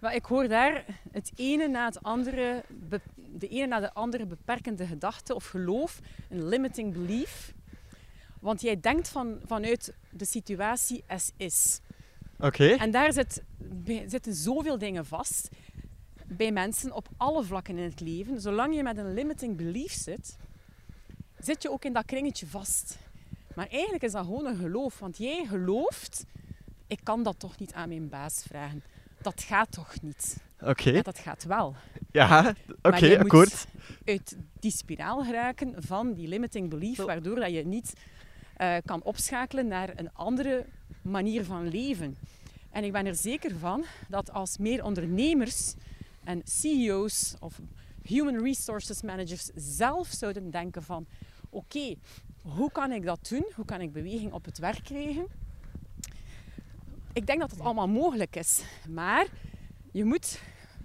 Maar 0.00 0.14
ik 0.14 0.24
hoor 0.24 0.48
daar 0.48 0.84
het 1.10 1.32
ene 1.34 1.68
na 1.68 1.84
het 1.84 2.02
andere, 2.02 2.64
de 3.14 3.48
ene 3.48 3.66
na 3.66 3.80
de 3.80 3.94
andere 3.94 4.26
beperkende 4.26 4.86
gedachte 4.86 5.34
of 5.34 5.46
geloof, 5.46 6.00
een 6.30 6.48
limiting 6.48 6.92
belief. 6.92 7.54
Want 8.40 8.60
jij 8.60 8.80
denkt 8.80 9.08
van, 9.08 9.40
vanuit 9.46 9.94
de 10.10 10.24
situatie 10.24 11.04
as 11.06 11.32
is. 11.36 11.80
Oké. 12.40 12.66
En 12.66 12.90
daar 12.90 13.12
zit, 13.12 13.42
zitten 14.06 14.34
zoveel 14.34 14.78
dingen 14.78 15.06
vast 15.06 15.48
bij 16.26 16.52
mensen 16.52 16.92
op 16.92 17.08
alle 17.16 17.44
vlakken 17.44 17.78
in 17.78 17.84
het 17.84 18.00
leven. 18.00 18.40
Zolang 18.40 18.74
je 18.74 18.82
met 18.82 18.96
een 18.96 19.14
limiting 19.14 19.56
belief 19.56 19.92
zit, 19.92 20.36
zit 21.38 21.62
je 21.62 21.70
ook 21.70 21.84
in 21.84 21.92
dat 21.92 22.04
kringetje 22.04 22.46
vast. 22.46 22.98
Maar 23.58 23.68
eigenlijk 23.68 24.02
is 24.02 24.12
dat 24.12 24.24
gewoon 24.24 24.46
een 24.46 24.56
geloof, 24.56 24.98
want 24.98 25.16
jij 25.16 25.46
gelooft, 25.46 26.24
ik 26.86 27.00
kan 27.02 27.22
dat 27.22 27.38
toch 27.38 27.58
niet 27.58 27.72
aan 27.72 27.88
mijn 27.88 28.08
baas 28.08 28.42
vragen. 28.48 28.82
Dat 29.20 29.42
gaat 29.42 29.72
toch 29.72 30.00
niet? 30.02 30.36
Oké. 30.60 30.90
Ja, 30.90 31.02
dat 31.02 31.18
gaat 31.18 31.44
wel. 31.44 31.74
Ja, 32.12 32.54
oké, 32.82 33.08
moet 33.08 33.18
akkoord. 33.18 33.66
uit 34.04 34.36
die 34.60 34.70
spiraal 34.70 35.24
geraken 35.24 35.74
van 35.82 36.14
die 36.14 36.28
limiting 36.28 36.70
belief, 36.70 36.96
waardoor 36.96 37.34
dat 37.34 37.52
je 37.52 37.66
niet 37.66 37.92
eh, 38.56 38.76
kan 38.84 39.02
opschakelen 39.02 39.66
naar 39.66 39.92
een 39.96 40.12
andere 40.12 40.66
manier 41.02 41.44
van 41.44 41.68
leven. 41.68 42.16
En 42.70 42.84
ik 42.84 42.92
ben 42.92 43.06
er 43.06 43.14
zeker 43.14 43.58
van 43.58 43.84
dat 44.08 44.32
als 44.32 44.58
meer 44.58 44.84
ondernemers 44.84 45.74
en 46.24 46.42
CEO's 46.44 47.34
of 47.40 47.60
human 48.02 48.42
resources 48.42 49.02
managers 49.02 49.50
zelf 49.54 50.08
zouden 50.08 50.50
denken 50.50 50.82
van 50.82 51.06
oké, 51.50 51.94
hoe 52.42 52.72
kan 52.72 52.92
ik 52.92 53.04
dat 53.04 53.28
doen? 53.28 53.46
Hoe 53.54 53.64
kan 53.64 53.80
ik 53.80 53.92
beweging 53.92 54.32
op 54.32 54.44
het 54.44 54.58
werk 54.58 54.84
krijgen? 54.84 55.26
Ik 57.12 57.26
denk 57.26 57.40
dat 57.40 57.50
het 57.50 57.60
allemaal 57.60 57.88
mogelijk 57.88 58.36
is, 58.36 58.62
maar 58.88 59.26
je 59.92 60.04
moet 60.04 60.40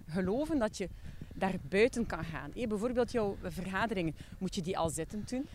geloven 0.07 0.59
dat 0.59 0.77
je 0.77 0.89
daar 1.33 1.55
buiten 1.69 2.05
kan 2.05 2.23
gaan. 2.23 2.51
Bijvoorbeeld 2.67 3.11
jouw 3.11 3.37
vergaderingen, 3.43 4.15
moet 4.37 4.55
je 4.55 4.61
die 4.61 4.77
al 4.77 4.89
zitten 4.89 5.23
doen? 5.25 5.47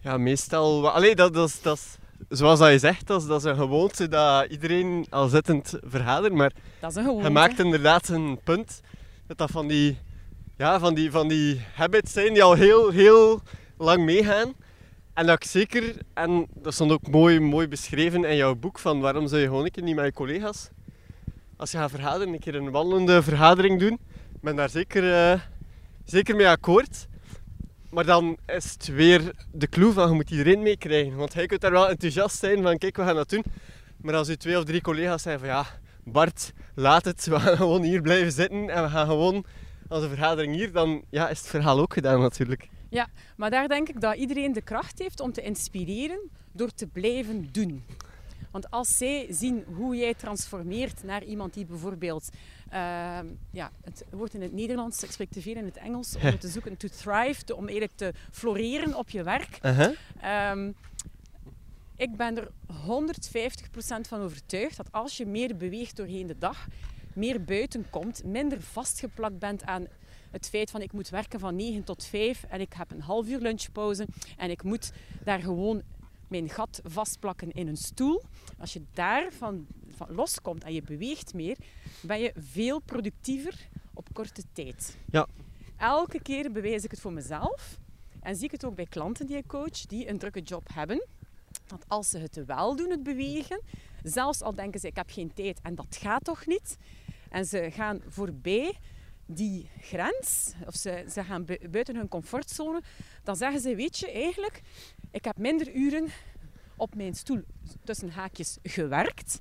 Ja, 0.00 0.18
meestal... 0.18 0.90
Allee, 0.90 1.14
dat, 1.14 1.34
dat 1.34 1.76
is... 1.76 1.98
Zoals 2.28 2.58
dat 2.58 2.70
je 2.70 2.78
zegt, 2.78 3.06
dat 3.06 3.20
is, 3.20 3.26
dat 3.26 3.44
is 3.44 3.50
een 3.50 3.56
gewoonte 3.56 4.08
dat 4.08 4.50
iedereen 4.50 5.06
al 5.10 5.28
zittend 5.28 5.78
vergadert, 5.82 6.32
maar 6.32 6.52
Dat 6.80 6.90
is 6.90 6.96
een 6.96 7.04
gewoonte. 7.04 7.24
Je 7.24 7.30
maakt 7.30 7.58
inderdaad 7.58 8.08
een 8.08 8.40
punt 8.44 8.80
dat 9.26 9.38
dat 9.38 9.50
van 9.50 9.66
die, 9.66 9.98
ja, 10.56 10.78
van 10.78 10.94
die, 10.94 11.10
van 11.10 11.28
die 11.28 11.60
habits 11.74 12.12
zijn 12.12 12.32
die 12.32 12.42
al 12.42 12.54
heel, 12.54 12.90
heel 12.90 13.40
lang 13.76 14.04
meegaan. 14.04 14.54
En 15.20 15.26
dat 15.26 15.36
ik 15.36 15.50
zeker, 15.50 15.96
en 16.14 16.46
dat 16.54 16.74
stond 16.74 16.92
ook 16.92 17.08
mooi, 17.08 17.40
mooi 17.40 17.68
beschreven 17.68 18.24
in 18.24 18.36
jouw 18.36 18.54
boek, 18.54 18.78
van 18.78 19.00
waarom 19.00 19.26
zou 19.26 19.40
je 19.40 19.46
gewoon 19.46 19.64
een 19.64 19.70
keer 19.70 19.82
niet 19.82 19.94
met 19.94 20.04
je 20.04 20.12
collega's, 20.12 20.68
als 21.56 21.70
je 21.70 21.78
gaat 21.78 21.90
vergaderen, 21.90 22.32
een 22.32 22.38
keer 22.38 22.54
een 22.54 22.70
wandelende 22.70 23.22
vergadering 23.22 23.80
doen. 23.80 23.92
Ik 24.34 24.40
ben 24.40 24.56
daar 24.56 24.68
zeker, 24.70 25.14
eh, 25.14 25.40
zeker 26.04 26.36
mee 26.36 26.48
akkoord. 26.48 27.06
Maar 27.90 28.04
dan 28.04 28.36
is 28.46 28.72
het 28.72 28.86
weer 28.86 29.32
de 29.52 29.68
clue 29.68 29.92
van 29.92 30.08
je 30.08 30.14
moet 30.14 30.30
iedereen 30.30 30.62
meekrijgen. 30.62 31.16
Want 31.16 31.34
hij 31.34 31.46
kunt 31.46 31.60
daar 31.60 31.70
wel 31.70 31.88
enthousiast 31.88 32.38
zijn 32.38 32.62
van 32.62 32.78
kijk, 32.78 32.96
we 32.96 33.02
gaan 33.02 33.14
dat 33.14 33.30
doen. 33.30 33.44
Maar 33.96 34.14
als 34.14 34.28
je 34.28 34.36
twee 34.36 34.58
of 34.58 34.64
drie 34.64 34.80
collega's 34.80 35.22
zijn 35.22 35.38
van 35.38 35.48
ja, 35.48 35.66
Bart, 36.04 36.52
laat 36.74 37.04
het. 37.04 37.26
We 37.26 37.40
gaan 37.40 37.56
gewoon 37.56 37.82
hier 37.82 38.00
blijven 38.00 38.32
zitten 38.32 38.70
en 38.70 38.82
we 38.82 38.88
gaan 38.88 39.06
gewoon 39.06 39.44
een 39.88 40.08
vergadering 40.08 40.54
hier, 40.54 40.72
dan 40.72 41.04
ja, 41.10 41.28
is 41.28 41.38
het 41.38 41.48
verhaal 41.48 41.80
ook 41.80 41.92
gedaan 41.92 42.20
natuurlijk. 42.20 42.68
Maar 43.36 43.50
daar 43.50 43.68
denk 43.68 43.88
ik 43.88 44.00
dat 44.00 44.14
iedereen 44.14 44.52
de 44.52 44.62
kracht 44.62 44.98
heeft 44.98 45.20
om 45.20 45.32
te 45.32 45.42
inspireren 45.42 46.30
door 46.52 46.70
te 46.74 46.86
blijven 46.86 47.48
doen. 47.52 47.84
Want 48.50 48.70
als 48.70 48.96
zij 48.96 49.26
zien 49.30 49.64
hoe 49.74 49.96
jij 49.96 50.14
transformeert 50.14 51.02
naar 51.02 51.24
iemand 51.24 51.54
die 51.54 51.64
bijvoorbeeld, 51.64 52.28
ehm, 52.68 53.26
ja, 53.50 53.70
het 53.84 54.04
woord 54.10 54.34
in 54.34 54.42
het 54.42 54.52
Nederlands, 54.52 55.02
ik 55.02 55.10
spreek 55.10 55.30
te 55.30 55.40
veel 55.40 55.56
in 55.56 55.64
het 55.64 55.76
Engels, 55.76 56.16
om 56.16 56.38
te 56.38 56.48
zoeken, 56.48 56.76
to 56.76 56.88
thrive, 56.88 57.44
te- 57.44 57.56
om 57.56 57.62
eigenlijk 57.62 57.96
te 57.96 58.12
floreren 58.30 58.94
op 58.94 59.10
je 59.10 59.22
werk. 59.22 59.58
Uh-huh. 59.62 59.96
Ehm, 60.20 60.72
ik 61.96 62.16
ben 62.16 62.36
er 62.36 62.50
150% 62.66 64.08
van 64.08 64.20
overtuigd 64.20 64.76
dat 64.76 64.92
als 64.92 65.16
je 65.16 65.26
meer 65.26 65.56
beweegt 65.56 65.96
doorheen 65.96 66.26
de 66.26 66.38
dag, 66.38 66.66
meer 67.14 67.44
buiten 67.44 67.90
komt, 67.90 68.24
minder 68.24 68.60
vastgeplakt 68.60 69.38
bent 69.38 69.64
aan 69.64 69.86
het 70.30 70.48
feit 70.48 70.70
van 70.70 70.80
ik 70.80 70.92
moet 70.92 71.08
werken 71.08 71.40
van 71.40 71.56
9 71.56 71.84
tot 71.84 72.04
5 72.04 72.44
en 72.48 72.60
ik 72.60 72.72
heb 72.72 72.90
een 72.90 73.00
half 73.00 73.28
uur 73.28 73.40
lunchpauze 73.40 74.06
en 74.36 74.50
ik 74.50 74.62
moet 74.62 74.92
daar 75.24 75.40
gewoon 75.40 75.82
mijn 76.28 76.48
gat 76.48 76.80
vastplakken 76.84 77.50
in 77.52 77.68
een 77.68 77.76
stoel. 77.76 78.22
Als 78.58 78.72
je 78.72 78.82
daarvan 78.92 79.66
van 79.88 80.14
loskomt 80.14 80.64
en 80.64 80.72
je 80.72 80.82
beweegt 80.82 81.34
meer, 81.34 81.56
ben 82.02 82.20
je 82.20 82.32
veel 82.36 82.80
productiever 82.80 83.68
op 83.94 84.08
korte 84.12 84.42
tijd. 84.52 84.96
Ja. 85.10 85.26
Elke 85.76 86.22
keer 86.22 86.52
bewijs 86.52 86.84
ik 86.84 86.90
het 86.90 87.00
voor 87.00 87.12
mezelf 87.12 87.78
en 88.20 88.36
zie 88.36 88.44
ik 88.44 88.50
het 88.50 88.64
ook 88.64 88.74
bij 88.74 88.86
klanten 88.86 89.26
die 89.26 89.36
ik 89.36 89.46
coach, 89.46 89.86
die 89.86 90.08
een 90.08 90.18
drukke 90.18 90.40
job 90.40 90.68
hebben. 90.72 91.06
Dat 91.66 91.84
als 91.88 92.08
ze 92.08 92.18
het 92.18 92.44
wel 92.46 92.76
doen, 92.76 92.90
het 92.90 93.02
bewegen, 93.02 93.62
zelfs 94.02 94.42
al 94.42 94.54
denken 94.54 94.80
ze 94.80 94.86
ik 94.86 94.96
heb 94.96 95.10
geen 95.10 95.32
tijd 95.34 95.60
en 95.62 95.74
dat 95.74 95.96
gaat 96.00 96.24
toch 96.24 96.46
niet. 96.46 96.76
En 97.28 97.44
ze 97.44 97.70
gaan 97.70 98.00
voorbij 98.06 98.78
die 99.34 99.68
grens, 99.80 100.52
of 100.66 100.74
ze, 100.74 101.04
ze 101.10 101.24
gaan 101.24 101.44
bu- 101.44 101.68
buiten 101.70 101.96
hun 101.96 102.08
comfortzone, 102.08 102.82
dan 103.22 103.36
zeggen 103.36 103.60
ze, 103.60 103.74
weet 103.74 103.98
je, 103.98 104.10
eigenlijk, 104.12 104.60
ik 105.10 105.24
heb 105.24 105.36
minder 105.38 105.74
uren 105.74 106.06
op 106.76 106.94
mijn 106.94 107.14
stoel 107.14 107.40
tussen 107.84 108.10
haakjes 108.10 108.58
gewerkt, 108.62 109.38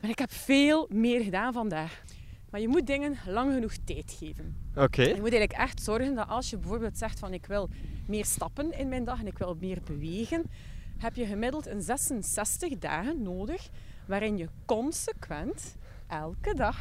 maar 0.00 0.10
ik 0.10 0.18
heb 0.18 0.32
veel 0.32 0.86
meer 0.92 1.22
gedaan 1.24 1.52
vandaag. 1.52 2.02
Maar 2.50 2.60
je 2.60 2.68
moet 2.68 2.86
dingen 2.86 3.16
lang 3.26 3.52
genoeg 3.54 3.74
tijd 3.84 4.16
geven. 4.18 4.56
Oké. 4.74 5.02
Je 5.02 5.08
moet 5.20 5.32
eigenlijk 5.32 5.52
echt 5.52 5.82
zorgen 5.82 6.14
dat 6.14 6.28
als 6.28 6.50
je 6.50 6.56
bijvoorbeeld 6.58 6.98
zegt 6.98 7.18
van 7.18 7.32
ik 7.32 7.46
wil 7.46 7.68
meer 8.06 8.24
stappen 8.24 8.78
in 8.78 8.88
mijn 8.88 9.04
dag 9.04 9.20
en 9.20 9.26
ik 9.26 9.38
wil 9.38 9.56
meer 9.60 9.78
bewegen, 9.84 10.44
heb 10.98 11.14
je 11.16 11.26
gemiddeld 11.26 11.66
een 11.66 11.82
66 11.82 12.78
dagen 12.78 13.22
nodig 13.22 13.68
waarin 14.06 14.36
je 14.36 14.48
consequent 14.64 15.76
elke 16.08 16.54
dag 16.54 16.78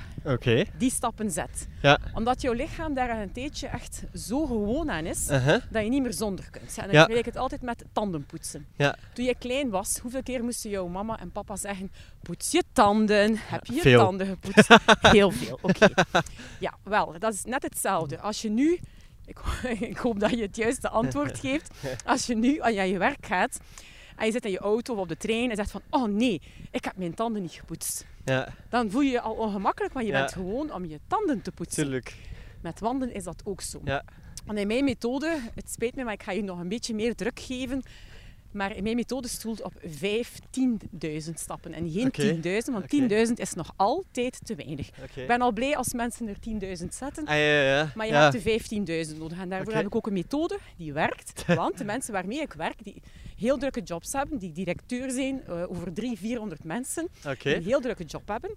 die 0.77 0.91
stappen 0.91 1.31
zet. 1.31 1.67
Ja. 1.81 1.99
Omdat 2.13 2.41
jouw 2.41 2.53
lichaam 2.53 2.93
daar 2.93 3.21
een 3.21 3.31
tijdje 3.31 3.67
echt 3.67 4.03
zo 4.13 4.45
gewoon 4.45 4.91
aan 4.91 5.05
is, 5.05 5.29
Uh-huh. 5.29 5.61
dat 5.69 5.83
je 5.83 5.89
niet 5.89 6.01
meer 6.01 6.13
zonder 6.13 6.49
kunt. 6.49 6.77
En 6.77 6.83
dan 6.83 6.89
vergelijk 6.95 7.19
ik 7.19 7.25
het 7.25 7.37
altijd 7.37 7.61
met 7.61 7.83
tandenpoetsen. 7.93 8.65
Ja. 8.75 8.95
Toen 9.13 9.25
je 9.25 9.35
klein 9.39 9.69
was, 9.69 9.97
hoeveel 9.97 10.23
keer 10.23 10.43
moesten 10.43 10.69
jouw 10.69 10.87
mama 10.87 11.19
en 11.19 11.31
papa 11.31 11.55
zeggen, 11.55 11.91
poets 12.21 12.51
je 12.51 12.63
tanden. 12.73 13.37
Heb 13.37 13.65
je 13.65 13.73
je 13.73 13.81
Veel. 13.81 13.99
tanden 13.99 14.27
gepoetst? 14.27 14.67
Heel 15.01 15.31
veel, 15.31 15.59
oké. 15.61 15.87
Ja, 16.59 16.77
wel, 16.83 17.15
dat 17.19 17.33
is 17.33 17.43
net 17.43 17.63
hetzelfde. 17.63 18.19
Als 18.19 18.41
je 18.41 18.49
nu, 18.49 18.79
ik, 19.25 19.39
ik 19.91 19.97
hoop 19.97 20.19
dat 20.19 20.29
je 20.29 20.41
het 20.41 20.55
juiste 20.55 20.89
antwoord 20.89 21.39
geeft, 21.39 21.71
als 22.05 22.25
je 22.25 22.35
nu 22.35 22.61
aan 22.61 22.73
je 22.87 22.97
werk 22.97 23.25
gaat 23.25 23.59
en 24.15 24.25
je 24.25 24.31
zit 24.31 24.45
in 24.45 24.51
je 24.51 24.59
auto 24.59 24.93
of 24.93 24.99
op 24.99 25.07
de 25.07 25.17
trein 25.17 25.49
en 25.49 25.55
zegt 25.55 25.71
van, 25.71 25.81
oh 25.89 26.07
nee, 26.07 26.41
ik 26.71 26.83
heb 26.83 26.97
mijn 26.97 27.13
tanden 27.13 27.41
niet 27.41 27.51
gepoetst. 27.51 28.05
Ja, 28.25 28.47
Dan 28.69 28.91
voel 28.91 29.01
je 29.01 29.11
je 29.11 29.21
al 29.21 29.33
ongemakkelijk, 29.33 29.93
want 29.93 30.05
je 30.05 30.11
Ja. 30.11 30.19
bent 30.19 30.31
gewoon 30.33 30.73
om 30.73 30.85
je 30.85 30.99
tanden 31.07 31.41
te 31.41 31.51
poetsen. 31.51 31.83
tuurlijk. 31.83 32.15
Met 32.61 32.79
wandelen 32.79 33.15
is 33.15 33.23
dat 33.23 33.41
ook 33.45 33.61
zo. 33.61 33.81
Ja. 33.83 34.03
En 34.45 34.57
in 34.57 34.67
mijn 34.67 34.83
methode, 34.83 35.37
het 35.55 35.69
spijt 35.71 35.95
me, 35.95 36.03
maar 36.03 36.13
ik 36.13 36.23
ga 36.23 36.31
je 36.31 36.43
nog 36.43 36.59
een 36.59 36.67
beetje 36.69 36.93
meer 36.93 37.15
druk 37.15 37.39
geven. 37.39 37.83
Maar 38.51 38.75
in 38.75 38.83
mijn 38.83 38.95
methode 38.95 39.27
stoelt 39.27 39.61
op 39.63 39.73
15.000 39.81 41.39
stappen 41.39 41.73
en 41.73 41.91
geen 41.91 42.07
Oké. 42.07 42.21
10.000, 42.21 42.71
want 42.71 42.83
Oké. 42.83 43.25
10.000 43.27 43.33
is 43.39 43.53
nog 43.53 43.73
altijd 43.75 44.39
te 44.45 44.55
weinig. 44.55 44.87
Ik 45.15 45.27
ben 45.27 45.41
al 45.41 45.51
blij 45.51 45.75
als 45.77 45.93
mensen 45.93 46.27
er 46.27 46.39
10.000 46.39 46.93
zetten, 46.95 47.25
Ah, 47.25 47.33
ja, 47.35 47.41
ja, 47.43 47.61
ja. 47.77 47.91
maar 47.95 48.05
je 48.05 48.11
ja. 48.11 48.31
hebt 48.31 48.43
de 48.43 49.05
15.000 49.11 49.17
nodig. 49.17 49.39
En 49.39 49.49
daarvoor 49.49 49.73
heb 49.73 49.85
ik 49.85 49.95
ook 49.95 50.07
een 50.07 50.13
methode 50.13 50.59
die 50.77 50.93
werkt. 50.93 51.45
Want 51.55 51.77
de 51.77 51.83
mensen 51.83 52.13
waarmee 52.13 52.41
ik 52.41 52.53
werk, 52.53 52.83
die 52.83 53.01
heel 53.37 53.57
drukke 53.57 53.81
jobs 53.81 54.11
hebben, 54.13 54.37
die 54.37 54.51
directeur 54.51 55.11
zijn 55.11 55.43
eh, 55.45 55.69
over 55.69 55.93
300, 55.93 56.19
400 56.19 56.63
mensen, 56.63 57.07
die 57.43 57.55
een 57.55 57.63
heel 57.63 57.81
drukke 57.81 58.03
job 58.03 58.27
hebben. 58.27 58.55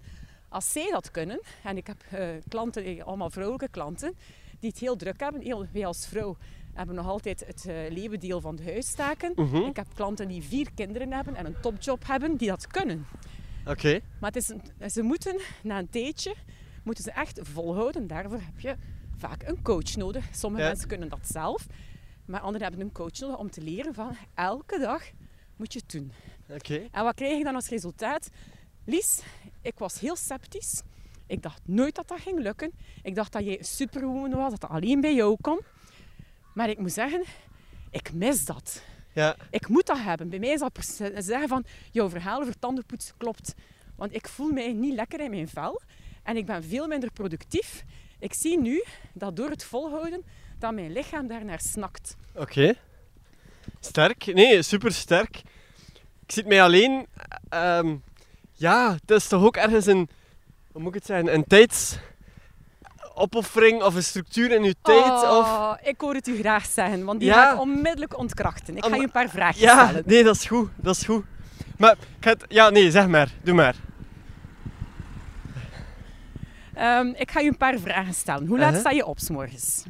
Als 0.49 0.71
zij 0.71 0.89
dat 0.91 1.11
kunnen, 1.11 1.41
en 1.63 1.77
ik 1.77 1.87
heb 1.87 2.03
eh, 2.11 2.27
klanten, 2.47 2.83
eh, 2.83 3.03
allemaal 3.03 3.29
vrouwelijke 3.29 3.69
klanten, 3.71 4.13
die 4.59 4.69
het 4.69 4.79
heel 4.79 4.95
druk 4.95 5.19
hebben. 5.19 5.41
Heel, 5.41 5.65
wij 5.71 5.85
als 5.85 6.07
vrouw 6.07 6.37
hebben 6.73 6.95
nog 6.95 7.07
altijd 7.07 7.43
het 7.47 7.65
eh 7.67 7.75
leeuwendeel 7.91 8.41
van 8.41 8.55
de 8.55 8.63
huistaken. 8.63 9.31
Mhm. 9.35 9.55
Ik 9.55 9.75
heb 9.75 9.87
klanten 9.95 10.27
die 10.27 10.43
vier 10.43 10.67
kinderen 10.75 11.11
hebben 11.13 11.35
en 11.35 11.45
een 11.45 11.59
topjob 11.61 12.07
hebben, 12.07 12.35
die 12.37 12.47
dat 12.47 12.67
kunnen. 12.67 13.05
Oké. 13.67 13.99
Maar 14.19 14.31
het 14.31 14.35
is 14.43 14.49
een- 14.49 14.89
ze 14.91 15.01
moeten, 15.01 15.39
na 15.63 15.79
een 15.79 15.89
tijdje, 15.89 16.35
moeten 16.83 17.03
ze 17.03 17.11
echt 17.11 17.39
volhouden. 17.43 18.07
Daarvoor 18.07 18.39
heb 18.41 18.59
je 18.59 18.75
vaak 19.17 19.43
een 19.47 19.61
coach 19.61 19.95
nodig. 19.95 20.25
Sommige 20.31 20.63
Ja. 20.63 20.69
mensen 20.69 20.87
kunnen 20.87 21.09
dat 21.09 21.27
zelf, 21.27 21.67
maar 22.29 22.39
anderen 22.39 22.67
hebben 22.67 22.85
een 22.85 22.91
coach 22.91 23.19
nodig 23.19 23.37
om 23.37 23.51
te 23.51 23.61
leren 23.61 23.93
van 23.93 24.17
elke 24.33 24.79
dag 24.79 25.03
moet 25.55 25.73
je 25.73 25.79
het 25.79 25.91
doen. 25.91 26.11
Oké. 26.49 26.87
En 26.91 27.03
wat 27.03 27.15
krijg 27.15 27.37
ik 27.37 27.43
dan 27.43 27.55
als 27.55 27.69
resultaat? 27.69 28.29
Lies, 28.85 29.21
ik 29.61 29.79
was 29.79 29.99
heel 29.99 30.15
sceptisch. 30.15 30.81
Ik 31.27 31.41
dacht 31.41 31.61
nooit 31.65 31.95
dat 31.95 32.07
dat 32.07 32.19
ging 32.19 32.39
lukken. 32.39 32.71
Ik 33.03 33.15
dacht 33.15 33.31
dat 33.31 33.43
jij 33.43 33.57
een 33.57 33.65
superwoman 33.65 34.31
was, 34.31 34.51
dat 34.51 34.61
dat 34.61 34.69
alleen 34.69 35.01
bij 35.01 35.15
jou 35.15 35.37
kon. 35.41 35.59
Maar 36.53 36.69
ik 36.69 36.79
moet 36.79 36.91
zeggen, 36.91 37.23
ik 37.89 38.13
mis 38.13 38.45
dat. 38.45 38.83
Ja. 39.13 39.35
Ik 39.49 39.67
moet 39.67 39.85
dat 39.85 39.99
hebben. 39.99 40.29
Bij 40.29 40.39
mij 40.39 40.49
is 40.49 40.59
dat 40.59 40.85
zeggen 41.17 41.47
van, 41.47 41.65
jouw 41.91 42.09
verhaal 42.09 42.41
over 42.41 42.59
tandenpoetsen 42.59 43.17
klopt. 43.17 43.55
Want 43.95 44.13
ik 44.13 44.27
voel 44.27 44.51
mij 44.51 44.73
niet 44.73 44.93
lekker 44.93 45.19
in 45.19 45.29
mijn 45.29 45.47
vel. 45.47 45.81
En 46.23 46.37
ik 46.37 46.45
ben 46.45 46.63
veel 46.63 46.87
minder 46.87 47.11
productief. 47.11 47.83
Ik 48.19 48.33
zie 48.33 48.59
nu 48.59 48.83
dat 49.13 49.35
door 49.35 49.49
het 49.49 49.63
volhouden, 49.63 50.23
dat 50.59 50.73
mijn 50.73 50.91
lichaam 50.91 51.27
daarnaar 51.27 51.59
snakt. 51.59 52.15
Oké. 52.35 52.73
Sterk. 53.79 54.25
Nee, 54.33 54.61
super 54.61 54.91
sterk. 54.93 55.37
Ik 56.25 56.31
zit 56.31 56.47
mij 56.47 56.63
alleen... 56.63 57.07
ehm, 57.49 57.95
ja, 58.53 58.91
het 59.01 59.11
is 59.11 59.27
toch 59.27 59.43
ook 59.43 59.57
ergens 59.57 59.85
een... 59.85 60.09
Hoe 60.71 60.81
moet 60.81 60.89
ik 60.95 60.99
het 60.99 61.05
zeggen? 61.05 61.33
Een 61.33 61.45
tijdsopoffering 61.47 63.83
of 63.83 63.95
een 63.95 64.03
structuur 64.03 64.51
in 64.51 64.63
je 64.63 64.75
tijd? 64.81 65.03
Of... 65.11 65.21
Oh, 65.47 65.73
ik 65.83 66.01
hoor 66.01 66.13
het 66.13 66.27
u 66.27 66.37
graag 66.37 66.65
zeggen, 66.65 67.05
want 67.05 67.19
die 67.19 67.29
Ja. 67.29 67.45
ga 67.45 67.53
ik 67.53 67.59
onmiddellijk 67.59 68.17
ontkrachten. 68.17 68.77
Ik 68.77 68.85
ga 68.85 68.95
je 68.95 69.03
een 69.03 69.11
paar 69.11 69.29
vraagjes 69.29 69.63
Ja, 69.63 69.85
stellen. 69.87 70.03
nee, 70.05 70.23
dat 70.23 70.35
is 70.35 70.45
goed. 70.45 70.69
Dat 70.75 70.95
is 70.95 71.03
goed. 71.03 71.25
Maar, 71.77 71.91
ik 71.91 71.97
ga 72.19 72.29
het- 72.29 72.45
ja, 72.47 72.69
nee, 72.69 72.91
zeg 72.91 73.07
maar. 73.07 73.31
Doe 73.43 73.55
maar. 73.55 73.75
Ehm, 76.73 77.07
ik 77.07 77.31
ga 77.31 77.39
je 77.39 77.49
een 77.49 77.57
paar 77.57 77.79
vragen 77.79 78.13
stellen. 78.13 78.47
Hoe 78.47 78.57
laat 78.57 78.67
Uh-huh. 78.67 78.81
sta 78.81 78.89
je 78.91 79.05
op 79.05 79.19
's 79.19 79.29
morgens? 79.29 79.83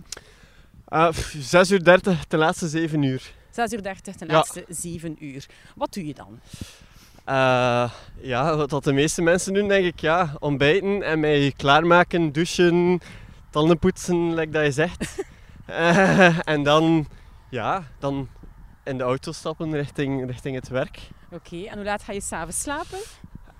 Ah, 0.91 1.09
pff, 1.09 1.35
6 1.39 1.71
uur 1.71 1.83
30, 1.83 2.27
de 2.27 2.37
laatste 2.37 2.67
7 2.67 3.03
uur. 3.03 3.31
6 3.49 3.71
uur 3.73 3.81
30, 3.81 4.15
de 4.15 4.25
Ja. 4.25 4.33
laatste 4.33 4.65
7 4.67 5.15
uur. 5.25 5.45
Wat 5.75 5.93
doe 5.93 6.05
je 6.05 6.13
dan? 6.13 6.39
Eh, 7.25 7.91
ja, 8.21 8.65
wat 8.67 8.83
de 8.83 8.93
meeste 8.93 9.21
mensen 9.21 9.53
doen, 9.53 9.67
denk 9.67 9.85
ik, 9.85 9.99
ja, 9.99 10.33
ontbijten 10.39 11.03
en 11.03 11.19
mij 11.19 11.53
klaarmaken, 11.57 12.31
douchen, 12.31 12.99
tanden 13.49 13.79
poetsen, 13.79 14.33
like 14.33 14.51
dat 14.51 14.65
je 14.65 14.71
zegt. 14.71 15.05
Eh, 15.69 16.47
en 16.47 16.63
dan, 16.63 17.07
ja, 17.49 17.83
dan 17.99 18.29
in 18.83 18.97
de 18.97 19.03
auto 19.03 19.31
stappen 19.31 19.71
richting, 19.73 20.25
richting 20.27 20.55
het 20.55 20.67
werk. 20.69 20.99
Oké, 21.31 21.63
en 21.63 21.75
hoe 21.75 21.83
laat 21.85 22.03
ga 22.03 22.11
je 22.13 22.21
s'avonds 22.21 22.61
slapen? 22.61 22.97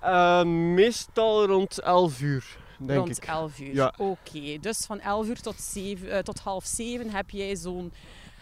Eh, 0.00 0.42
meestal 0.74 1.46
rond 1.46 1.78
11 1.80 2.20
uur, 2.20 2.44
denk 2.86 2.98
Rond 2.98 3.16
ik. 3.16 3.24
11 3.24 3.60
uur. 3.60 3.74
Ja. 3.74 3.94
Oké, 3.98 4.58
dus 4.60 4.78
van 4.86 5.00
11 5.00 5.26
uur 5.28 5.40
tot, 5.40 5.60
7, 5.60 6.10
eh, 6.10 6.18
tot 6.18 6.38
half 6.38 6.64
7 6.64 7.10
heb 7.10 7.30
jij 7.30 7.56
zo'n 7.56 7.92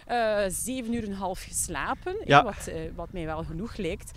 eh 0.07 0.45
7 0.49 0.93
uur 0.95 1.03
en 1.05 1.11
een 1.11 1.17
half 1.17 1.43
geslapen. 1.43 2.13
hè, 2.13 2.23
Ja. 2.25 2.43
wat, 2.45 2.67
eh, 2.67 2.81
wat 2.95 3.13
mij 3.13 3.25
wel 3.27 3.45
genoeg 3.45 3.77
lijkt. 3.77 4.11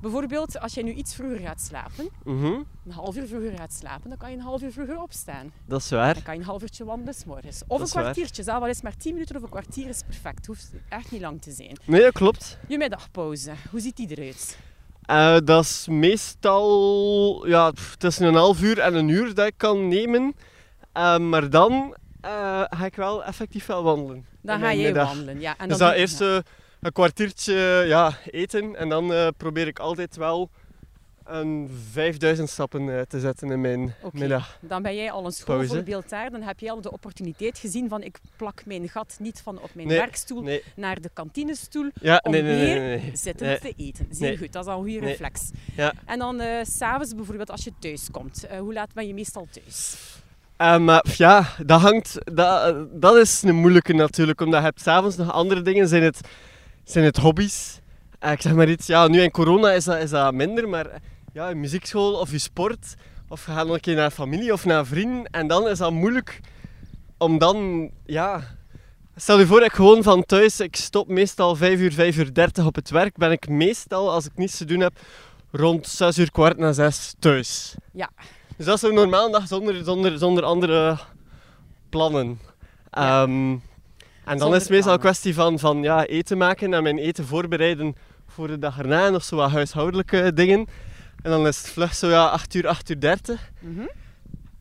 Bijvoorbeeld, 0.00 0.58
als 0.60 0.74
jij 0.74 0.82
nu 0.82 0.92
iets 0.92 1.14
vroeger 1.14 1.38
gaat 1.38 1.60
slapen, 1.60 2.08
Mhm, 2.24 2.44
een 2.44 2.92
half 2.92 3.16
uur 3.16 3.26
vroeger 3.26 3.56
gaat 3.58 3.72
slapen, 3.72 4.08
dan 4.08 4.18
kan 4.18 4.30
je 4.30 4.36
een 4.36 4.42
half 4.42 4.62
uur 4.62 4.72
vroeger 4.72 5.02
opstaan. 5.02 5.52
dat 5.66 5.80
is 5.80 5.90
waar. 5.90 6.14
Dan 6.14 6.22
kan 6.22 6.34
je 6.34 6.40
een 6.40 6.46
half 6.46 6.62
uurtje 6.62 6.84
wandelen 6.84 7.14
's 7.14 7.24
morgens. 7.24 7.62
Of 7.66 7.78
Dat 7.78 7.94
een 7.94 8.00
kwartiertje, 8.02 8.42
zelfs 8.42 8.62
al 8.62 8.68
is 8.68 8.82
maar 8.82 8.96
10 8.96 9.12
minuten 9.12 9.36
of 9.36 9.42
een 9.42 9.48
kwartier 9.48 9.88
is 9.88 10.02
perfect. 10.06 10.36
Het 10.36 10.46
hoeft 10.46 10.72
echt 10.88 11.10
niet 11.10 11.20
lang 11.20 11.42
te 11.42 11.50
zijn. 11.50 11.76
Nee, 11.84 12.00
dat 12.00 12.12
klopt. 12.12 12.58
Je 12.68 12.78
middagpauze, 12.78 13.52
hoe 13.70 13.80
ziet 13.80 13.96
die 13.96 14.10
eruit? 14.16 14.58
Eh, 15.06 15.36
dat 15.44 15.64
is 15.64 15.86
meestal 15.90 17.46
ja, 17.46 17.70
pff, 17.70 17.96
tussen 17.96 18.26
een 18.26 18.34
half 18.34 18.62
uur 18.62 18.78
en 18.78 18.94
een 18.94 19.08
uur 19.08 19.34
dat 19.34 19.46
ik 19.46 19.54
kan 19.56 19.88
nemen. 19.88 20.34
Eh, 20.92 21.18
maar 21.18 21.50
dan 21.50 21.96
eh, 22.20 22.62
ga 22.70 22.84
ik 22.84 22.96
wel 22.96 23.24
effectief 23.24 23.66
wel 23.66 23.82
wandelen. 23.82 24.26
Dan 24.42 24.60
ga 24.60 24.72
middag. 24.74 25.08
wandelen. 25.08 25.40
Ja, 25.40 25.54
en 25.58 25.68
dus 25.68 25.78
dan 25.78 25.86
dat 25.86 25.96
doe- 25.96 26.00
eerst 26.00 26.20
eh, 26.20 26.36
een 26.80 26.92
kwartiertje 26.92 27.84
ja, 27.86 28.12
eten 28.30 28.76
en 28.76 28.88
dan 28.88 29.32
probeer 29.36 29.66
ik 29.66 29.78
altijd 29.78 30.16
wel 30.16 30.50
een 31.26 31.70
5000 31.92 32.48
stappen 32.50 32.96
eh, 32.96 33.00
te 33.00 33.20
zetten 33.20 33.50
in 33.50 33.60
mijn 33.60 33.94
middag. 34.12 34.58
Dan 34.60 34.82
ben 34.82 34.94
jij 34.96 35.10
al 35.10 35.24
een 35.24 35.32
schoolvoorbeeld 35.32 36.08
daar. 36.08 36.30
Dan 36.30 36.42
heb 36.42 36.60
jij 36.60 36.70
al 36.70 36.80
de 36.80 36.92
opportuniteit 36.92 37.58
gezien 37.58 37.88
van 37.88 38.02
ik 38.02 38.18
plak 38.36 38.62
mijn 38.66 38.88
gat 38.88 39.16
niet 39.20 39.40
van 39.42 39.60
op 39.60 39.70
mijn 39.74 39.88
Nee, 39.88 39.96
werkstoel 39.98 40.42
Nee, 40.42 40.62
naar 40.76 41.00
de 41.00 41.10
kantinestoel 41.12 41.90
ja, 42.00 42.20
om 42.24 42.30
nee, 42.32 42.42
weer 42.42 43.00
zitten 43.12 43.60
te 43.60 43.72
eten. 43.76 44.06
Zeer 44.10 44.38
goed, 44.38 44.52
dat 44.52 44.64
is 44.66 44.70
al 44.72 44.78
een 44.78 44.84
goede 44.90 45.06
reflex. 45.06 45.50
Ja. 45.76 45.92
En 46.04 46.18
dan 46.18 46.40
s 46.62 46.76
s'avonds 46.76 47.14
bijvoorbeeld 47.14 47.50
als 47.50 47.64
je 47.64 47.72
thuis 47.78 48.08
komt. 48.10 48.44
eh, 48.46 48.58
hoe 48.58 48.72
laat 48.72 48.92
ben 48.94 49.06
je 49.06 49.14
meestal 49.14 49.46
thuis? 49.50 49.96
Ja, 51.16 51.46
dat 51.66 51.80
hangt... 51.80 52.18
Dat, 52.34 52.86
dat 53.00 53.16
is 53.16 53.42
een 53.42 53.54
moeilijke 53.56 53.92
natuurlijk, 53.92 54.40
omdat 54.40 54.58
je 54.60 54.64
hebt 54.66 54.80
s'avonds 54.80 55.16
nog 55.16 55.32
andere 55.32 55.62
dingen. 55.62 55.88
Zijn 55.88 56.02
het, 56.02 56.20
zijn 56.84 57.04
het 57.04 57.16
hobby's? 57.16 57.80
Ik 58.20 58.40
zeg 58.40 58.54
maar 58.54 58.68
iets, 58.68 58.86
ja, 58.86 59.08
nu 59.08 59.20
in 59.22 59.30
corona 59.30 59.72
is 59.72 59.84
dat, 59.84 60.02
is 60.02 60.10
dat 60.10 60.34
minder, 60.34 60.68
maar 60.68 60.86
ja, 61.36 61.48
je 61.48 61.54
muziekschool 61.54 62.14
of 62.14 62.30
je 62.30 62.38
sport, 62.38 62.94
of 63.28 63.46
je 63.46 63.52
gaat 63.52 63.66
nog 63.66 63.74
een 63.74 63.80
keer 63.80 63.94
naar 63.94 64.10
familie 64.10 64.52
of 64.52 64.64
naar 64.64 64.86
vrienden, 64.86 65.24
en 65.24 65.46
dan 65.46 65.68
is 65.68 65.78
dat 65.78 65.92
moeilijk 65.92 66.40
om 67.18 67.38
dan, 67.38 67.90
ja... 68.06 68.54
Stel 69.16 69.38
je 69.38 69.46
voor 69.46 69.58
dat 69.58 69.68
ik 69.68 69.74
gewoon 69.74 70.02
van 70.02 70.24
thuis, 70.24 70.60
ik 70.60 70.76
stop 70.76 71.08
meestal 71.08 71.56
5 71.56 71.80
uur, 71.80 71.92
5 71.92 72.16
uur 72.16 72.34
30 72.34 72.66
op 72.66 72.74
het 72.74 72.90
werk, 72.90 73.16
ben 73.16 73.30
ik 73.30 73.48
meestal, 73.48 74.10
als 74.10 74.26
ik 74.26 74.32
niets 74.34 74.56
te 74.56 74.64
doen 74.64 74.80
heb, 74.80 74.92
rond 75.50 75.86
6 75.86 76.18
uur 76.18 76.30
kwart 76.30 76.58
na 76.58 76.72
6 76.72 77.14
thuis. 77.18 77.74
Ja. 77.92 78.10
Dus 78.56 78.66
dat 78.66 78.76
is 78.76 78.82
een 78.82 78.94
normale 78.94 79.32
dag 79.32 79.46
zonder, 79.46 79.84
zonder, 79.84 80.18
zonder 80.18 80.44
andere 80.44 80.98
plannen. 81.88 82.38
Ja. 82.90 83.22
Ehm, 83.22 83.30
en 83.30 83.60
dan 84.24 84.38
Zonder 84.38 84.56
is 84.56 84.62
het 84.62 84.72
meestal 84.72 84.92
een 84.92 84.98
kwestie 84.98 85.34
van, 85.34 85.58
van 85.58 85.82
ja, 85.82 86.06
eten 86.06 86.38
maken 86.38 86.74
en 86.74 86.82
mijn 86.82 86.98
eten 86.98 87.26
voorbereiden 87.26 87.96
voor 88.26 88.46
de 88.46 88.58
dag 88.58 88.78
erna 88.78 89.08
nog 89.08 89.24
zo 89.24 89.36
wat 89.36 89.50
huishoudelijke 89.50 90.32
dingen. 90.32 90.66
En 91.22 91.30
dan 91.30 91.46
is 91.46 91.56
het 91.58 91.68
vlug 91.68 91.94
zo 91.94 92.08
ja, 92.08 92.26
8 92.28 92.54
uur, 92.54 92.66
8 92.66 92.90
uur 92.90 93.00
30. 93.00 93.50
Mhm. 93.60 93.86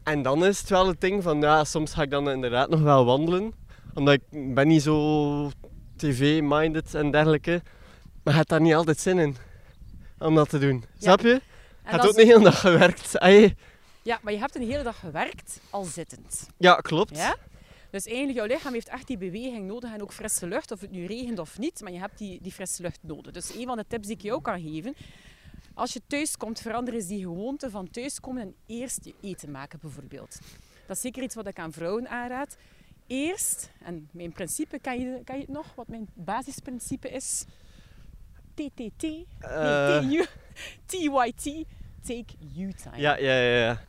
En 0.04 0.22
dan 0.22 0.46
is 0.46 0.60
het 0.60 0.70
wel 0.70 0.88
het 0.88 1.02
ding 1.02 1.24
van, 1.24 1.42
ja, 1.42 1.64
soms 1.64 1.94
ga 1.94 2.02
ik 2.02 2.10
dan 2.10 2.30
inderdaad 2.30 2.70
nog 2.70 2.82
wel 2.82 3.06
wandelen. 3.06 3.54
Omdat 3.94 4.14
ik 4.14 4.54
ben 4.56 4.68
niet 4.68 4.82
zo 4.82 5.52
tv-minded 5.98 6.94
en 6.96 7.12
dergelijke. 7.12 7.62
Maar 8.24 8.34
je 8.34 8.40
hebt 8.40 8.50
daar 8.50 8.62
niet 8.62 8.74
altijd 8.74 9.00
zin 9.00 9.18
in 9.20 9.36
om 10.20 10.36
dat 10.36 10.50
te 10.50 10.60
doen. 10.60 10.86
Snap 11.00 11.20
je? 11.22 11.28
Je 11.28 11.42
hebt 11.84 12.04
ook 12.04 12.10
is- 12.10 12.16
niet 12.16 12.26
heel 12.26 12.42
dag 12.42 12.60
gewerkt. 12.60 13.20
Ai. 13.20 13.56
Ja, 14.02 14.20
maar 14.22 14.34
je 14.34 14.40
hebt 14.40 14.56
een 14.56 14.70
hele 14.70 14.84
dag 14.84 15.00
gewerkt 15.00 15.60
al 15.70 15.84
zittend. 15.84 16.48
Ja, 16.58 16.76
klopt. 16.76 17.18
Ja? 17.18 17.36
Dus 17.90 18.06
eigenlijk, 18.06 18.38
jouw 18.38 18.48
lichaam 18.48 18.74
heeft 18.74 18.88
echt 18.90 19.08
die 19.08 19.18
beweging 19.18 19.68
nodig 19.68 19.94
en 19.94 20.02
ook 20.02 20.14
frisse 20.14 20.48
lucht, 20.48 20.72
of 20.72 20.82
het 20.82 20.92
nu 20.92 21.06
regent 21.06 21.40
of 21.40 21.58
niet, 21.58 21.82
maar 21.82 21.92
je 21.92 22.00
hebt 22.00 22.18
die, 22.18 22.40
die 22.42 22.52
frisse 22.52 22.82
lucht 22.82 23.00
nodig. 23.02 23.32
Dus 23.34 23.56
een 23.56 23.66
van 23.66 23.78
de 23.78 23.86
tips 23.88 24.08
die 24.08 24.16
ik 24.16 24.22
jou 24.22 24.42
kan 24.42 24.62
geven, 24.62 24.96
Als 25.76 25.94
je 25.94 26.02
thuis 26.08 26.38
komt, 26.38 26.60
verander 26.62 26.94
eens 26.94 27.08
die 27.08 27.22
gewoonte 27.24 27.70
van 27.70 27.90
thuiskomen 27.90 28.42
en 28.42 28.56
eerst 28.66 29.06
je 29.06 29.14
eten 29.22 29.52
maken 29.52 29.80
bijvoorbeeld. 29.82 30.40
Dat 30.88 30.96
is 30.96 31.02
zeker 31.02 31.24
iets 31.24 31.36
wat 31.36 31.48
ik 31.48 31.60
aan 31.60 31.72
vrouwen 31.72 32.10
aanraad. 32.10 32.58
Eerst, 33.08 33.72
en 33.84 34.10
mijn 34.12 34.32
principe, 34.32 34.80
kan 34.80 35.00
je, 35.00 35.22
kan 35.24 35.36
je 35.36 35.42
het 35.42 35.52
nog? 35.52 35.76
Wat 35.76 35.88
mijn 35.88 36.08
basisprincipe 36.14 37.10
is? 37.10 37.46
TTT? 38.54 39.02
Nee, 39.02 39.26
Eh, 39.40 40.00
TU. 40.10 40.26
TYT. 40.86 41.44
Take 42.08 42.34
you 42.54 42.74
time. 42.74 42.98
ja, 42.98 43.18
ja, 43.18 43.40
ja, 43.40 43.58
ja. 43.66 43.82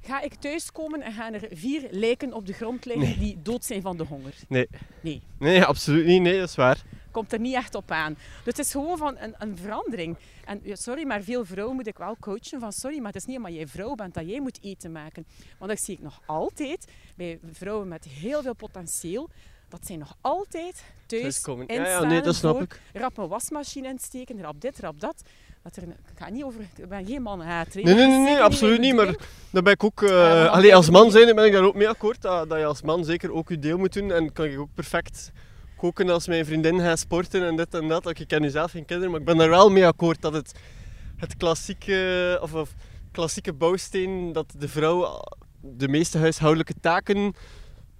Ga 0.00 0.20
ik 0.20 0.34
thuiskomen 0.34 1.00
en 1.02 1.12
gaan 1.12 1.32
er 1.34 1.48
vier 1.50 1.88
lijken 1.90 2.32
op 2.32 2.46
de 2.46 2.52
grond 2.52 2.84
liggen 2.84 3.04
Nee. 3.08 3.18
die 3.18 3.42
dood 3.42 3.64
zijn 3.64 3.82
van 3.82 3.96
de 3.96 4.04
honger? 4.04 4.34
Nee. 4.48 4.68
Nee. 5.00 5.22
Nee, 5.38 5.64
absoluut 5.64 6.06
niet. 6.06 6.22
Nee, 6.22 6.38
dat 6.38 6.48
is 6.48 6.54
waar. 6.54 6.82
Komt 7.12 7.32
er 7.32 7.40
niet 7.40 7.54
echt 7.54 7.74
op 7.74 7.90
aan. 7.90 8.14
Dus 8.14 8.56
het 8.56 8.58
is 8.58 8.70
gewoon 8.70 8.96
van 8.98 9.16
een, 9.18 9.34
een 9.38 9.56
verandering. 9.56 10.16
En 10.44 10.60
sorry, 10.72 11.06
maar 11.06 11.22
veel 11.22 11.44
vrouwen 11.44 11.76
moet 11.76 11.86
ik 11.86 11.98
wel 11.98 12.16
coachen 12.20 12.60
van 12.60 12.72
sorry, 12.72 12.98
maar 12.98 13.12
het 13.12 13.16
is 13.16 13.24
niet 13.24 13.36
omdat 13.36 13.54
jij 13.54 13.66
vrouw 13.66 13.94
bent 13.94 14.14
dat 14.14 14.28
jij 14.28 14.40
moet 14.40 14.58
eten 14.62 14.92
maken. 14.92 15.26
Want 15.58 15.70
dat 15.70 15.80
zie 15.80 15.94
ik 15.94 16.02
nog 16.02 16.20
altijd 16.26 16.86
bij 17.16 17.38
vrouwen 17.52 17.88
met 17.88 18.04
heel 18.04 18.42
veel 18.42 18.54
potentieel. 18.54 19.28
Dat 19.68 19.86
zijn 19.86 19.98
nog 19.98 20.16
altijd 20.20 20.84
thuis 21.06 21.22
Thuiskomen. 21.22 21.66
Ja, 21.68 21.86
ja, 21.86 22.04
nee, 22.04 22.22
dat 22.22 22.34
snap 22.34 22.62
ik. 22.62 22.80
rap 22.92 23.18
een 23.18 23.28
wasmachine 23.28 23.88
insteken, 23.88 24.40
rap 24.42 24.60
dit, 24.60 24.78
rap 24.78 25.00
dat. 25.00 25.22
dat 25.62 25.76
er, 25.76 25.82
ik 25.82 26.18
ga 26.18 26.30
niet 26.30 26.42
over, 26.42 26.60
ik 26.76 26.88
ben 26.88 27.06
geen 27.06 27.22
mannenhater. 27.22 27.80
hè. 27.80 27.82
Nee, 27.82 27.94
nee, 27.94 28.06
nee, 28.06 28.18
nee, 28.18 28.40
absoluut 28.40 28.80
niet. 28.80 28.94
Maar 28.94 29.14
daar 29.50 29.62
ben 29.62 29.72
ik 29.72 29.84
ook... 29.84 30.00
Ja, 30.00 30.46
allee, 30.46 30.74
als 30.74 30.90
man 30.90 31.10
zijn 31.10 31.34
ben 31.34 31.44
ik 31.44 31.52
daar 31.52 31.64
ook 31.64 31.74
mee 31.74 31.88
akkoord. 31.88 32.22
Dat, 32.22 32.48
dat 32.48 32.58
je 32.58 32.64
als 32.64 32.82
man 32.82 33.04
zeker 33.04 33.32
ook 33.32 33.48
je 33.48 33.58
deel 33.58 33.78
moet 33.78 33.92
doen. 33.92 34.12
En 34.12 34.32
kan 34.32 34.44
ik 34.44 34.58
ook 34.58 34.74
perfect 34.74 35.32
koken 35.82 36.08
als 36.10 36.26
mijn 36.26 36.44
vriendin 36.44 36.80
gaat 36.80 36.98
sporten 36.98 37.42
en 37.46 37.56
dit 37.56 37.74
en 37.74 37.88
dat. 37.88 38.18
Ik 38.18 38.28
ken 38.28 38.40
nu 38.40 38.50
zelf 38.50 38.70
geen 38.70 38.84
kinderen, 38.84 39.10
maar 39.10 39.20
ik 39.20 39.26
ben 39.26 39.36
daar 39.36 39.48
wel 39.48 39.70
mee 39.70 39.86
akkoord 39.86 40.20
dat 40.22 40.32
het, 40.32 40.52
het 41.16 41.36
klassieke, 41.36 42.38
of, 42.42 42.54
of 42.54 42.74
klassieke 43.12 43.52
bouwsteen 43.52 44.32
dat 44.32 44.54
de 44.58 44.68
vrouw 44.68 45.20
de 45.60 45.88
meeste 45.88 46.18
huishoudelijke 46.18 46.74
taken 46.80 47.34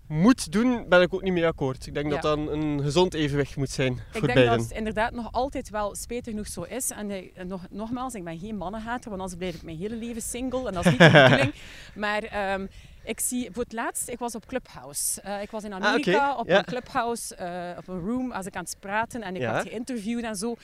moet 0.08 0.52
doen, 0.52 0.88
ben 0.88 1.00
ik 1.02 1.14
ook 1.14 1.22
niet 1.22 1.32
mee 1.32 1.46
akkoord. 1.46 1.86
Ik 1.86 1.94
denk 1.94 2.06
Ja. 2.06 2.12
dat 2.12 2.22
dat 2.22 2.38
een, 2.54 2.82
gezond 2.82 3.14
evenwicht 3.14 3.56
moet 3.56 3.70
zijn 3.70 3.92
Ik 3.92 4.00
voor 4.10 4.20
denk 4.20 4.34
beiden. 4.34 4.56
dat 4.58 4.68
het 4.68 4.76
inderdaad 4.78 5.12
nog 5.12 5.32
altijd 5.32 5.70
wel 5.70 5.94
spijtig 5.94 6.32
genoeg 6.32 6.46
zo 6.48 6.62
is. 6.62 6.90
En 6.90 7.10
eh, 7.10 7.44
nog, 7.44 7.66
nogmaals, 7.70 8.14
ik 8.14 8.24
ben 8.24 8.38
geen 8.38 8.56
mannenhater, 8.56 9.08
want 9.10 9.20
anders 9.22 9.38
blijf 9.38 9.54
ik 9.54 9.62
mijn 9.62 9.76
hele 9.76 9.96
leven 9.96 10.22
single. 10.22 10.66
En 10.68 10.74
dat 10.74 10.84
is 10.84 10.90
niet 10.90 11.00
de 11.00 11.10
bedoeling. 11.28 11.54
Maar 11.94 12.22
ehm, 12.22 12.66
ik 13.04 13.20
zie, 13.20 13.48
voor 13.52 13.62
het 13.62 13.72
laatst, 13.72 14.08
ik 14.08 14.18
was 14.18 14.34
op 14.34 14.46
Clubhouse. 14.46 15.20
Eh, 15.20 15.42
ik 15.42 15.50
was 15.50 15.64
in 15.64 15.72
Amerika 15.74 16.30
oké, 16.30 16.40
op 16.40 16.46
ja. 16.48 16.58
een 16.58 16.64
Clubhouse, 16.64 17.34
eh, 17.34 17.78
op 17.78 17.88
een 17.88 18.00
room, 18.00 18.32
als 18.32 18.46
ik 18.46 18.56
aan 18.56 18.64
het 18.64 18.76
praten. 18.80 19.22
En 19.22 19.34
ik 19.34 19.40
Ja. 19.40 19.52
werd 19.52 19.68
geïnterviewd 19.68 20.22
en 20.22 20.36
zo. 20.36 20.54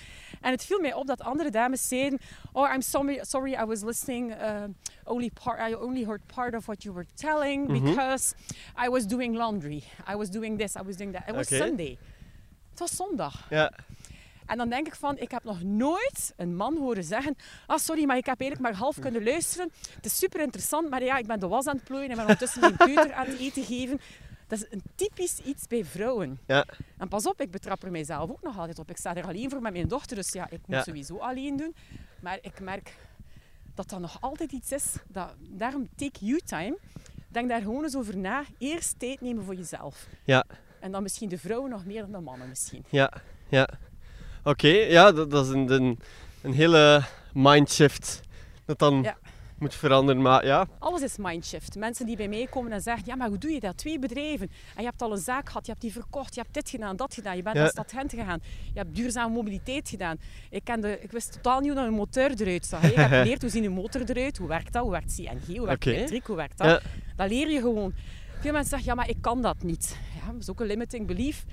En 0.40 0.50
het 0.50 0.64
viel 0.64 0.80
mij 0.80 0.94
op 0.94 1.06
dat 1.06 1.20
andere 1.20 1.50
dames 1.50 1.88
zeiden... 1.88 2.18
Oh, 2.52 2.72
I'm 2.74 2.80
sorry, 2.82 3.18
sorry 3.24 3.52
I 3.52 3.64
was 3.64 3.82
listening... 3.82 4.34
uh, 4.40 4.62
only 5.04 5.30
part, 5.42 5.70
I 5.70 5.74
only 5.74 6.04
heard 6.04 6.20
part 6.34 6.54
of 6.54 6.64
what 6.66 6.82
you 6.82 6.94
were 6.94 7.06
telling 7.14 7.66
Mhm. 7.68 7.84
because 7.84 8.34
I 8.84 8.88
was 8.88 9.06
doing 9.06 9.36
laundry. 9.36 9.82
I 10.12 10.14
was 10.16 10.30
doing 10.30 10.58
this, 10.58 10.76
I 10.76 10.82
was 10.84 10.96
doing 10.96 11.12
that. 11.14 11.28
It 11.28 11.34
was. 11.34 11.46
Sunday. 11.46 11.98
Het 12.70 12.78
was 12.78 12.96
zondag. 12.96 13.46
Ja, 13.50 13.72
En 14.48 14.56
dan 14.56 14.68
denk 14.68 14.86
ik 14.86 14.94
van, 14.94 15.18
ik 15.18 15.30
heb 15.30 15.44
nog 15.44 15.62
nooit 15.62 16.32
een 16.36 16.56
man 16.56 16.76
horen 16.76 17.04
zeggen 17.04 17.36
ah 17.66 17.78
sorry, 17.78 18.04
maar 18.04 18.16
ik 18.16 18.26
heb 18.26 18.40
eigenlijk 18.40 18.70
maar 18.70 18.80
half 18.80 18.98
kunnen 18.98 19.24
luisteren. 19.24 19.70
Het 19.94 20.04
is 20.04 20.18
super 20.18 20.40
interessant, 20.40 20.90
maar 20.90 21.04
ja, 21.04 21.16
ik 21.16 21.26
ben 21.26 21.40
de 21.40 21.48
was 21.48 21.66
aan 21.66 21.76
het 21.76 21.84
plooien 21.84 22.08
en 22.08 22.14
ben 22.14 22.20
ondertussen 22.24 22.60
mijn 22.60 22.76
peuter 22.76 23.12
aan 23.12 23.26
het 23.26 23.38
eten 23.38 23.64
geven. 23.64 24.00
Dat 24.46 24.58
is 24.58 24.66
een 24.70 24.82
typisch 24.94 25.38
iets 25.38 25.66
bij 25.66 25.84
vrouwen. 25.84 26.38
ja, 26.46 26.64
En 26.98 27.08
pas 27.08 27.26
op, 27.26 27.40
ik 27.40 27.50
betrap 27.50 27.82
er 27.82 27.90
mijzelf 27.90 28.30
ook 28.30 28.42
nog 28.42 28.58
altijd 28.58 28.78
op. 28.78 28.90
Ik 28.90 28.96
sta 28.96 29.14
er 29.14 29.26
alleen 29.26 29.50
voor 29.50 29.60
met 29.62 29.72
mijn 29.72 29.88
dochter, 29.88 30.16
dus 30.16 30.32
ja, 30.32 30.44
ik 30.50 30.60
moet 30.66 30.76
Ja. 30.76 30.82
sowieso 30.82 31.16
alleen 31.18 31.56
doen. 31.56 31.74
Maar 32.20 32.38
ik 32.42 32.60
merk 32.60 32.96
dat 33.74 33.88
dat 33.88 34.00
nog 34.00 34.16
altijd 34.20 34.52
iets 34.52 34.72
is. 34.72 34.94
Dat, 35.08 35.34
daarom 35.38 35.88
take 35.96 36.18
you 36.24 36.40
time. 36.44 36.78
Denk 37.28 37.48
daar 37.48 37.60
gewoon 37.60 37.82
eens 37.82 37.96
over 37.96 38.16
na. 38.16 38.44
Eerst 38.58 38.98
tijd 38.98 39.20
nemen 39.20 39.44
voor 39.44 39.54
jezelf. 39.54 40.06
ja. 40.24 40.44
En 40.80 40.92
dan 40.92 41.02
misschien 41.02 41.28
de 41.28 41.38
vrouwen 41.38 41.70
nog 41.70 41.84
meer 41.84 42.00
dan 42.02 42.12
de 42.12 42.20
mannen 42.20 42.48
misschien. 42.48 42.84
Ja, 42.88 43.12
ja. 43.48 43.68
Oké, 44.48 44.68
ja, 44.68 45.12
dat, 45.12 45.30
dat 45.30 45.46
is 45.46 45.52
een, 45.52 45.72
een, 45.72 45.98
een 46.42 46.52
hele 46.52 47.02
mindshift 47.34 48.20
dat 48.64 48.78
dan 48.78 49.02
Ja. 49.02 49.16
moet 49.58 49.74
veranderen. 49.74 50.22
Maar 50.22 50.46
ja, 50.46 50.66
Alles 50.78 51.02
is 51.02 51.16
mindshift. 51.16 51.76
Mensen 51.76 52.06
die 52.06 52.16
bij 52.16 52.28
mij 52.28 52.46
komen 52.50 52.72
en 52.72 52.80
zeggen, 52.80 53.02
ja, 53.06 53.16
maar 53.16 53.28
hoe 53.28 53.38
doe 53.38 53.50
je 53.50 53.60
dat? 53.60 53.76
Twee 53.76 53.98
bedrijven. 53.98 54.50
En 54.74 54.82
je 54.82 54.88
hebt 54.88 55.02
al 55.02 55.12
een 55.12 55.18
zaak 55.18 55.46
gehad, 55.48 55.64
je 55.66 55.70
hebt 55.70 55.82
die 55.82 55.92
verkocht, 55.92 56.34
je 56.34 56.40
hebt 56.40 56.54
dit 56.54 56.68
gedaan, 56.70 56.96
dat 56.96 57.14
gedaan. 57.14 57.36
Je 57.36 57.42
bent 57.42 57.56
Ja. 57.56 57.60
naar 57.62 57.70
Stad 57.70 57.92
Gent 57.92 58.10
gegaan. 58.12 58.40
Je 58.72 58.78
hebt 58.78 58.94
duurzame 58.94 59.34
mobiliteit 59.34 59.88
gedaan. 59.88 60.16
Ik, 60.50 60.64
kende, 60.64 61.00
ik 61.00 61.10
wist 61.10 61.32
totaal 61.32 61.60
niet 61.60 61.72
hoe 61.72 61.80
een 61.80 61.92
motor 61.92 62.30
eruit 62.36 62.66
zag. 62.66 62.82
Ik 62.82 62.94
heb 62.96 63.08
geleerd 63.22 63.40
hoe 63.40 63.50
ziet 63.50 63.64
een 63.64 63.72
motor 63.72 64.02
eruit, 64.10 64.36
hoe 64.38 64.48
werkt 64.48 64.72
dat, 64.72 64.82
hoe 64.82 64.90
werkt 64.90 65.14
CNG, 65.14 65.56
hoe 65.56 65.66
werkt 65.66 65.86
elektriek, 65.86 66.26
hoe 66.26 66.36
werkt 66.36 66.58
dat. 66.58 66.66
Ja. 66.66 66.80
Dat 67.16 67.28
leer 67.30 67.50
je 67.50 67.60
gewoon. 67.60 67.92
Veel 68.40 68.52
mensen 68.52 68.70
zeggen, 68.70 68.88
ja, 68.88 68.94
maar 68.94 69.08
ik 69.08 69.16
kan 69.20 69.42
dat 69.42 69.62
niet. 69.62 69.96
Ja, 70.20 70.32
dat 70.32 70.40
is 70.40 70.50
ook 70.50 70.60
een 70.60 70.66
limiting 70.66 71.06
belief. 71.06 71.44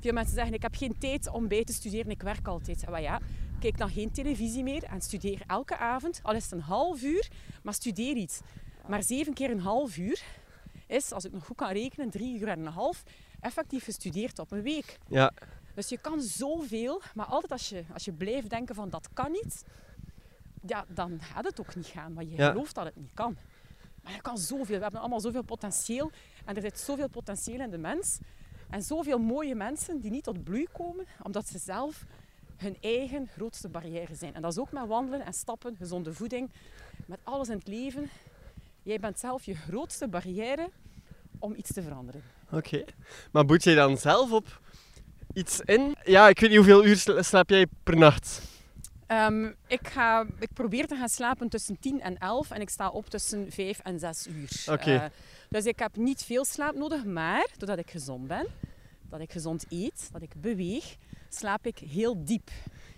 Veel 0.00 0.12
mensen 0.12 0.34
zeggen, 0.34 0.54
ik 0.54 0.62
heb 0.62 0.74
geen 0.74 0.98
tijd 0.98 1.28
om 1.30 1.48
bij 1.48 1.64
te 1.64 1.72
studeren, 1.72 2.10
ik 2.10 2.22
werk 2.22 2.46
altijd. 2.48 2.88
Maar 2.88 3.00
ja, 3.02 3.20
kijk 3.60 3.78
dan 3.78 3.90
geen 3.90 4.10
televisie 4.10 4.62
meer 4.62 4.82
en 4.84 5.00
studeer 5.00 5.42
elke 5.46 5.76
avond, 5.76 6.20
al 6.22 6.34
is 6.34 6.42
het 6.42 6.52
een 6.52 6.60
half 6.60 7.02
uur, 7.02 7.28
maar 7.62 7.74
studeer 7.74 8.16
iets. 8.16 8.40
Maar 8.88 9.02
zeven 9.02 9.34
keer 9.34 9.50
een 9.50 9.60
half 9.60 9.96
uur 9.96 10.22
is, 10.86 11.12
als 11.12 11.24
ik 11.24 11.32
nog 11.32 11.44
goed 11.46 11.56
kan 11.56 11.72
rekenen, 11.72 12.10
drie 12.10 12.38
uur 12.40 12.48
en 12.48 12.58
een 12.60 12.72
half, 12.72 13.02
effectief 13.40 13.84
gestudeerd 13.84 14.38
op 14.38 14.50
een 14.50 14.62
week. 14.62 14.98
ja, 15.08 15.32
Dus 15.74 15.88
je 15.88 15.98
kan 15.98 16.20
zoveel, 16.20 17.00
maar 17.14 17.26
altijd 17.26 17.52
als 17.52 17.68
je, 17.68 17.84
als 17.92 18.04
je 18.04 18.12
blijft 18.12 18.50
denken 18.50 18.74
van 18.74 18.90
dat 18.90 19.08
kan 19.12 19.30
niet, 19.32 19.64
ja, 20.66 20.84
dan 20.88 21.18
gaat 21.22 21.44
het 21.44 21.60
ook 21.60 21.74
niet 21.74 21.86
gaan, 21.86 22.14
want 22.14 22.30
je 22.30 22.36
Ja. 22.36 22.50
gelooft 22.50 22.74
dat 22.74 22.84
het 22.84 22.96
niet 22.96 23.10
kan. 23.14 23.36
Maar 24.02 24.12
je 24.12 24.20
kan 24.20 24.38
zoveel, 24.38 24.76
we 24.76 24.82
hebben 24.82 25.00
allemaal 25.00 25.20
zoveel 25.20 25.42
potentieel 25.42 26.10
en 26.44 26.56
er 26.56 26.62
zit 26.62 26.78
zoveel 26.78 27.08
potentieel 27.08 27.60
in 27.60 27.70
de 27.70 27.78
mens. 27.78 28.18
En 28.70 28.82
zoveel 28.82 29.18
mooie 29.18 29.54
mensen 29.54 30.00
die 30.00 30.10
niet 30.10 30.24
tot 30.24 30.44
bloei 30.44 30.66
komen, 30.72 31.06
omdat 31.22 31.48
ze 31.48 31.58
zelf 31.58 32.04
hun 32.56 32.76
eigen 32.80 33.28
grootste 33.36 33.68
barrière 33.68 34.14
zijn. 34.14 34.34
En 34.34 34.42
dat 34.42 34.52
is 34.52 34.58
ook 34.58 34.72
met 34.72 34.86
wandelen 34.86 35.26
en 35.26 35.32
stappen, 35.32 35.76
gezonde 35.76 36.12
voeding, 36.14 36.50
met 37.06 37.18
alles 37.22 37.48
in 37.48 37.56
het 37.58 37.68
leven. 37.68 38.10
Jij 38.82 38.98
bent 39.00 39.18
zelf 39.18 39.44
je 39.44 39.54
grootste 39.54 40.08
barrière 40.08 40.70
om 41.38 41.54
iets 41.56 41.72
te 41.72 41.82
veranderen. 41.82 42.22
oké. 42.50 42.84
Maar 43.30 43.44
boet 43.44 43.64
jij 43.64 43.74
dan 43.74 43.96
zelf 43.98 44.30
op 44.32 44.60
iets 45.34 45.60
in? 45.60 45.96
Ja, 46.04 46.28
ik 46.28 46.40
weet 46.40 46.48
niet 46.50 46.58
hoeveel 46.58 46.84
uur 46.86 46.96
sla- 46.96 47.22
slaap 47.22 47.50
jij 47.50 47.66
per 47.82 47.96
nacht? 47.96 48.42
Ehm, 49.06 49.44
ik, 49.66 49.88
ga, 49.88 50.26
ik 50.38 50.52
probeer 50.52 50.86
te 50.86 50.96
gaan 50.96 51.08
slapen 51.08 51.48
tussen 51.48 51.78
10 51.80 52.00
en 52.00 52.18
11 52.18 52.50
en 52.50 52.60
ik 52.60 52.68
sta 52.70 52.88
op 52.88 53.06
tussen 53.10 53.52
5 53.52 53.78
en 53.78 53.98
6 53.98 54.26
uur. 54.26 54.64
Oké. 54.74 54.94
Eh, 54.94 55.04
dus 55.50 55.64
ik 55.64 55.78
heb 55.78 55.96
niet 55.96 56.22
veel 56.22 56.44
slaap 56.44 56.74
nodig, 56.74 57.04
maar 57.04 57.48
doordat 57.56 57.78
ik 57.78 57.90
gezond 57.90 58.26
ben, 58.26 58.46
dat 59.08 59.20
ik 59.20 59.32
gezond 59.32 59.64
eet, 59.68 60.08
dat 60.12 60.22
ik 60.22 60.32
beweeg, 60.36 60.96
slaap 61.28 61.66
ik 61.66 61.78
heel 61.78 62.24
diep. 62.24 62.50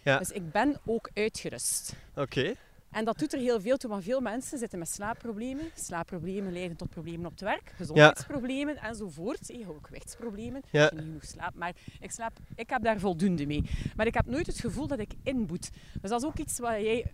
Ja. 0.02 0.18
Dus 0.18 0.30
ik 0.30 0.50
ben 0.52 0.76
ook 0.84 1.10
uitgerust. 1.14 1.94
Oké. 2.16 2.54
En 2.90 3.04
dat 3.04 3.18
doet 3.18 3.32
er 3.32 3.38
heel 3.38 3.60
veel 3.60 3.76
toe, 3.76 3.90
want 3.90 4.04
veel 4.04 4.20
mensen 4.20 4.58
zitten 4.58 4.78
met 4.78 4.88
slaapproblemen. 4.88 5.70
Slaapproblemen 5.74 6.52
leiden 6.52 6.76
tot 6.76 6.90
problemen 6.90 7.26
op 7.26 7.30
het 7.32 7.40
werk, 7.40 7.72
gezondheidsproblemen 7.76 8.76
enzovoort. 8.76 9.50
Eh, 9.50 9.68
ook 9.68 9.86
gewichtsproblemen, 9.86 10.62
Ja. 10.70 10.82
je 10.84 10.90
niet 10.94 11.02
genoeg 11.04 11.24
slaapt. 11.24 11.54
Maar 11.56 11.72
ik, 12.00 12.10
slaap, 12.10 12.32
ik 12.56 12.70
heb 12.70 12.82
daar 12.82 12.98
voldoende 12.98 13.46
mee. 13.46 13.62
Maar 13.96 14.06
ik 14.06 14.14
heb 14.14 14.26
nooit 14.26 14.46
het 14.46 14.60
gevoel 14.60 14.86
dat 14.86 14.98
ik 14.98 15.12
inboet. 15.22 15.70
Dus 16.00 16.10
dat 16.10 16.20
is 16.20 16.26
ook 16.26 16.38
iets 16.38 16.58
wat 16.58 16.70
jij, 16.72 17.10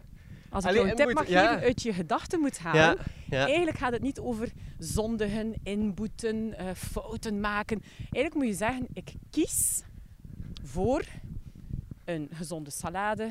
als 0.50 0.64
ik 0.64 0.70
Allee, 0.70 0.82
jou 0.82 0.90
een 0.90 1.06
tip 1.06 1.14
mag 1.14 1.26
geven, 1.26 1.60
uit 1.60 1.82
je 1.82 1.92
gedachten 1.92 2.40
moet 2.40 2.58
halen. 2.58 2.98
Eigenlijk 3.30 3.78
gaat 3.78 3.92
het 3.92 4.02
niet 4.02 4.18
over 4.18 4.52
zondigen, 4.78 5.54
inboeten, 5.62 6.54
eh, 6.58 6.66
fouten 6.74 7.40
maken. 7.40 7.82
Eigenlijk 7.98 8.34
moet 8.34 8.46
je 8.46 8.54
zeggen, 8.54 8.86
ik 8.92 9.12
kies 9.30 9.82
voor 10.62 11.04
een 12.04 12.28
gezonde 12.32 12.70
salade. 12.70 13.30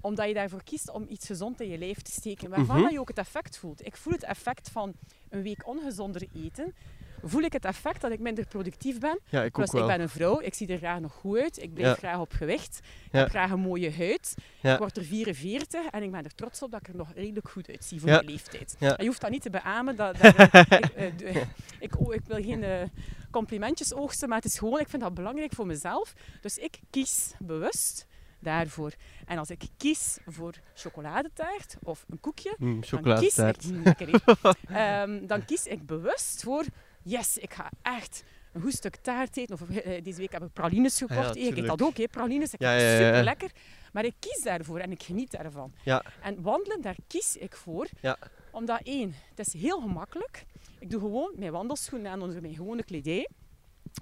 Omdat 0.00 0.28
je 0.28 0.34
daarvoor 0.34 0.62
kiest 0.62 0.90
om 0.90 1.06
iets 1.08 1.26
gezond 1.26 1.60
in 1.60 1.68
je 1.68 1.78
lijf 1.78 2.00
te 2.00 2.10
steken. 2.12 2.50
Waarvan 2.50 2.82
dat 2.82 2.92
je 2.92 3.00
ook 3.00 3.08
het 3.08 3.18
effect 3.18 3.58
voelt. 3.58 3.86
Ik 3.86 3.96
voel 3.96 4.12
het 4.12 4.22
effect 4.22 4.70
van 4.70 4.94
een 5.28 5.42
week 5.42 5.66
ongezonder 5.66 6.28
eten. 6.34 6.74
Voel 7.22 7.42
ik 7.42 7.52
het 7.52 7.64
effect 7.64 8.00
dat 8.00 8.10
ik 8.10 8.18
minder 8.18 8.46
productief 8.46 8.98
ben. 8.98 9.18
Ja, 9.28 9.42
ik 9.42 9.52
Plus, 9.52 9.66
ook 9.66 9.72
wel. 9.72 9.82
ik 9.82 9.88
ben 9.88 10.00
een 10.00 10.08
vrouw, 10.08 10.40
ik 10.40 10.54
zie 10.54 10.68
er 10.68 10.78
graag 10.78 11.00
nog 11.00 11.12
goed 11.12 11.38
uit. 11.38 11.62
Ik 11.62 11.74
blijf 11.74 11.88
Ja. 11.88 11.94
graag 11.94 12.18
op 12.20 12.32
gewicht. 12.32 12.78
Ik 13.04 13.12
heb 13.12 13.28
graag 13.28 13.50
een 13.50 13.60
mooie 13.60 13.92
huid. 13.92 14.34
Ik 14.62 14.78
word 14.78 14.96
er 14.96 15.04
44 15.04 15.86
en 15.86 16.02
ik 16.02 16.10
ben 16.10 16.24
er 16.24 16.34
trots 16.34 16.62
op 16.62 16.70
dat 16.70 16.80
ik 16.80 16.88
er 16.88 16.96
nog 16.96 17.12
redelijk 17.14 17.48
goed 17.48 17.68
uitzie 17.68 18.00
voor 18.00 18.08
mijn 18.10 18.24
leeftijd. 18.24 18.76
Je 18.78 19.06
hoeft 19.06 19.20
dat 19.20 19.30
niet 19.30 19.42
te 19.42 19.50
beamen. 19.50 19.96
Dat, 19.96 20.16
dat, 20.18 20.38
ik, 20.96 21.20
eh, 21.20 21.36
ik, 21.78 22.00
oh, 22.00 22.14
ik 22.14 22.22
wil 22.26 22.42
geen 22.42 22.64
eh, 22.64 22.82
complimentjes 23.30 23.94
oogsten, 23.94 24.28
maar 24.28 24.36
het 24.38 24.46
is 24.46 24.58
gewoon, 24.58 24.80
ik 24.80 24.88
vind 24.88 25.02
dat 25.02 25.14
belangrijk 25.14 25.52
voor 25.52 25.66
mezelf. 25.66 26.14
Dus 26.40 26.58
ik 26.58 26.78
kies 26.90 27.32
bewust 27.38 28.06
daarvoor. 28.38 28.92
En 29.26 29.38
als 29.38 29.50
ik 29.50 29.62
kies 29.76 30.18
voor 30.26 30.54
chocoladetaart 30.74 31.76
of 31.82 32.04
een 32.10 32.20
koekje, 32.20 32.54
Mm, 32.58 32.80
dan 33.02 33.18
kies, 33.18 33.38
ik, 33.38 33.62
Mm. 33.64 33.82
Ehm, 34.76 35.26
dan 35.26 35.44
kies 35.44 35.66
ik 35.66 35.86
bewust 35.86 36.42
voor, 36.42 36.64
yes, 37.02 37.38
ik 37.38 37.52
ga 37.52 37.70
echt 37.82 38.22
een 38.52 38.60
goed 38.60 38.72
stuk 38.72 38.96
taart 38.96 39.36
eten. 39.36 39.54
Of 39.54 39.68
eh, 39.76 40.02
deze 40.04 40.18
week 40.18 40.32
heb 40.32 40.42
ik 40.42 40.52
pralines 40.52 40.98
gekocht. 40.98 41.34
Ja, 41.34 41.40
Eh, 41.40 41.46
ik 41.46 41.56
eet 41.56 41.66
dat 41.66 41.82
ook, 41.82 41.96
hè, 41.96 42.08
pralines. 42.08 42.52
Ik 42.54 42.60
Ja, 42.60 42.72
ja, 42.72 42.96
super 42.96 43.24
lekker. 43.24 43.50
Maar 43.92 44.04
ik 44.04 44.14
kies 44.18 44.42
daarvoor 44.42 44.78
en 44.78 44.90
ik 44.90 45.02
geniet 45.02 45.30
daarvan. 45.30 45.72
Ja. 45.84 46.02
En 46.22 46.42
wandelen, 46.42 46.80
daar 46.80 46.96
kies 47.06 47.36
ik 47.36 47.56
voor. 47.56 47.86
Ja. 48.00 48.16
Omdat 48.50 48.80
één, 48.82 49.14
het 49.34 49.46
is 49.46 49.52
heel 49.52 49.80
gemakkelijk. 49.80 50.44
Ik 50.78 50.90
doe 50.90 51.00
gewoon 51.00 51.32
mijn 51.36 51.52
wandelschoenen 51.52 52.10
aan 52.10 52.22
onder 52.22 52.40
mijn 52.40 52.54
gewone 52.54 52.84
kledij. 52.84 53.28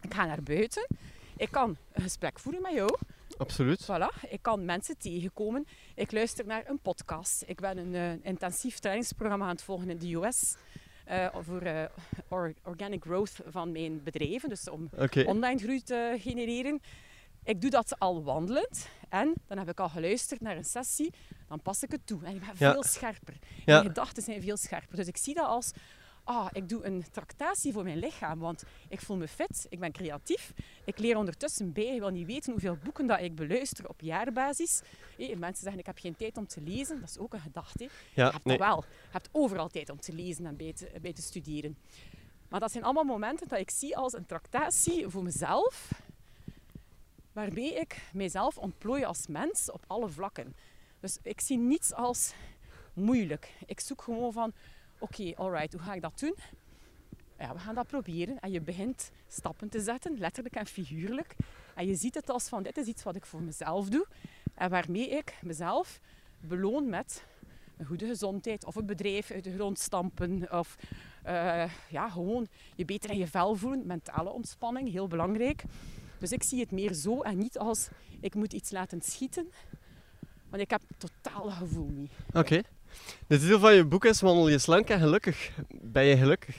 Ik 0.03 0.15
ga 0.15 0.25
naar 0.27 0.43
buiten. 0.43 0.87
Ik 1.37 1.51
kan 1.51 1.77
een 1.93 2.03
gesprek 2.03 2.39
voeren 2.39 2.63
met 2.63 2.73
jou. 2.73 2.97
Absoluut. 3.39 3.83
Voilà. 3.83 4.29
Ik 4.31 4.43
kan 4.43 4.65
mensen 4.65 4.99
tegenkomen. 4.99 5.67
Ik 5.95 6.13
luister 6.13 6.47
naar 6.47 6.63
een 6.69 6.79
podcast. 6.79 7.43
Ik 7.47 7.61
ben 7.61 7.79
een 7.79 7.95
eh, 7.95 8.27
intensief 8.31 8.79
trainingsprogramma 8.79 9.45
aan 9.45 9.51
het 9.51 9.63
volgen 9.63 9.91
in 9.91 9.99
de 9.99 10.15
US. 10.15 10.57
Eh, 11.09 11.27
voor 11.41 11.61
eh, 11.61 11.85
or- 12.29 12.55
organic 12.65 13.03
growth 13.03 13.33
van 13.47 13.73
mijn 13.73 14.03
bedrijven. 14.03 14.49
Dus 14.49 14.69
om 14.71 14.89
online 15.27 15.59
groei 15.59 15.83
te 15.83 16.17
genereren. 16.19 16.81
Ik 17.45 17.61
doe 17.61 17.71
dat 17.71 17.99
al 17.99 18.23
wandelend. 18.25 18.89
En 19.09 19.35
dan 19.47 19.59
heb 19.59 19.69
ik 19.69 19.81
al 19.81 19.89
geluisterd 19.89 20.41
naar 20.41 20.57
een 20.57 20.65
sessie. 20.65 21.13
Dan 21.49 21.61
pas 21.63 21.83
ik 21.83 21.91
het 21.91 22.07
toe. 22.07 22.25
En 22.25 22.35
ik 22.35 22.41
ben 22.41 22.49
Ja. 22.59 22.73
veel 22.73 22.83
scherper. 22.85 23.35
Ja. 23.57 23.63
Mijn 23.65 23.85
gedachten 23.87 24.23
zijn 24.23 24.43
veel 24.43 24.57
scherper. 24.57 24.97
Dus 24.97 25.07
ik 25.07 25.17
zie 25.17 25.35
dat 25.35 25.47
als... 25.47 25.71
Ah, 26.29 26.47
ik 26.53 26.69
doe 26.69 26.85
een 26.85 27.05
tractatie 27.11 27.73
voor 27.73 27.83
mijn 27.85 27.99
lichaam, 27.99 28.39
want 28.39 28.63
ik 28.89 29.01
voel 29.01 29.17
me 29.17 29.29
fit, 29.29 29.67
ik 29.69 29.79
ben 29.79 29.93
creatief. 29.93 30.53
Ik 30.85 30.99
leer 30.99 31.17
ondertussen 31.17 31.73
bij, 31.73 31.95
je 31.95 32.01
wil 32.01 32.09
niet 32.09 32.27
weten 32.27 32.53
hoeveel 32.53 32.77
boeken 32.85 33.07
dat 33.07 33.21
ik 33.21 33.35
beluister 33.35 33.89
op 33.89 34.01
jaarbasis. 34.01 34.81
Mensen 35.17 35.63
zeggen, 35.63 35.79
ik 35.79 35.87
heb 35.87 35.99
geen 35.99 36.17
tijd 36.17 36.37
om 36.37 36.47
te 36.47 36.61
lezen, 36.61 37.01
dat 37.01 37.09
is 37.09 37.19
ook 37.19 37.33
een 37.35 37.41
gedachte. 37.41 37.83
Je 37.85 37.91
Ja, 38.15 38.31
hebt 38.31 38.45
nee. 38.45 38.59
dat 38.59 38.67
wel. 38.67 38.85
Je 38.89 39.09
hebt 39.11 39.29
overal 39.33 39.69
tijd 39.69 39.91
om 39.91 40.01
te 40.01 40.13
lezen 40.13 40.47
en 40.47 40.57
bij 40.57 40.73
te, 40.73 40.91
bij 41.01 41.13
te 41.13 41.23
studeren. 41.23 41.79
Maar 42.49 42.61
dat 42.61 42.73
zijn 42.73 42.85
allemaal 42.85 43.05
momenten 43.05 43.49
dat 43.49 43.59
ik 43.59 43.71
zie 43.71 43.97
als 43.97 44.13
een 44.13 44.27
tractatie 44.27 45.09
voor 45.09 45.23
mezelf, 45.23 45.91
waarbij 47.33 47.73
ik 47.73 48.11
mijzelf 48.13 48.59
ontplooi 48.59 49.05
als 49.05 49.27
mens 49.27 49.71
op 49.71 49.85
alle 49.87 50.09
vlakken. 50.09 50.57
Dus 51.01 51.19
ik 51.23 51.41
zie 51.41 51.59
niets 51.59 51.93
als 51.93 52.33
moeilijk. 52.93 53.53
Ik 53.67 53.81
zoek 53.81 54.03
gewoon 54.03 54.33
van, 54.33 54.53
oké, 54.99 55.33
alright, 55.37 55.73
hoe 55.73 55.83
ga 55.83 55.95
ik 55.95 56.03
dat 56.03 56.19
doen? 56.19 56.35
Ja, 57.39 57.53
we 57.53 57.59
gaan 57.59 57.75
dat 57.75 57.87
proberen. 57.87 58.41
En 58.41 58.51
je 58.51 58.61
begint 58.61 59.11
stappen 59.29 59.69
te 59.69 59.81
zetten, 59.81 60.19
letterlijk 60.19 60.55
en 60.55 60.67
figuurlijk. 60.67 61.37
En 61.75 61.87
je 61.87 61.95
ziet 61.95 62.15
het 62.15 62.31
als 62.31 62.49
van, 62.49 62.63
dit 62.63 62.77
is 62.77 62.87
iets 62.87 63.03
wat 63.03 63.17
ik 63.17 63.27
voor 63.27 63.43
mezelf 63.43 63.89
doe. 63.89 64.07
En 64.55 64.71
waarmee 64.71 65.09
ik 65.11 65.35
mezelf 65.43 66.01
beloon 66.41 66.89
met 66.89 67.25
een 67.77 67.87
goede 67.87 68.07
gezondheid 68.07 68.65
of 68.65 68.77
een 68.77 68.87
bedrijf 68.87 69.31
uit 69.31 69.45
de 69.45 69.55
grond 69.55 69.79
stampen. 69.79 70.53
Of 70.53 70.77
eh, 71.23 71.71
ja, 71.89 72.09
gewoon 72.09 72.47
je 72.75 72.85
beter 72.85 73.11
in 73.11 73.19
je 73.19 73.27
vel 73.27 73.55
voelen. 73.55 73.87
Mentale 73.87 74.31
ontspanning, 74.31 74.91
heel 74.91 75.07
belangrijk. 75.07 75.63
Dus 76.19 76.33
ik 76.33 76.43
zie 76.43 76.61
het 76.61 76.71
meer 76.71 76.93
zo 76.93 77.21
en 77.21 77.39
niet 77.39 77.59
als 77.59 77.89
ik 78.21 78.35
moet 78.35 78.53
iets 78.53 78.71
laten 78.71 79.03
schieten. 79.03 79.53
Want 80.49 80.63
ik 80.63 80.71
heb 80.71 80.83
totaal 80.99 81.51
gevoel 81.51 81.89
niet. 81.89 82.13
Oké. 82.33 82.63
De 83.27 83.39
titel 83.39 83.59
van 83.59 83.75
je 83.75 83.85
boek 83.85 84.05
is 84.05 84.21
Wandel 84.21 84.49
je 84.49 84.59
slank 84.59 84.89
en 84.89 85.01
gelukkig. 85.01 85.51
Ben 85.69 86.05
je 86.05 86.17
gelukkig? 86.17 86.57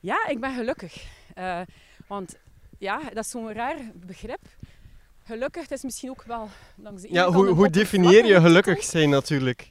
Ja, 0.00 0.26
ik 0.28 0.40
ben 0.40 0.54
gelukkig. 0.54 1.04
Eh, 1.34 1.60
want 2.06 2.36
ja, 2.78 3.00
dat 3.12 3.24
is 3.24 3.30
zo'n 3.30 3.52
raar 3.52 3.76
begrip. 3.94 4.40
Gelukkig, 5.24 5.62
het 5.62 5.70
is 5.70 5.82
misschien 5.82 6.10
ook 6.10 6.22
wel 6.22 6.48
langs 6.76 7.02
de 7.02 7.08
ene 7.08 7.18
Ja, 7.18 7.32
hoe, 7.32 7.46
hoe 7.46 7.70
definieer 7.70 8.24
je 8.24 8.40
gelukkig 8.40 8.84
zijn 8.84 9.10
natuurlijk? 9.10 9.70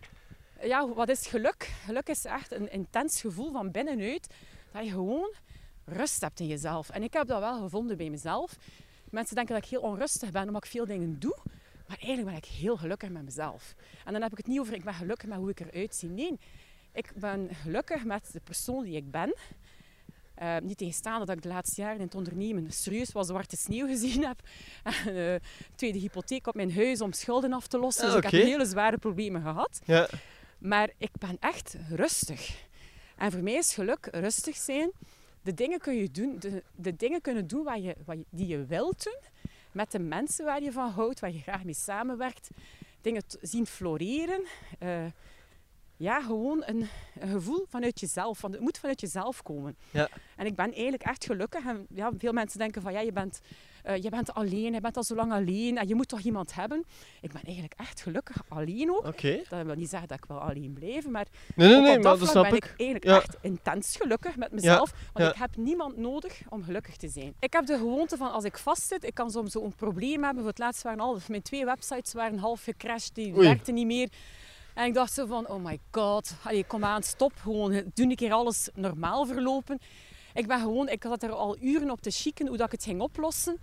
Ja, 0.61 0.88
wat 0.88 1.09
is 1.09 1.28
geluk? 1.28 1.72
Geluk 1.86 2.07
is 2.07 2.26
echt 2.26 2.51
een 2.51 2.72
intens 2.72 3.22
gevoel 3.22 3.51
van 3.51 3.72
binnenuit. 3.72 4.28
Dat 4.72 4.84
je 4.84 4.89
gewoon 4.89 5.34
rust 5.86 6.22
hebt 6.22 6.39
in 6.39 6.47
jezelf. 6.47 6.89
En 6.89 7.03
ik 7.03 7.13
heb 7.13 7.28
dat 7.28 7.39
wel 7.39 7.61
gevonden 7.61 7.97
bij 7.97 8.09
mezelf. 8.09 8.57
Mensen 9.09 9.36
denken 9.36 9.55
dat 9.55 9.63
ik 9.63 9.70
heel 9.70 9.82
onrustig 9.82 10.32
ben 10.32 10.47
omdat 10.47 10.63
ik 10.63 10.72
veel 10.72 10.86
dingen 10.86 11.20
doe. 11.20 11.38
Maar 11.89 11.97
eigenlijk 11.97 12.25
ben 12.25 12.49
ik 12.49 12.59
heel 12.59 12.77
gelukkig 12.77 13.09
met 13.09 13.23
mezelf. 13.23 13.75
En 14.05 14.13
dan 14.13 14.21
heb 14.21 14.31
ik 14.31 14.37
het 14.37 14.47
niet 14.47 14.59
over 14.59 14.73
ik 14.73 14.83
ben 14.83 14.93
gelukkig 14.93 15.29
met 15.29 15.37
hoe 15.37 15.49
ik 15.49 15.59
eruit 15.59 15.95
zie. 15.95 16.09
Nee, 16.09 16.39
ik 16.93 17.11
ben 17.15 17.49
gelukkig 17.51 18.03
met 18.03 18.29
de 18.31 18.39
persoon 18.39 18.83
die 18.83 18.95
ik 18.95 19.11
ben. 19.11 19.35
Eh, 20.33 20.57
niet 20.57 20.77
tegenstaande 20.77 21.25
dat 21.25 21.35
ik 21.35 21.41
de 21.41 21.47
laatste 21.47 21.81
jaren 21.81 21.97
in 21.97 22.05
het 22.05 22.15
ondernemen 22.15 22.71
serieus 22.71 23.11
wat 23.11 23.27
zwarte 23.27 23.57
sneeuw 23.57 23.87
gezien 23.93 24.25
heb. 24.25 24.39
En, 24.83 25.15
eh, 25.15 25.35
tweede 25.75 25.99
hypotheek 25.99 26.47
op 26.47 26.55
mijn 26.55 26.73
huis 26.73 27.01
om 27.01 27.13
schulden 27.13 27.53
af 27.53 27.67
te 27.67 27.77
lossen. 27.77 28.05
Dus 28.05 28.15
ik 28.15 28.23
heb 28.23 28.31
hele 28.31 28.65
zware 28.65 28.97
problemen 28.97 29.41
gehad. 29.41 29.79
Ja. 29.85 30.09
Maar 30.57 30.89
ik 30.97 31.11
ben 31.19 31.37
echt 31.39 31.75
rustig. 31.89 32.67
En 33.17 33.31
voor 33.31 33.43
mij 33.43 33.53
is 33.53 33.73
geluk 33.73 34.07
rustig 34.11 34.55
zijn. 34.55 34.91
De 35.41 35.53
dingen, 35.53 35.79
kun 35.79 35.95
je 35.95 36.11
doen, 36.11 36.39
de, 36.39 36.63
de 36.75 36.95
dingen 36.95 37.21
kunnen 37.21 37.47
doen 37.47 37.63
waar 37.63 37.79
je, 37.79 37.95
wat 38.05 38.17
je, 38.17 38.25
die 38.29 38.47
je 38.47 38.65
wilt 38.65 39.03
doen. 39.03 39.19
Met 39.80 39.91
de 39.91 39.99
mensen 39.99 40.45
waar 40.45 40.61
je 40.63 40.71
van 40.71 40.89
houdt, 40.89 41.19
waar 41.19 41.32
je 41.32 41.39
graag 41.39 41.63
mee 41.63 41.73
samenwerkt. 41.73 42.49
Dingen 43.01 43.23
zien 43.41 43.65
floreren. 43.65 44.45
Eh, 44.80 45.05
ja, 45.97 46.21
gewoon 46.21 46.63
een, 46.65 46.88
een 47.19 47.30
gevoel 47.30 47.65
vanuit 47.69 47.99
jezelf. 47.99 48.38
Van, 48.38 48.51
het 48.51 48.61
moet 48.61 48.77
vanuit 48.77 49.01
jezelf 49.01 49.41
komen. 49.41 49.77
Ja. 49.91 50.09
En 50.36 50.45
ik 50.45 50.55
ben 50.55 50.73
eigenlijk 50.73 51.03
echt 51.03 51.25
gelukkig. 51.25 51.65
En 51.65 51.88
ja, 51.89 52.11
veel 52.17 52.32
mensen 52.32 52.59
denken 52.59 52.82
van, 52.82 52.93
ja, 52.93 52.99
je 52.99 53.11
bent, 53.11 53.41
eh, 53.84 54.01
je 54.03 54.09
bent 54.09 54.34
alleen, 54.34 54.73
je 54.73 54.82
bent 54.82 54.97
al 54.97 55.03
zo 55.03 55.15
lang 55.15 55.32
alleen. 55.32 55.77
En 55.77 55.88
je 55.88 55.95
moet 55.95 56.07
toch 56.07 56.19
iemand 56.19 56.55
hebben. 56.55 56.84
Ik 57.21 57.32
ben 57.32 57.41
eigenlijk 57.43 57.73
echt 57.77 58.01
gelukkig 58.01 58.41
alleen 58.47 58.91
ook. 58.91 59.05
Oké. 59.07 59.41
Dat 59.49 59.65
wil 59.65 59.75
niet 59.75 59.89
zeggen 59.89 60.07
dat 60.07 60.17
ik 60.17 60.25
wel 60.27 60.38
alleen 60.39 60.73
blijf, 60.73 61.07
maar 61.07 61.27
Nee, 61.55 61.82
nee, 61.82 61.97
op 61.97 62.03
dat 62.03 62.17
vlak 62.17 62.30
snap 62.30 62.43
ben 62.43 62.53
ik. 62.55 62.63
ik 62.65 62.69
eigenlijk 62.77 63.05
Ja. 63.05 63.15
echt 63.15 63.38
intens 63.41 63.95
gelukkig 63.95 64.36
met 64.38 64.51
mezelf. 64.51 64.91
Want 65.13 65.25
ja. 65.25 65.30
ik 65.30 65.36
heb 65.39 65.55
niemand 65.55 65.97
nodig 65.97 66.41
om 66.49 66.63
gelukkig 66.63 66.95
te 66.95 67.07
zijn. 67.07 67.34
Ik 67.39 67.53
heb 67.53 67.65
de 67.65 67.77
gewoonte 67.77 68.17
van 68.17 68.32
als 68.32 68.43
ik 68.43 68.57
vastzit, 68.57 69.03
ik 69.03 69.13
kan 69.13 69.32
soms 69.32 69.51
zo'n 69.51 69.75
probleem 69.75 70.23
hebben. 70.23 70.41
Voor 70.41 70.49
het 70.51 70.59
laatst 70.59 70.82
waren 70.84 70.99
al, 70.99 71.17
mijn 71.27 71.41
twee 71.41 71.65
websites 71.65 72.13
waren 72.13 72.38
half 72.38 72.63
gecrashed, 72.63 73.15
die 73.15 73.36
Oei. 73.36 73.47
werkten 73.47 73.73
niet 73.73 73.86
meer. 73.86 74.09
En 74.73 74.86
ik 74.86 74.93
dacht 74.93 75.13
zo 75.13 75.25
van, 75.25 75.47
oh 75.49 75.63
my 75.63 75.80
god, 75.91 76.34
allee, 76.43 76.63
kom 76.63 76.84
aan, 76.84 77.03
stop 77.03 77.32
gewoon. 77.41 77.71
Doe 77.93 78.09
een 78.09 78.15
keer 78.15 78.32
alles 78.32 78.69
normaal 78.75 79.25
verlopen. 79.25 79.80
Ik 80.34 80.47
ben 80.47 80.59
gewoon, 80.59 80.89
ik 80.89 81.03
had 81.03 81.23
er 81.23 81.32
al 81.32 81.57
uren 81.61 81.91
op 81.91 82.01
te 82.01 82.11
chicken 82.11 82.47
hoe 82.47 82.57
dat 82.57 82.65
ik 82.65 82.71
het 82.71 82.84
ging 82.84 83.01
oplossen. 83.01 83.57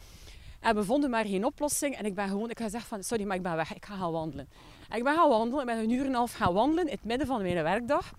En 0.60 0.74
we 0.74 0.84
vonden 0.84 1.10
maar 1.10 1.24
geen 1.26 1.44
oplossing. 1.44 1.96
En 1.96 2.04
ik 2.04 2.14
ben 2.14 2.28
gewoon, 2.28 2.50
ik 2.50 2.58
ga 2.58 2.68
zeggen 2.68 2.88
van, 2.88 3.02
sorry, 3.02 3.24
maar 3.24 3.36
ik 3.36 3.42
ben 3.42 3.56
weg. 3.56 3.74
Ik 3.74 3.84
ga 3.84 3.96
gaan 3.96 4.12
wandelen. 4.12 4.48
En 4.88 4.96
ik 4.96 5.04
ben 5.04 5.14
gaan 5.14 5.28
wandelen. 5.28 5.60
Ik 5.60 5.66
ben 5.66 5.78
een 5.78 5.90
uur 5.90 6.00
en 6.00 6.06
een 6.06 6.14
half 6.14 6.32
gaan 6.32 6.52
wandelen 6.54 6.84
in 6.84 6.90
het 6.92 7.04
midden 7.04 7.26
van 7.26 7.42
mijn 7.42 7.62
werkdag. 7.62 8.12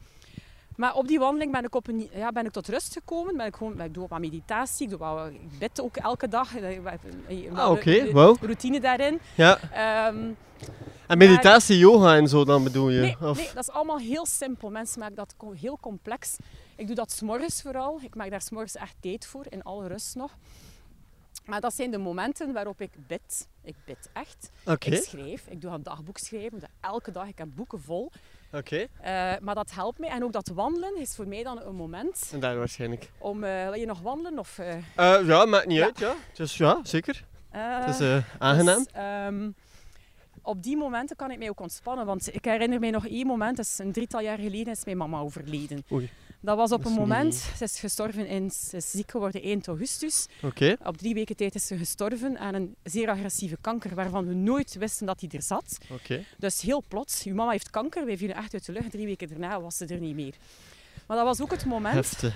Maar 0.76 0.94
op 0.96 1.08
die 1.08 1.20
wandeling 1.20 1.52
ben 1.52 1.64
ik, 1.64 1.76
op 1.76 1.88
een, 1.88 2.10
ja, 2.14 2.32
ben 2.32 2.46
ik 2.46 2.52
tot 2.52 2.68
rust 2.68 2.94
gekomen. 2.94 3.38
Ben 3.38 3.46
ik, 3.46 3.56
gewoon, 3.56 3.82
ik 3.82 3.94
doe 3.94 4.08
wat 4.08 4.20
meditatie. 4.20 4.84
Ik, 4.84 4.90
doe 4.90 5.00
wat, 5.00 5.30
ik 5.30 5.60
bid 5.60 5.82
ook 5.82 5.98
elke 5.98 6.28
dag. 6.28 6.50
Ah, 7.54 7.72
oké, 7.72 8.12
wauw. 8.12 8.36
routine 8.42 8.80
daarin. 8.80 9.20
Ja. 9.36 9.60
Ehm, 9.72 10.32
En 11.08 11.18
meditatie, 11.18 11.78
yoga 11.78 12.16
en 12.16 12.28
zo 12.28 12.46
dan 12.46 12.64
bedoel 12.64 12.90
je? 12.90 13.00
Nee, 13.00 13.18
of? 13.22 13.38
nee, 13.38 13.50
dat 13.54 13.64
is 13.64 13.70
allemaal 13.70 13.98
heel 13.98 14.26
simpel. 14.26 14.70
Mensen 14.70 15.00
maken 15.00 15.16
dat 15.16 15.36
heel 15.60 15.78
complex. 15.82 16.38
Ik 16.78 16.88
doe 16.88 16.96
dat 16.96 17.12
s'morgens 17.12 17.62
vooral. 17.62 18.00
Ik 18.02 18.16
maak 18.16 18.30
daar 18.30 18.42
s'morgens 18.42 18.76
echt 18.76 18.96
tijd 19.00 19.26
voor, 19.26 19.46
in 19.50 19.64
alle 19.64 19.88
rust 19.88 20.16
nog. 20.16 20.38
Maar 21.46 21.62
dat 21.62 21.74
zijn 21.74 21.92
de 21.92 21.98
momenten 21.98 22.54
waarop 22.54 22.82
ik 22.82 22.92
bid. 23.08 23.48
Ik 23.64 23.76
bid 23.86 24.10
echt. 24.14 24.52
Ik 24.80 25.04
schrijf. 25.04 25.48
Ik 25.48 25.62
doe 25.62 25.72
een 25.72 25.84
dagboek 25.84 26.18
schrijven. 26.18 26.60
Dat 26.60 26.70
Elke 26.82 27.12
dag. 27.12 27.28
Ik 27.28 27.38
heb 27.38 27.48
boeken 27.56 27.82
vol. 27.82 28.12
Oké. 28.52 28.76
Eh, 29.02 29.34
maar 29.42 29.56
dat 29.56 29.72
helpt 29.72 30.00
mij. 30.00 30.10
En 30.10 30.24
ook 30.24 30.32
dat 30.34 30.48
wandelen 30.48 30.98
is 30.98 31.16
voor 31.16 31.28
mij 31.28 31.44
dan 31.44 31.62
een 31.62 31.76
moment 31.76 32.30
En 32.34 32.40
daar 32.40 32.58
waarschijnlijk. 32.58 33.12
om... 33.18 33.44
eh, 33.44 33.64
wil 33.64 33.74
je 33.74 33.86
nog 33.86 34.00
wandelen? 34.02 34.40
Of, 34.40 34.58
eh, 34.60 35.28
ja, 35.28 35.46
maakt 35.46 35.66
niet 35.68 35.78
Ja. 35.78 35.86
uit, 35.86 36.00
ja. 36.00 36.16
Dus 36.34 36.58
ja, 36.58 36.80
zeker. 36.84 37.24
Het 37.50 38.00
is 38.00 38.24
aangenaam. 38.40 38.84
Dus, 38.84 38.92
ehm, 38.94 39.50
op 40.42 40.64
die 40.64 40.78
momenten 40.78 41.16
kan 41.16 41.32
ik 41.32 41.38
mij 41.38 41.50
ook 41.50 41.60
ontspannen. 41.60 42.06
Want 42.06 42.34
ik 42.36 42.46
herinner 42.46 42.80
mij 42.80 42.90
nog 42.90 43.08
één 43.08 43.28
moment, 43.28 43.58
dat 43.58 43.66
is 43.66 43.78
een 43.80 43.92
drietal 43.92 44.20
jaar 44.22 44.38
geleden, 44.38 44.74
is 44.74 44.86
mijn 44.86 44.98
mama 44.98 45.20
overleden. 45.20 45.84
Oei. 45.92 46.10
Dat 46.48 46.58
was 46.58 46.72
op 46.72 46.86
een 46.86 46.92
moment, 46.94 47.36
ze 47.36 47.64
is 47.64 47.80
gestorven 47.80 48.28
in, 48.28 48.52
ze 48.52 48.76
is 48.78 48.92
ziek 48.92 49.12
geworden 49.12 49.42
1 49.42 49.62
augustus. 49.66 50.28
Oké. 50.42 50.76
Op 50.84 50.98
drie 50.98 51.14
weken 51.14 51.36
tijd 51.36 51.56
is 51.56 51.68
ze 51.68 51.78
gestorven 51.78 52.38
aan 52.40 52.54
een 52.54 52.76
zeer 52.84 53.10
agressieve 53.10 53.58
kanker, 53.62 53.96
waarvan 53.96 54.28
we 54.28 54.34
nooit 54.34 54.76
wisten 54.76 55.06
dat 55.06 55.22
hij 55.22 55.30
er 55.30 55.42
zat. 55.42 55.78
Oké. 55.92 56.24
Dus 56.38 56.62
heel 56.62 56.84
plots, 56.88 57.24
uw 57.24 57.34
mama 57.36 57.52
heeft 57.52 57.70
kanker, 57.70 58.06
wij 58.06 58.18
vielen 58.18 58.36
echt 58.36 58.54
uit 58.54 58.66
de 58.66 58.72
lucht. 58.72 58.92
Drie 58.92 59.06
weken 59.06 59.28
daarna 59.28 59.62
was 59.62 59.78
ze 59.78 59.86
er 59.86 60.00
niet 60.00 60.16
meer. 60.16 60.34
Maar 61.08 61.18
dat 61.18 61.26
was 61.26 61.42
ook 61.42 61.52
het 61.52 61.66
moment 61.66 61.96
Heftig. 61.96 62.36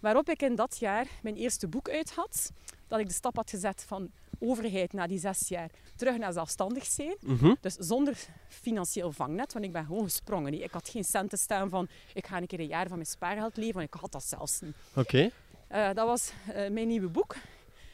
waarop 0.00 0.28
ik 0.28 0.42
in 0.42 0.54
dat 0.54 0.76
jaar 0.78 1.06
mijn 1.22 1.36
eerste 1.36 1.68
boek 1.68 1.88
uit 1.88 2.10
had. 2.10 2.50
Dat 2.88 3.00
ik 3.00 3.06
de 3.06 3.14
stap 3.14 3.36
had 3.36 3.50
gezet 3.50 3.84
van 3.86 4.10
overheid 4.38 4.92
na 4.92 5.06
die 5.06 5.18
zes 5.18 5.48
jaar 5.48 5.70
terug 5.96 6.18
naar 6.18 6.32
zelfstandig 6.32 6.84
zijn. 6.84 7.16
Mhm. 7.20 7.54
Dus 7.60 7.74
zonder 7.74 8.16
financieel 8.48 9.12
vangnet, 9.12 9.52
want 9.52 9.64
ik 9.64 9.72
ben 9.72 9.84
gewoon 9.84 10.04
gesprongen. 10.04 10.62
Ik 10.62 10.70
had 10.70 10.88
geen 10.88 11.04
centen 11.04 11.38
staan 11.38 11.68
van 11.68 11.88
ik 12.14 12.26
ga 12.26 12.36
een 12.36 12.46
keer 12.46 12.60
een 12.60 12.66
jaar 12.66 12.86
van 12.86 12.96
mijn 12.96 13.08
spaargeld 13.08 13.56
leven, 13.56 13.74
want 13.74 13.86
ik 13.86 14.00
had 14.00 14.12
dat 14.12 14.24
zelfs 14.24 14.60
niet. 14.60 14.74
Oké. 14.94 15.30
Eh, 15.68 15.90
dat 15.92 16.06
was 16.06 16.32
eh, 16.46 16.70
mijn 16.70 16.86
nieuwe 16.86 17.08
boek. 17.08 17.36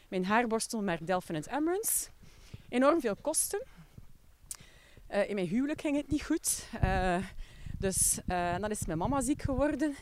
Mijn 0.08 0.24
haarborstelmerk 0.24 1.06
Delphin 1.06 1.44
Emerance. 1.50 2.08
Enorm 2.68 3.00
veel 3.00 3.16
kosten. 3.16 3.62
Eh, 5.06 5.28
in 5.28 5.34
mijn 5.34 5.46
huwelijk 5.46 5.80
ging 5.80 5.96
het 5.96 6.10
niet 6.10 6.22
goed. 6.22 6.68
Dus 7.78 8.18
dan 8.60 8.70
is 8.70 8.86
mijn 8.86 8.98
mama 8.98 9.20
ziek 9.20 9.42
geworden. 9.42 9.96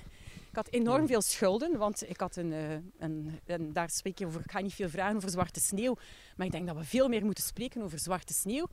Ik 0.50 0.56
had 0.56 0.68
enorm 0.70 1.06
veel 1.06 1.22
schulden, 1.22 1.78
want 1.78 2.10
ik 2.10 2.20
had 2.20 2.36
een, 2.36 2.52
eh, 2.52 2.72
een, 2.98 3.40
en 3.46 3.72
daar 3.72 3.90
spreek 3.90 4.18
je 4.18 4.26
over, 4.26 4.40
ik 4.40 4.50
ga 4.50 4.60
niet 4.60 4.74
veel 4.74 4.88
vragen 4.88 5.16
over 5.16 5.30
zwarte 5.30 5.60
sneeuw, 5.60 5.96
maar 6.36 6.46
ik 6.46 6.52
denk 6.52 6.66
dat 6.66 6.76
we 6.76 6.84
veel 6.84 7.08
meer 7.08 7.24
moeten 7.24 7.44
spreken 7.44 7.82
over 7.82 7.98
zwarte 7.98 8.32
sneeuw, 8.32 8.68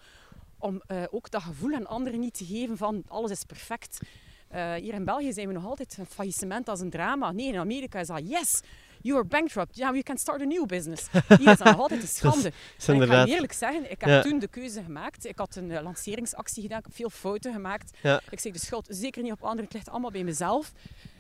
om 0.58 0.82
eh, 0.88 1.04
ook 1.12 1.32
dat 1.32 1.42
gevoel 1.42 1.74
aan 1.76 1.88
anderen 1.88 2.20
niet 2.20 2.34
te 2.38 2.46
geven 2.46 2.78
van 2.78 3.04
alles 3.08 3.32
is 3.32 3.44
perfect. 3.44 4.00
Eh, 4.48 4.74
hier 4.74 4.94
in 4.94 5.06
België 5.06 5.34
zijn 5.34 5.48
we 5.48 5.54
nog 5.54 5.66
altijd 5.66 5.98
een 5.98 6.06
faillissement 6.06 6.70
als 6.70 6.80
een 6.80 6.90
drama. 6.90 7.32
Nee, 7.32 7.48
in 7.48 7.58
Amerika 7.58 8.00
is 8.00 8.08
dat 8.08 8.22
yes, 8.30 8.62
you 9.02 9.18
are 9.18 9.28
bankrupt. 9.28 9.76
Yeah, 9.76 9.90
you 9.92 10.04
can 10.04 10.18
start 10.18 10.42
a 10.42 10.46
new 10.46 10.66
business. 10.66 11.08
Hier 11.12 11.52
is 11.52 11.58
dat 11.58 11.64
nog 11.64 11.80
altijd 11.80 12.02
een 12.02 12.08
schande. 12.20 12.52
is 12.78 12.88
ik 12.88 13.04
ga 13.04 13.26
eerlijk 13.26 13.54
zeggen, 13.54 13.92
ik 13.92 14.02
heb 14.02 14.10
Ja. 14.10 14.22
toen 14.22 14.40
de 14.40 14.48
keuze 14.48 14.84
gemaakt. 14.84 15.26
Ik 15.26 15.38
had 15.38 15.56
een 15.56 15.82
lanceringsactie 15.82 16.62
gedaan, 16.62 16.80
ik 16.80 16.86
heb 16.86 16.96
veel 16.96 17.10
fouten 17.10 17.54
gemaakt. 17.54 17.98
Ja. 18.02 18.22
Ik 18.30 18.40
zeg 18.40 18.54
de 18.54 18.60
schuld 18.60 18.88
zeker 18.90 19.24
niet 19.24 19.32
op 19.32 19.42
anderen, 19.44 19.64
het 19.66 19.74
ligt 19.74 19.90
allemaal 19.90 20.12
bij 20.12 20.24
mezelf. 20.24 20.72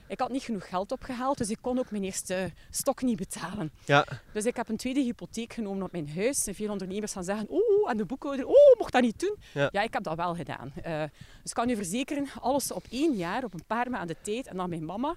Ik 0.07 0.19
had 0.19 0.29
niet 0.31 0.43
genoeg 0.43 0.67
geld 0.69 0.91
opgehaald, 0.91 1.37
dus 1.37 1.49
ik 1.49 1.57
kon 1.61 1.79
ook 1.79 1.91
mijn 1.91 2.03
eerste 2.03 2.51
stok 2.69 3.01
niet 3.01 3.17
betalen. 3.17 3.71
Ja, 3.85 4.05
Dus 4.33 4.45
ik 4.45 4.55
heb 4.55 4.69
een 4.69 4.77
tweede 4.77 4.99
hypotheek 4.99 5.53
genomen 5.53 5.83
op 5.83 5.91
mijn 5.91 6.09
huis. 6.15 6.47
En 6.47 6.55
veel 6.55 6.71
ondernemers 6.71 7.11
gaan 7.11 7.23
zeggen, 7.23 7.45
oh, 7.49 7.89
en 7.89 7.97
de 7.97 8.05
boekhouder, 8.05 8.45
oh, 8.45 8.77
mocht 8.77 8.91
dat 8.93 9.01
niet 9.01 9.19
doen? 9.19 9.35
Ja. 9.53 9.81
ik 9.81 9.93
heb 9.93 10.03
dat 10.03 10.15
wel 10.15 10.35
gedaan. 10.35 10.71
Eh, 10.83 10.99
dus 11.41 11.49
ik 11.49 11.53
kan 11.53 11.69
u 11.69 11.75
verzekeren, 11.75 12.27
alles 12.41 12.71
op 12.71 12.85
één 12.89 13.13
jaar, 13.15 13.43
op 13.43 13.53
een 13.53 13.65
paar 13.67 13.89
maanden 13.89 14.15
tijd. 14.21 14.47
En 14.47 14.57
dan 14.57 14.69
mijn 14.69 14.85
mama. 14.85 15.15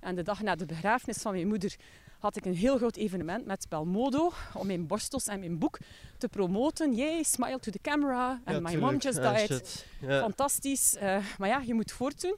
En 0.00 0.14
de 0.14 0.22
dag 0.22 0.42
na 0.42 0.54
de 0.54 0.66
begrafenis 0.66 1.16
van 1.18 1.32
mijn 1.32 1.48
moeder 1.48 1.76
had 2.18 2.36
ik 2.36 2.44
een 2.44 2.54
heel 2.54 2.76
groot 2.76 2.96
evenement 2.96 3.46
met 3.46 3.66
Belmodo 3.68 4.32
om 4.54 4.66
mijn 4.66 4.86
borstels 4.86 5.26
en 5.26 5.38
mijn 5.40 5.58
boek 5.58 5.78
te 6.18 6.28
promoten. 6.28 6.94
Yay, 6.94 7.22
smile 7.22 7.58
to 7.58 7.70
the 7.70 7.78
camera. 7.82 8.28
And 8.44 8.56
ja, 8.56 8.60
my 8.60 8.76
mom 8.76 8.96
just 8.96 9.18
Ah, 9.18 9.36
died. 9.36 9.86
Fantastisch. 10.20 10.96
Eh, 10.96 11.16
maar 11.38 11.48
ja, 11.48 11.62
je 11.66 11.74
moet 11.74 11.92
voortdoen. 11.92 12.36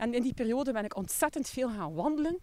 En 0.00 0.14
in 0.14 0.22
die 0.22 0.34
periode 0.34 0.72
ben 0.72 0.84
ik 0.84 0.96
ontzettend 0.96 1.48
veel 1.48 1.68
gaan 1.68 1.94
wandelen. 1.94 2.38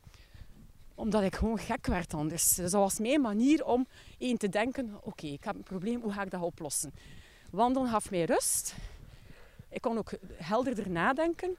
Omdat 0.96 1.24
ik 1.24 1.36
gewoon 1.36 1.58
gek 1.58 1.88
werd 1.88 2.14
anders. 2.14 2.54
Dus 2.54 2.72
dat 2.72 2.82
was 2.82 3.00
mijn 3.00 3.22
manier 3.22 3.66
om 3.66 3.88
één 4.18 4.38
te 4.38 4.50
denken. 4.50 4.98
Oké, 5.02 5.28
ik 5.28 5.44
heb 5.44 5.56
een 5.56 5.64
probleem. 5.64 6.02
Hoe 6.02 6.12
ga 6.12 6.24
ik 6.24 6.32
dat 6.32 6.42
oplossen? 6.42 6.94
Wandelen 7.50 7.90
gaf 7.90 8.12
mij 8.12 8.24
rust. 8.24 8.76
Ik 9.70 9.82
kon 9.82 9.98
ook 9.98 10.12
helderder 10.36 10.90
nadenken. 10.90 11.56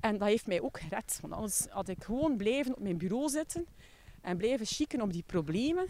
En 0.00 0.18
dat 0.18 0.28
heeft 0.28 0.46
mij 0.46 0.60
ook 0.60 0.80
gered. 0.80 1.18
Want 1.20 1.32
anders 1.32 1.66
had 1.68 1.88
ik 1.88 2.04
gewoon 2.04 2.36
blijven 2.36 2.74
op 2.74 2.82
mijn 2.82 2.98
bureau 2.98 3.28
zitten. 3.28 3.66
En 4.20 4.36
blijven 4.36 4.66
chicken 4.66 5.00
op 5.00 5.12
die 5.12 5.24
problemen. 5.26 5.86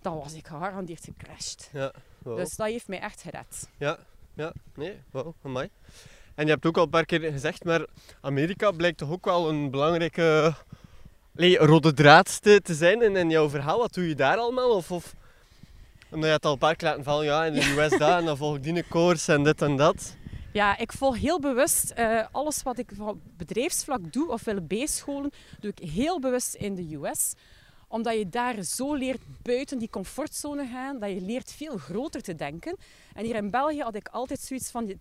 Dan 0.00 0.16
was 0.16 0.34
ik 0.34 0.46
gegarandeerd 0.46 1.04
gecrashed. 1.04 1.70
Ja, 1.72 1.92
wow. 2.18 2.36
Dus 2.36 2.56
dat 2.56 2.66
heeft 2.66 2.88
mij 2.88 3.00
echt 3.00 3.22
gered. 3.22 3.68
Ja, 3.78 3.98
ja, 4.34 4.52
nee, 4.74 5.00
wauw, 5.10 5.34
amai. 5.42 5.70
En 6.34 6.44
je 6.44 6.50
hebt 6.50 6.66
ook 6.66 6.76
al 6.76 6.82
een 6.82 6.88
paar 6.88 7.04
keer 7.04 7.32
gezegd, 7.32 7.64
maar 7.64 7.86
Amerika 8.20 8.70
blijkt 8.70 8.98
toch 8.98 9.10
ook 9.10 9.24
wel 9.24 9.48
een 9.48 9.70
belangrijke 9.70 10.54
rode 11.34 11.92
draad 11.92 12.42
te, 12.42 12.60
te 12.62 12.74
zijn 12.74 13.02
in, 13.02 13.16
in 13.16 13.30
jouw 13.30 13.48
verhaal. 13.48 13.78
Wat 13.78 13.94
doe 13.94 14.08
je 14.08 14.14
daar 14.14 14.36
allemaal? 14.36 14.70
Of, 14.70 14.90
of 14.90 15.14
omdat 16.10 16.28
je 16.28 16.34
het 16.34 16.44
al 16.44 16.52
een 16.52 16.58
paar 16.58 16.76
keer 16.76 16.88
laten 16.88 17.04
vallen, 17.04 17.24
ja, 17.24 17.44
in 17.44 17.52
de 17.52 17.60
US 17.60 17.98
daar, 17.98 18.18
en 18.18 18.24
dan 18.24 18.36
volg 18.36 18.56
ik 18.56 18.62
die 18.62 18.76
een 18.76 18.88
koers 18.88 19.28
en 19.28 19.42
dit 19.44 19.62
en 19.62 19.76
dat. 19.76 20.16
Ja, 20.52 20.78
ik 20.78 20.92
volg 20.92 21.18
heel 21.18 21.40
bewust 21.40 21.90
eh, 21.90 22.26
alles 22.32 22.62
wat 22.62 22.78
ik 22.78 22.90
van 22.96 23.20
bedrijfsvlak 23.36 24.12
doe 24.12 24.30
of 24.30 24.44
wil 24.44 24.66
bijscholen, 24.66 25.30
doe 25.60 25.72
ik 25.74 25.88
heel 25.88 26.20
bewust 26.20 26.54
in 26.54 26.74
de 26.74 26.98
US. 27.02 27.34
Omdat 27.92 28.14
je 28.18 28.28
daar 28.28 28.62
zo 28.62 28.94
leert 28.94 29.20
buiten 29.42 29.78
die 29.78 29.90
comfortzone 29.90 30.66
gaan, 30.66 30.98
dat 30.98 31.10
je 31.10 31.20
leert 31.20 31.52
veel 31.52 31.76
groter 31.76 32.22
te 32.22 32.34
denken. 32.34 32.76
En 33.14 33.24
hier 33.24 33.34
in 33.34 33.50
België 33.50 33.80
had 33.82 33.94
ik 33.94 34.08
altijd 34.08 34.40
zoiets 34.40 34.70
van, 34.70 34.92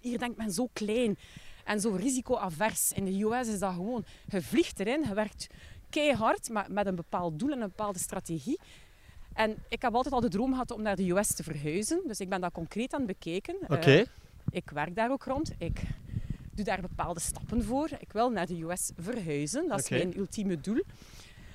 hier 0.00 0.18
denkt 0.18 0.36
men 0.36 0.50
zo 0.52 0.68
klein 0.72 1.18
en 1.64 1.80
zo 1.80 1.90
risicoavers. 1.90 2.92
In 2.92 3.04
de 3.04 3.22
US 3.24 3.48
is 3.48 3.58
dat 3.58 3.72
gewoon, 3.74 4.04
je 4.28 4.42
vliegt 4.42 4.80
erin, 4.80 5.02
je 5.08 5.14
werkt 5.14 5.46
keihard, 5.90 6.48
maar 6.50 6.66
met 6.70 6.86
een 6.86 6.94
bepaald 6.94 7.38
doel 7.38 7.50
en 7.50 7.60
een 7.60 7.68
bepaalde 7.68 7.98
strategie. 7.98 8.58
En 9.34 9.56
ik 9.68 9.82
heb 9.82 9.94
altijd 9.94 10.14
al 10.14 10.20
de 10.20 10.28
droom 10.28 10.50
gehad 10.52 10.70
om 10.70 10.82
naar 10.82 10.96
de 10.96 11.10
US 11.10 11.34
te 11.34 11.42
verhuizen. 11.42 12.02
Dus 12.06 12.20
ik 12.20 12.28
ben 12.28 12.40
dat 12.40 12.52
concreet 12.52 12.92
aan 12.92 12.98
het 13.00 13.08
bekijken. 13.08 13.56
Oké, 13.68 13.90
Eh, 13.98 14.06
ik 14.50 14.70
werk 14.70 14.94
daar 14.94 15.10
ook 15.10 15.24
rond. 15.24 15.50
Ik 15.58 15.80
doe 16.54 16.64
daar 16.64 16.80
bepaalde 16.80 17.20
stappen 17.20 17.64
voor. 17.64 17.88
Ik 17.98 18.12
wil 18.12 18.30
naar 18.30 18.46
de 18.46 18.62
US 18.62 18.90
verhuizen. 18.96 19.68
Dat 19.68 19.78
is 19.78 19.84
Oké. 19.84 19.94
mijn 19.96 20.18
ultieme 20.18 20.60
doel. 20.60 20.82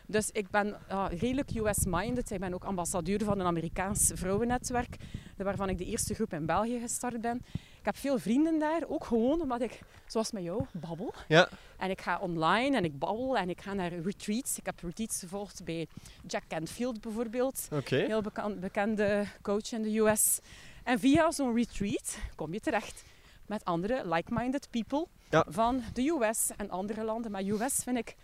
Dus 0.10 0.32
ik 0.32 0.50
ben 0.50 0.76
ja, 0.90 1.08
redelijk 1.08 1.50
US-minded. 1.56 2.32
Ik 2.32 2.40
ben 2.40 2.54
ook 2.54 2.64
ambassadeur 2.64 3.24
van 3.24 3.40
een 3.40 3.46
Amerikaans 3.46 4.12
vrouwennetwerk, 4.14 4.96
waarvan 5.38 5.70
ik 5.70 5.78
de 5.78 5.86
eerste 5.86 6.14
groep 6.14 6.34
in 6.34 6.46
België 6.46 6.80
gestart 6.80 7.22
ben. 7.22 7.42
Ik 7.54 7.86
heb 7.94 7.98
veel 7.98 8.20
vrienden 8.20 8.60
daar, 8.60 8.82
ook 8.88 9.06
gewoon 9.06 9.42
omdat 9.42 9.62
ik, 9.62 9.80
zoals 10.06 10.32
met 10.32 10.44
jou, 10.44 10.66
babbel. 10.72 11.14
ja, 11.28 11.50
En 11.78 11.90
ik 11.90 12.02
ga 12.02 12.20
online 12.20 12.76
en 12.78 12.84
ik 12.84 13.00
babbel 13.00 13.38
en 13.38 13.50
ik 13.50 13.62
ga 13.62 13.74
naar 13.74 13.94
retreats. 13.94 14.58
Ik 14.58 14.66
heb 14.66 14.80
retreats 14.82 15.20
gevolgd 15.20 15.64
bij 15.64 15.88
Jack 16.28 16.44
Canfield 16.48 17.02
bijvoorbeeld 17.02 17.68
oké. 17.72 17.96
heel 17.96 18.22
bekan- 18.22 18.60
bekende 18.60 19.26
coach 19.42 19.72
in 19.72 19.82
de 19.82 19.98
US. 20.00 20.40
En 20.84 21.00
via 21.00 21.32
zo'n 21.32 21.56
retreat 21.56 22.18
kom 22.36 22.54
je 22.54 22.60
terecht 22.60 23.04
met 23.46 23.66
andere 23.66 24.02
like-minded 24.10 24.68
people 24.70 25.08
Ja. 25.30 25.46
van 25.50 25.82
de 25.94 26.08
US 26.08 26.50
en 26.58 26.70
andere 26.70 27.04
landen. 27.04 27.32
Maar 27.32 27.42
US 27.44 27.76
vind 27.84 27.98
ik, 27.98 28.16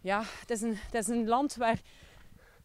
ja, 0.00 0.22
het 0.40 0.50
is, 0.50 0.60
een, 0.60 0.76
het 0.76 0.94
is 0.94 1.06
een 1.06 1.28
land 1.28 1.56
waar 1.56 1.80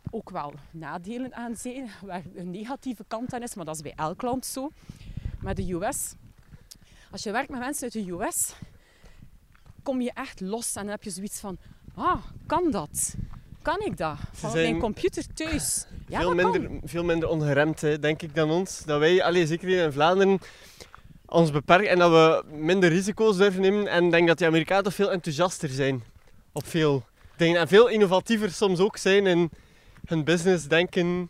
ook 0.10 0.30
wel 0.30 0.54
nadelen 0.72 1.34
aan 1.34 1.56
zijn, 1.56 1.92
waar 2.02 2.24
een 2.36 2.52
negatieve 2.52 3.06
kant 3.08 3.34
aan 3.34 3.42
is, 3.44 3.56
maar 3.56 3.66
dat 3.66 3.76
is 3.76 3.82
bij 3.82 3.94
elk 3.96 4.22
land 4.22 4.46
zo. 4.46 4.70
Maar 5.40 5.56
de 5.56 5.74
US, 5.74 6.14
als 7.12 7.24
je 7.24 7.32
werkt 7.32 7.50
met 7.50 7.60
mensen 7.60 7.84
uit 7.84 7.94
de 7.94 8.12
US, 8.12 8.54
kom 9.84 10.02
je 10.02 10.12
echt 10.14 10.40
los 10.40 10.76
en 10.76 10.82
dan 10.82 10.92
heb 10.92 11.04
je 11.04 11.10
zoiets 11.10 11.40
van, 11.40 11.58
ah, 11.96 12.24
kan 12.46 12.72
dat? 12.72 13.16
Kan 13.62 13.80
ik 13.80 13.98
dat? 13.98 14.18
Van 14.32 14.54
mijn 14.54 14.80
computer 14.80 15.34
thuis. 15.34 15.86
Ja, 16.08 16.20
veel, 16.20 16.36
kan. 16.36 16.52
minder, 16.52 16.80
veel 16.84 17.04
minder 17.04 17.30
ongeremd, 17.30 17.82
hè, 17.82 18.00
denk 18.00 18.22
ik, 18.22 18.36
dan 18.36 18.52
ons. 18.52 18.84
Dat 18.86 19.00
wij, 19.00 19.24
allee, 19.24 19.48
zeker 19.48 19.68
hier 19.68 19.84
in 19.84 19.92
Vlaanderen, 19.92 20.40
ons 21.26 21.52
beperken 21.52 21.90
en 21.90 22.00
dat 22.00 22.12
we 22.12 22.56
minder 22.56 22.90
risico's 22.90 23.38
durven 23.38 23.62
nemen. 23.62 23.88
En 23.88 24.06
ik 24.06 24.12
denk 24.12 24.28
dat 24.28 24.38
die 24.38 24.48
Amerikanen 24.48 24.92
veel 24.92 25.12
enthousiaster 25.12 25.70
zijn 25.70 26.04
op 26.52 26.68
veel 26.68 27.06
dingen. 27.38 27.60
En 27.60 27.68
veel 27.68 27.88
innovatiever 27.88 28.52
soms 28.52 28.80
ook 28.80 28.98
zijn 28.98 29.26
in 29.28 29.50
hun 30.06 30.24
business 30.24 30.68
denken. 30.68 31.30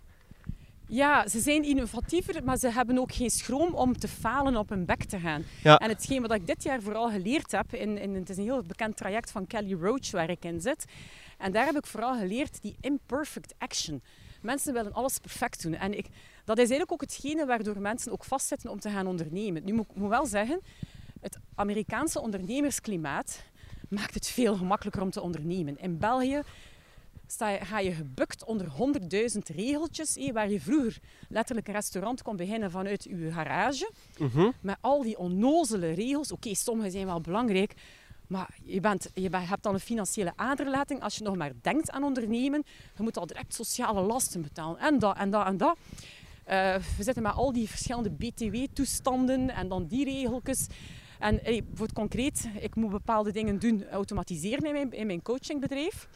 Ja, 0.88 1.28
ze 1.28 1.39
zijn 1.39 1.64
innovatiever, 1.64 2.43
maar 2.43 2.58
ze 2.58 2.70
hebben 2.70 2.97
ook 2.99 3.14
geen 3.14 3.30
schroom 3.30 3.74
om 3.74 3.97
te 3.97 4.08
falen 4.08 4.58
op 4.58 4.70
hun 4.70 4.86
bek 4.86 5.03
te 5.03 5.20
gaan. 5.20 5.43
Ja. 5.64 5.78
En 5.78 5.89
hetgeen 5.89 6.22
wat 6.22 6.34
ik 6.34 6.47
dit 6.47 6.64
jaar 6.64 6.82
vooral 6.82 7.10
geleerd 7.10 7.51
heb, 7.51 7.74
in, 7.74 7.97
in, 7.97 8.16
het 8.16 8.30
is 8.30 8.38
een 8.38 8.43
heel 8.43 8.64
bekend 8.64 8.97
traject 8.97 9.32
van 9.32 9.47
Kelly 9.47 9.74
Roach 9.74 10.12
waar 10.12 10.30
ik 10.30 10.45
in 10.45 10.62
zit. 10.62 10.86
En 11.38 11.51
daar 11.51 11.66
heb 11.66 11.78
ik 11.78 11.86
vooral 11.86 12.18
geleerd 12.18 12.62
die 12.62 12.76
imperfect 12.82 13.53
action. 13.58 14.01
Mensen 14.41 14.74
willen 14.74 14.93
alles 14.93 15.20
perfect 15.20 15.62
doen. 15.64 15.74
En 15.74 15.97
ik, 15.97 16.06
dat 16.43 16.58
is 16.58 16.70
eigenlijk 16.70 16.91
ook 16.91 17.01
hetgene 17.01 17.45
waardoor 17.45 17.80
mensen 17.80 18.12
ook 18.12 18.24
vastzitten 18.24 18.70
om 18.70 18.80
te 18.80 18.89
gaan 18.89 19.08
ondernemen. 19.08 19.66
Nu 19.66 19.74
moet 19.74 19.86
ik 19.89 19.95
moet 19.95 20.10
wel 20.10 20.26
zeggen, 20.26 20.62
het 21.22 21.38
Amerikaanse 21.56 22.22
ondernemersklimaat 22.22 23.43
maakt 23.90 24.14
het 24.14 24.28
veel 24.28 24.56
gemakkelijker 24.56 25.02
om 25.02 25.10
te 25.10 25.22
ondernemen. 25.22 25.78
In 25.78 25.98
België 25.98 26.42
sta 27.28 27.50
je, 27.50 27.66
ga 27.66 27.80
je 27.80 27.92
gebukt 27.92 28.44
onder 28.44 28.68
honderdduizend 28.68 29.50
regeltjes, 29.50 30.16
hé, 30.16 30.32
waar 30.32 30.50
je 30.50 30.60
vroeger 30.60 31.00
letterlijk 31.30 31.68
een 31.68 31.74
restaurant 31.74 32.22
kon 32.22 32.36
beginnen 32.36 32.72
vanuit 32.72 33.04
je 33.04 33.32
garage. 33.32 33.92
Mhm. 34.18 34.52
Met 34.62 34.78
al 34.82 35.02
die 35.02 35.18
onnozele 35.18 35.92
regels. 35.92 36.32
Oké, 36.32 36.56
sommige 36.56 36.90
zijn 36.90 37.06
wel 37.06 37.22
belangrijk. 37.22 37.74
Maar 38.28 38.58
je, 38.64 38.80
bent, 38.80 39.10
je 39.14 39.30
hebt 39.30 39.64
dan 39.64 39.74
een 39.74 39.80
financiële 39.80 40.34
aderlating 40.36 41.02
als 41.02 41.16
je 41.16 41.24
nog 41.24 41.36
maar 41.36 41.52
denkt 41.62 41.92
aan 41.92 42.04
ondernemen. 42.04 42.64
Je 42.96 43.04
moet 43.04 43.18
al 43.18 43.26
direct 43.26 43.54
sociale 43.54 44.02
lasten 44.02 44.42
betalen. 44.42 44.80
En 44.80 45.00
dat, 45.00 45.18
en 45.18 45.30
dat, 45.30 45.46
en 45.46 45.58
dat. 45.58 45.78
Eh, 46.44 46.76
we 46.98 47.04
zitten 47.04 47.24
met 47.24 47.34
al 47.34 47.54
die 47.54 47.70
verschillende 47.70 48.12
BTW-toestanden 48.12 49.50
en 49.50 49.68
dan 49.68 49.88
die 49.88 50.06
regeltjes. 50.06 50.68
En 51.20 51.39
hey, 51.43 51.61
voor 51.74 51.86
het 51.86 51.95
concreet, 51.95 52.49
ik 52.59 52.76
moet 52.76 52.91
bepaalde 52.91 53.32
dingen 53.32 53.59
doen, 53.59 53.88
automatiseren 53.89 54.63
in 54.63 54.74
mijn, 54.74 54.91
in 54.91 55.07
mijn 55.07 55.22
coachingbedrijf. 55.22 56.07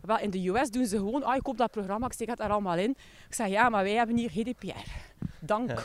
Wel, 0.00 0.18
in 0.18 0.30
de 0.30 0.48
US 0.48 0.70
doen 0.70 0.86
ze 0.86 0.96
gewoon, 0.96 1.22
ah, 1.22 1.36
ik 1.36 1.42
koop 1.42 1.56
dat 1.56 1.70
programma, 1.70 2.06
ik 2.06 2.12
steek 2.12 2.28
het 2.28 2.40
er 2.40 2.50
allemaal 2.50 2.76
in. 2.76 2.90
Ik 3.28 3.34
zeg, 3.34 3.48
ja, 3.48 3.68
maar 3.68 3.82
wij 3.82 3.94
hebben 3.94 4.16
hier 4.16 4.30
GDPR. 4.30 4.90
Dank. 5.40 5.70
Ja. 5.70 5.78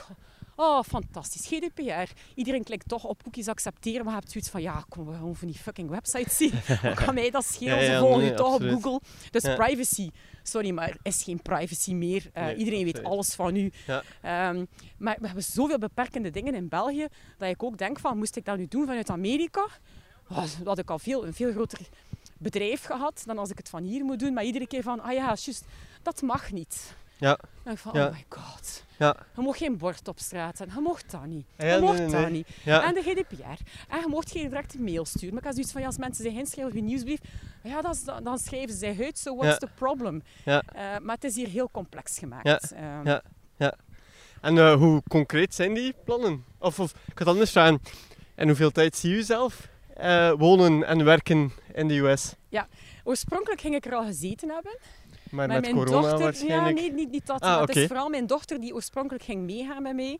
Oh, 0.55 0.83
fantastisch. 0.83 1.47
GDPR. 1.47 2.11
Iedereen 2.35 2.63
klikt 2.63 2.87
toch 2.87 3.03
op 3.03 3.23
cookies 3.23 3.47
accepteren, 3.47 4.03
maar 4.05 4.13
je 4.13 4.19
hebt 4.19 4.31
zoiets 4.31 4.49
van, 4.49 4.61
ja, 4.61 4.85
kom, 4.89 5.05
we 5.05 5.33
van 5.35 5.47
die 5.47 5.57
fucking 5.57 5.89
websites 5.89 6.37
zien. 6.37 6.51
Wat 6.81 6.93
kan 6.93 7.13
mij 7.13 7.29
dat 7.29 7.45
schelen? 7.45 7.85
Ze 7.85 7.97
volgen 7.99 8.23
je 8.23 8.33
toch 8.33 8.53
absoluut. 8.53 8.75
op 8.75 8.81
Google. 8.83 9.01
Dus 9.31 9.55
privacy. 9.55 10.09
Sorry, 10.43 10.71
maar 10.71 10.89
er 10.89 10.97
is 11.01 11.23
geen 11.23 11.41
privacy 11.41 11.93
meer. 11.93 12.29
Eh, 12.33 12.43
Nee, 12.45 12.55
iedereen 12.55 12.83
weet 12.83 13.03
alles 13.03 13.35
van 13.35 13.55
u. 13.55 13.71
Ehm, 14.21 14.65
maar 14.97 15.17
we 15.19 15.25
hebben 15.25 15.43
zoveel 15.43 15.77
beperkende 15.77 16.29
dingen 16.29 16.55
in 16.55 16.67
België, 16.67 17.07
dat 17.37 17.49
ik 17.49 17.63
ook 17.63 17.77
denk 17.77 17.99
van, 17.99 18.17
moest 18.17 18.35
ik 18.35 18.45
dat 18.45 18.57
nu 18.57 18.67
doen 18.67 18.85
vanuit 18.85 19.09
Amerika? 19.09 19.67
Oh, 20.29 20.43
had 20.63 20.77
ik 20.77 20.89
al 20.89 20.99
veel, 20.99 21.25
een 21.25 21.33
veel 21.33 21.51
groter 21.51 21.79
bedrijf 22.37 22.83
gehad 22.83 23.23
dan 23.25 23.37
als 23.37 23.49
ik 23.49 23.57
het 23.57 23.69
van 23.69 23.83
hier 23.83 24.03
moet 24.05 24.19
doen. 24.19 24.33
Maar 24.33 24.43
iedere 24.43 24.67
keer 24.67 24.83
van, 24.83 24.99
ah 24.99 25.13
ja, 25.13 25.25
juist, 25.25 25.65
dat 26.03 26.21
mag 26.21 26.51
niet. 26.51 26.95
Ja. 27.17 27.39
Denk 27.63 27.75
ik 27.75 27.81
van, 27.81 27.93
Ja. 27.93 28.05
oh 28.07 28.11
my 28.13 28.25
god. 28.29 28.83
Ja. 28.97 29.15
Je 29.35 29.41
mag 29.41 29.57
geen 29.57 29.77
bord 29.77 30.07
op 30.07 30.19
straat 30.19 30.57
zetten. 30.57 30.75
Je 30.75 30.81
mocht 30.81 31.11
dat 31.11 31.25
niet. 31.25 31.45
Je 31.57 31.65
Ja, 31.65 31.79
mocht 31.79 31.97
nee, 31.97 32.07
dat 32.09 32.21
nee. 32.21 32.31
niet. 32.31 32.47
Ja. 32.63 32.83
En 32.83 32.93
de 32.93 33.01
GDPR. 33.01 33.43
En 33.89 33.99
je 33.99 34.05
mocht 34.07 34.31
geen 34.31 34.49
directe 34.49 34.79
mail 34.79 35.05
sturen. 35.05 35.29
Maar 35.29 35.37
ik 35.39 35.43
had 35.45 35.53
zoiets 35.53 35.71
van, 35.71 35.81
ja, 35.81 35.87
als 35.87 35.97
mensen 35.97 36.23
zich 36.23 36.33
inschrijven 36.33 36.71
op 36.73 36.77
je 36.77 36.83
nieuwsbrief, 36.83 37.19
ja, 37.63 37.81
dan 37.81 37.95
dan 38.23 38.37
schrijven 38.37 38.75
ze 38.75 38.95
uit. 38.99 39.17
So 39.17 39.35
what's 39.35 39.51
Ja. 39.51 39.57
the 39.67 39.73
problem? 39.75 40.23
Ja. 40.45 40.61
Eh, 40.61 40.97
maar 41.01 41.15
het 41.15 41.23
is 41.23 41.35
hier 41.35 41.47
heel 41.47 41.69
complex 41.71 42.19
gemaakt. 42.19 42.73
Ja. 43.07 43.21
En 44.41 44.57
eh, 44.57 44.73
hoe 44.73 45.01
concreet 45.09 45.55
zijn 45.55 45.73
die 45.73 45.93
plannen? 46.05 46.45
Of, 46.59 46.79
of 46.79 46.93
ik 47.11 47.17
had 47.19 47.27
anders 47.27 47.51
vragen, 47.51 47.81
in 48.35 48.47
hoeveel 48.47 48.71
tijd 48.71 48.95
zie 48.95 49.15
je 49.15 49.23
zelf 49.23 49.67
eh, 49.93 50.31
wonen 50.31 50.83
en 50.87 51.03
werken 51.03 51.51
in 51.73 51.87
de 51.87 51.97
US? 51.97 52.33
Oorspronkelijk 53.07 53.61
ging 53.61 53.75
ik 53.75 53.85
er 53.85 53.93
al 53.93 54.05
gezeten 54.05 54.49
hebben. 54.49 54.77
Maar 55.35 55.47
Maar 55.47 55.61
met 55.61 55.73
mijn 55.73 55.85
corona 55.85 56.01
dochter, 56.01 56.19
waarschijnlijk. 56.23 56.77
Ja, 56.77 56.83
nee, 56.83 56.91
niet, 56.93 57.11
niet 57.11 57.25
dat. 57.25 57.41
Ah, 57.41 57.49
maar 57.49 57.67
Het 57.67 57.75
is 57.75 57.87
vooral 57.87 58.09
mijn 58.09 58.27
dochter 58.27 58.59
die 58.59 58.73
oorspronkelijk 58.73 59.23
ging 59.23 59.43
meegaan 59.45 59.81
met 59.81 59.95
mij. 59.95 60.19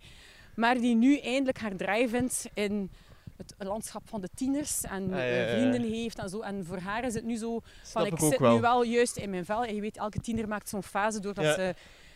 Maar 0.55 0.75
die 0.77 0.95
nu 0.95 1.17
eindelijk 1.17 1.57
haar 1.59 1.75
draai 1.75 2.09
vindt 2.09 2.45
in 2.53 2.91
het 3.37 3.53
landschap 3.57 4.01
van 4.05 4.21
de 4.21 4.29
tieners. 4.35 4.81
En 4.83 5.03
Ah, 5.03 5.09
ja, 5.09 5.17
eh, 5.17 5.51
ja, 5.51 5.57
vrienden 5.57 5.91
heeft 5.91 6.17
en 6.19 6.29
zo. 6.29 6.39
En 6.41 6.65
voor 6.65 6.77
haar 6.77 7.03
is 7.05 7.13
het 7.13 7.23
nu 7.25 7.35
zo 7.35 7.59
van, 7.83 8.05
ik 8.05 8.19
zit 8.19 8.37
wel. 8.39 8.55
nu 8.55 8.61
wel 8.61 8.83
juist 8.83 9.17
in 9.17 9.29
mijn 9.29 9.45
vel. 9.45 9.63
En 9.65 9.75
je 9.75 9.81
weet, 9.81 9.97
elke 9.97 10.19
tiener 10.19 10.47
maakt 10.47 10.69
zo'n 10.69 10.83
fase 10.83 11.19
doordat 11.19 11.43
Ja. 11.45 11.53
ze 11.53 11.75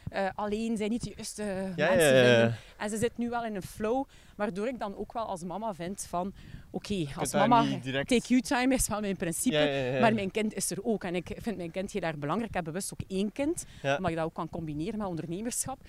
eh, 0.10 0.28
alleen 0.36 0.78
zijn, 0.78 0.90
niet 0.90 1.04
de 1.04 1.14
juiste 1.16 1.44
mensen 1.78 2.26
vinden. 2.26 2.56
En 2.78 2.90
ze 2.90 2.98
zit 2.98 3.18
nu 3.18 3.30
wel 3.30 3.46
in 3.46 3.56
een 3.56 3.62
flow, 3.62 4.06
waardoor 4.36 4.68
ik 4.68 4.80
dan 4.80 4.98
ook 4.98 5.14
wel 5.14 5.26
als 5.26 5.44
mama 5.44 5.74
vind 5.74 6.06
van... 6.10 6.34
Oké, 6.72 7.06
als 7.16 7.34
mama, 7.34 7.64
direct- 7.82 8.08
take 8.10 8.28
you 8.28 8.42
time 8.42 8.74
is 8.74 8.88
wel 8.88 9.00
mijn 9.00 9.16
principe. 9.18 9.56
Ja, 9.56 9.64
ja, 9.64 9.94
ja. 9.94 10.00
Maar 10.00 10.14
mijn 10.14 10.32
kind 10.32 10.54
is 10.54 10.72
er 10.72 10.84
ook. 10.84 11.04
En 11.04 11.16
ik 11.16 11.32
vind 11.38 11.58
mijn 11.58 11.72
kind 11.72 11.92
heel 11.92 12.02
erg 12.02 12.16
belangrijk. 12.16 12.50
Ik 12.50 12.56
heb 12.56 12.64
bewust 12.64 12.94
ook 12.94 13.02
één 13.08 13.32
kind. 13.32 13.66
Omdat 13.84 14.10
je 14.10 14.16
dat 14.16 14.26
ook 14.26 14.34
kan 14.34 14.50
combineren 14.50 14.98
met 14.98 15.08
ondernemerschap. 15.08 15.80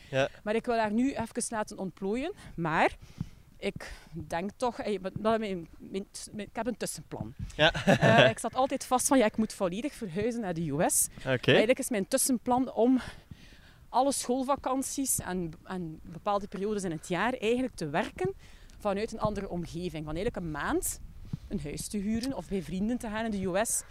Maar 0.43 0.55
ik 0.55 0.67
wil 0.67 0.77
haar 0.79 0.93
nu 0.93 1.13
even 1.13 1.43
laten 1.49 1.79
ontplooien. 1.79 2.33
Maar 2.57 2.97
ik 3.59 3.93
denk 4.13 4.51
toch... 4.57 4.83
ik 4.83 5.01
heb 6.53 6.67
een 6.67 6.77
tussenplan. 6.77 7.35
Ja. 7.57 7.73
Eh, 7.85 8.31
ik 8.35 8.39
zat 8.39 8.55
altijd 8.55 8.85
vast 8.85 9.07
van, 9.07 9.19
ja, 9.19 9.25
ik 9.25 9.37
moet 9.37 9.53
volledig 9.53 9.93
verhuizen 9.95 10.41
naar 10.41 10.55
de 10.55 10.71
US. 10.71 11.09
Eigenlijk 11.49 11.79
is 11.79 11.91
mijn 11.91 12.09
tussenplan 12.09 12.73
om 12.73 13.01
alle 13.89 14.13
schoolvakanties 14.13 15.19
en, 15.19 15.53
en 15.65 16.01
bepaalde 16.03 16.49
periodes 16.49 16.85
in 16.85 16.91
het 16.91 17.09
jaar 17.09 17.33
eigenlijk 17.33 17.75
te 17.75 17.89
werken 17.89 18.35
vanuit 18.81 19.13
een 19.13 19.21
andere 19.21 19.49
omgeving. 19.49 20.05
Van 20.05 20.15
eigenlijk 20.15 20.37
een 20.37 20.51
maand 20.51 21.01
een 21.49 21.61
huis 21.63 21.89
te 21.89 21.97
huren 21.99 22.37
of 22.37 22.49
bij 22.49 22.63
vrienden 22.63 22.99
te 22.99 23.09
gaan 23.09 23.25
in 23.25 23.31
de 23.31 23.45
US. 23.47 23.83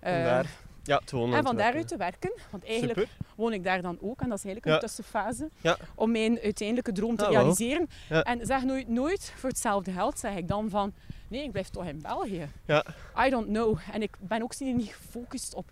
Eh, 0.00 0.12
Vandaar. 0.12 0.46
Ja, 0.82 1.00
en 1.12 1.42
van 1.42 1.44
te 1.44 1.54
daaruit 1.56 1.88
te 1.88 1.96
werken. 1.96 2.32
Want 2.50 2.64
eigenlijk 2.64 2.98
Super. 2.98 3.14
woon 3.36 3.52
ik 3.52 3.64
daar 3.64 3.82
dan 3.82 3.98
ook. 4.00 4.20
En 4.20 4.28
dat 4.28 4.38
is 4.38 4.44
eigenlijk 4.44 4.66
Ja. 4.66 4.72
een 4.72 4.80
tussenfase 4.80 5.48
Ja. 5.60 5.76
om 5.94 6.10
mijn 6.10 6.38
uiteindelijke 6.40 6.92
droom 6.92 7.16
te 7.16 7.24
Ah, 7.26 7.30
realiseren. 7.32 7.88
En 8.08 8.46
zeg 8.46 8.64
nooit, 8.64 8.88
nooit 8.88 9.32
voor 9.36 9.48
hetzelfde 9.48 9.92
geld 9.92 10.18
zeg 10.18 10.36
ik 10.36 10.48
dan 10.48 10.70
van 10.70 10.92
nee, 11.28 11.42
ik 11.44 11.50
blijf 11.52 11.68
toch 11.68 11.84
in 11.86 12.00
België. 12.02 12.48
Ja. 12.64 12.84
I 13.26 13.30
don't 13.30 13.46
know. 13.46 13.78
En 13.92 14.02
ik 14.02 14.16
ben 14.20 14.42
ook 14.42 14.58
niet 14.60 14.94
gefocust 14.94 15.54
op 15.54 15.70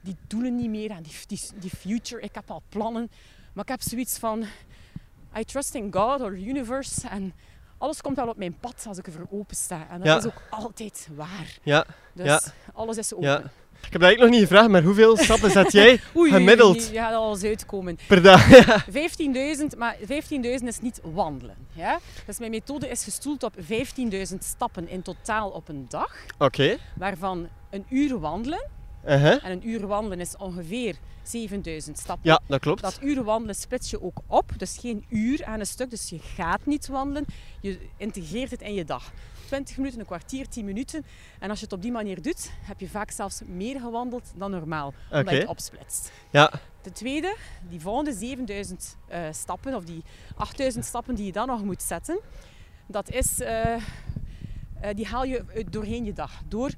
die 0.00 0.16
doelen 0.26 0.56
niet 0.56 0.70
meer 0.70 0.90
en 0.90 1.02
die, 1.02 1.12
die, 1.26 1.40
die 1.60 1.70
future. 1.70 2.22
Ik 2.22 2.34
heb 2.34 2.50
al 2.50 2.62
plannen. 2.68 3.10
Maar 3.52 3.64
ik 3.64 3.70
heb 3.70 3.82
zoiets 3.82 4.18
van 4.18 4.44
I 5.38 5.44
trust 5.44 5.74
in 5.74 5.92
God 5.92 6.20
or 6.20 6.32
universe. 6.38 7.08
En 7.08 7.32
alles 7.84 8.00
komt 8.00 8.16
wel 8.16 8.28
op 8.28 8.36
mijn 8.36 8.56
pad 8.60 8.84
als 8.88 8.98
ik 8.98 9.06
ervoor 9.06 9.26
open 9.30 9.56
sta. 9.56 9.86
En 9.90 9.98
dat 9.98 10.06
Ja. 10.06 10.16
is 10.16 10.26
ook 10.26 10.42
altijd 10.50 11.08
waar. 11.16 11.58
Ja, 11.62 11.86
Dus 12.14 12.26
Ja. 12.26 12.40
alles 12.74 12.96
is 12.96 13.14
open. 13.14 13.28
ja. 13.28 13.38
Ik 13.74 13.92
heb 13.92 14.00
dat 14.00 14.02
eigenlijk 14.02 14.20
nog 14.20 14.30
niet 14.40 14.48
gevraagd, 14.48 14.70
maar 14.70 14.82
hoeveel 14.82 15.16
stappen 15.26 15.50
zet 15.50 15.72
jij 15.72 16.00
oei, 16.16 16.30
gemiddeld 16.32 16.88
Je 16.88 16.94
gaat 16.94 17.14
alles 17.14 17.42
uitkomen. 17.44 17.98
per 18.08 18.22
dag? 18.22 18.46
15.000, 18.90 19.78
maar 19.78 19.96
15.000 20.06 20.68
is 20.68 20.80
niet 20.80 21.00
wandelen. 21.02 21.56
Ja? 21.72 21.98
Dus 22.26 22.38
mijn 22.38 22.50
methode 22.50 22.88
is 22.88 23.04
gestoeld 23.04 23.42
op 23.42 23.54
15.000 23.60 24.44
stappen 24.44 24.88
in 24.88 25.02
totaal 25.02 25.50
op 25.50 25.68
een 25.68 25.86
dag. 25.88 26.14
Oké. 26.38 26.76
Waarvan 26.96 27.48
een 27.70 27.86
uur 27.88 28.18
wandelen. 28.20 28.66
Uh-huh. 29.06 29.44
En 29.44 29.52
een 29.52 29.68
uur 29.68 29.86
wandelen 29.86 30.20
is 30.20 30.36
ongeveer 30.36 30.96
7000 31.22 31.98
stappen. 31.98 32.30
Ja, 32.30 32.40
dat 32.46 32.60
klopt. 32.60 32.82
Dat 32.82 32.98
uur 33.02 33.24
wandelen 33.24 33.54
splits 33.54 33.90
je 33.90 34.02
ook 34.02 34.18
op. 34.26 34.52
Dus 34.56 34.78
geen 34.78 35.04
uur 35.08 35.44
aan 35.44 35.60
een 35.60 35.66
stuk. 35.66 35.90
Dus 35.90 36.08
je 36.08 36.18
gaat 36.18 36.66
niet 36.66 36.86
wandelen. 36.86 37.24
Je 37.60 37.78
integreert 37.96 38.50
het 38.50 38.62
in 38.62 38.74
je 38.74 38.84
dag. 38.84 39.12
20 39.46 39.76
minuten, 39.76 40.00
een 40.00 40.06
kwartier, 40.06 40.48
10 40.48 40.64
minuten. 40.64 41.04
En 41.38 41.50
als 41.50 41.58
je 41.58 41.64
het 41.64 41.74
op 41.74 41.82
die 41.82 41.92
manier 41.92 42.22
doet, 42.22 42.50
heb 42.60 42.80
je 42.80 42.88
vaak 42.88 43.10
zelfs 43.10 43.40
meer 43.46 43.80
gewandeld 43.80 44.32
dan 44.36 44.50
normaal. 44.50 44.94
Omdat 45.10 45.34
je 45.34 45.40
het 45.40 45.48
opsplitst. 45.48 46.12
Ja. 46.30 46.52
De 46.82 46.92
tweede, 46.92 47.36
die 47.68 47.80
volgende 47.80 48.12
7000 48.12 48.96
eh, 49.06 49.20
stappen, 49.30 49.74
of 49.74 49.84
die 49.84 50.02
8000 50.36 50.84
stappen 50.84 51.14
die 51.14 51.26
je 51.26 51.32
dan 51.32 51.46
nog 51.46 51.64
moet 51.64 51.82
zetten, 51.82 52.20
dat 52.86 53.10
is, 53.10 53.40
eh, 53.40 53.74
eh, 53.74 53.80
die 54.94 55.06
haal 55.06 55.24
je 55.24 55.64
doorheen 55.70 56.04
je 56.04 56.12
dag. 56.12 56.42
Door 56.48 56.70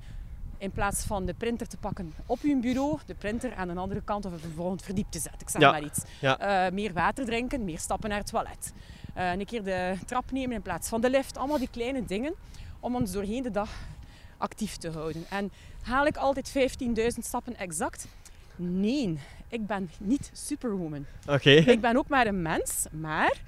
in 0.59 0.71
plaats 0.71 1.05
van 1.05 1.27
de 1.27 1.35
printer 1.35 1.67
te 1.67 1.77
pakken 1.77 2.13
op 2.27 2.39
je 2.43 2.57
bureau, 2.57 2.99
de 3.07 3.15
printer 3.15 3.55
aan 3.55 3.69
de 3.69 3.75
andere 3.75 4.03
kant 4.03 4.25
of 4.25 4.33
op 4.33 4.45
een 4.45 4.53
volgend 4.57 4.83
verdiep 4.83 5.11
te 5.11 5.19
zetten. 5.19 5.41
Ik 5.41 5.49
zeg 5.49 5.61
Ja. 5.63 5.71
maar 5.71 5.83
iets. 5.85 6.01
Ja. 6.21 6.39
Eh, 6.67 6.73
meer 6.73 6.93
water 6.93 7.25
drinken, 7.25 7.65
meer 7.65 7.79
stappen 7.79 8.09
naar 8.09 8.19
het 8.19 8.27
toilet. 8.31 8.73
Eh, 9.15 9.31
een 9.33 9.45
keer 9.45 9.65
de 9.65 9.95
trap 10.07 10.31
nemen 10.31 10.57
in 10.57 10.63
plaats 10.63 10.89
van 10.89 11.01
de 11.01 11.11
lift. 11.11 11.37
Allemaal 11.39 11.59
die 11.59 11.71
kleine 11.71 12.05
dingen 12.05 12.35
om 12.81 12.95
ons 12.95 13.13
doorheen 13.13 13.43
de 13.43 13.51
dag 13.51 13.71
actief 14.39 14.77
te 14.77 14.91
houden. 14.91 15.25
En 15.31 15.53
haal 15.83 16.07
ik 16.07 16.17
altijd 16.17 16.51
15.000 16.51 17.25
stappen 17.25 17.57
exact? 17.57 18.07
Nee, 18.57 19.19
ik 19.49 19.67
ben 19.67 19.91
niet 20.01 20.31
superwoman. 20.33 21.05
Oké. 21.29 21.51
Ik 21.51 21.81
ben 21.81 21.97
ook 21.97 22.09
maar 22.09 22.27
een 22.27 22.43
mens, 22.43 22.87
maar 22.93 23.41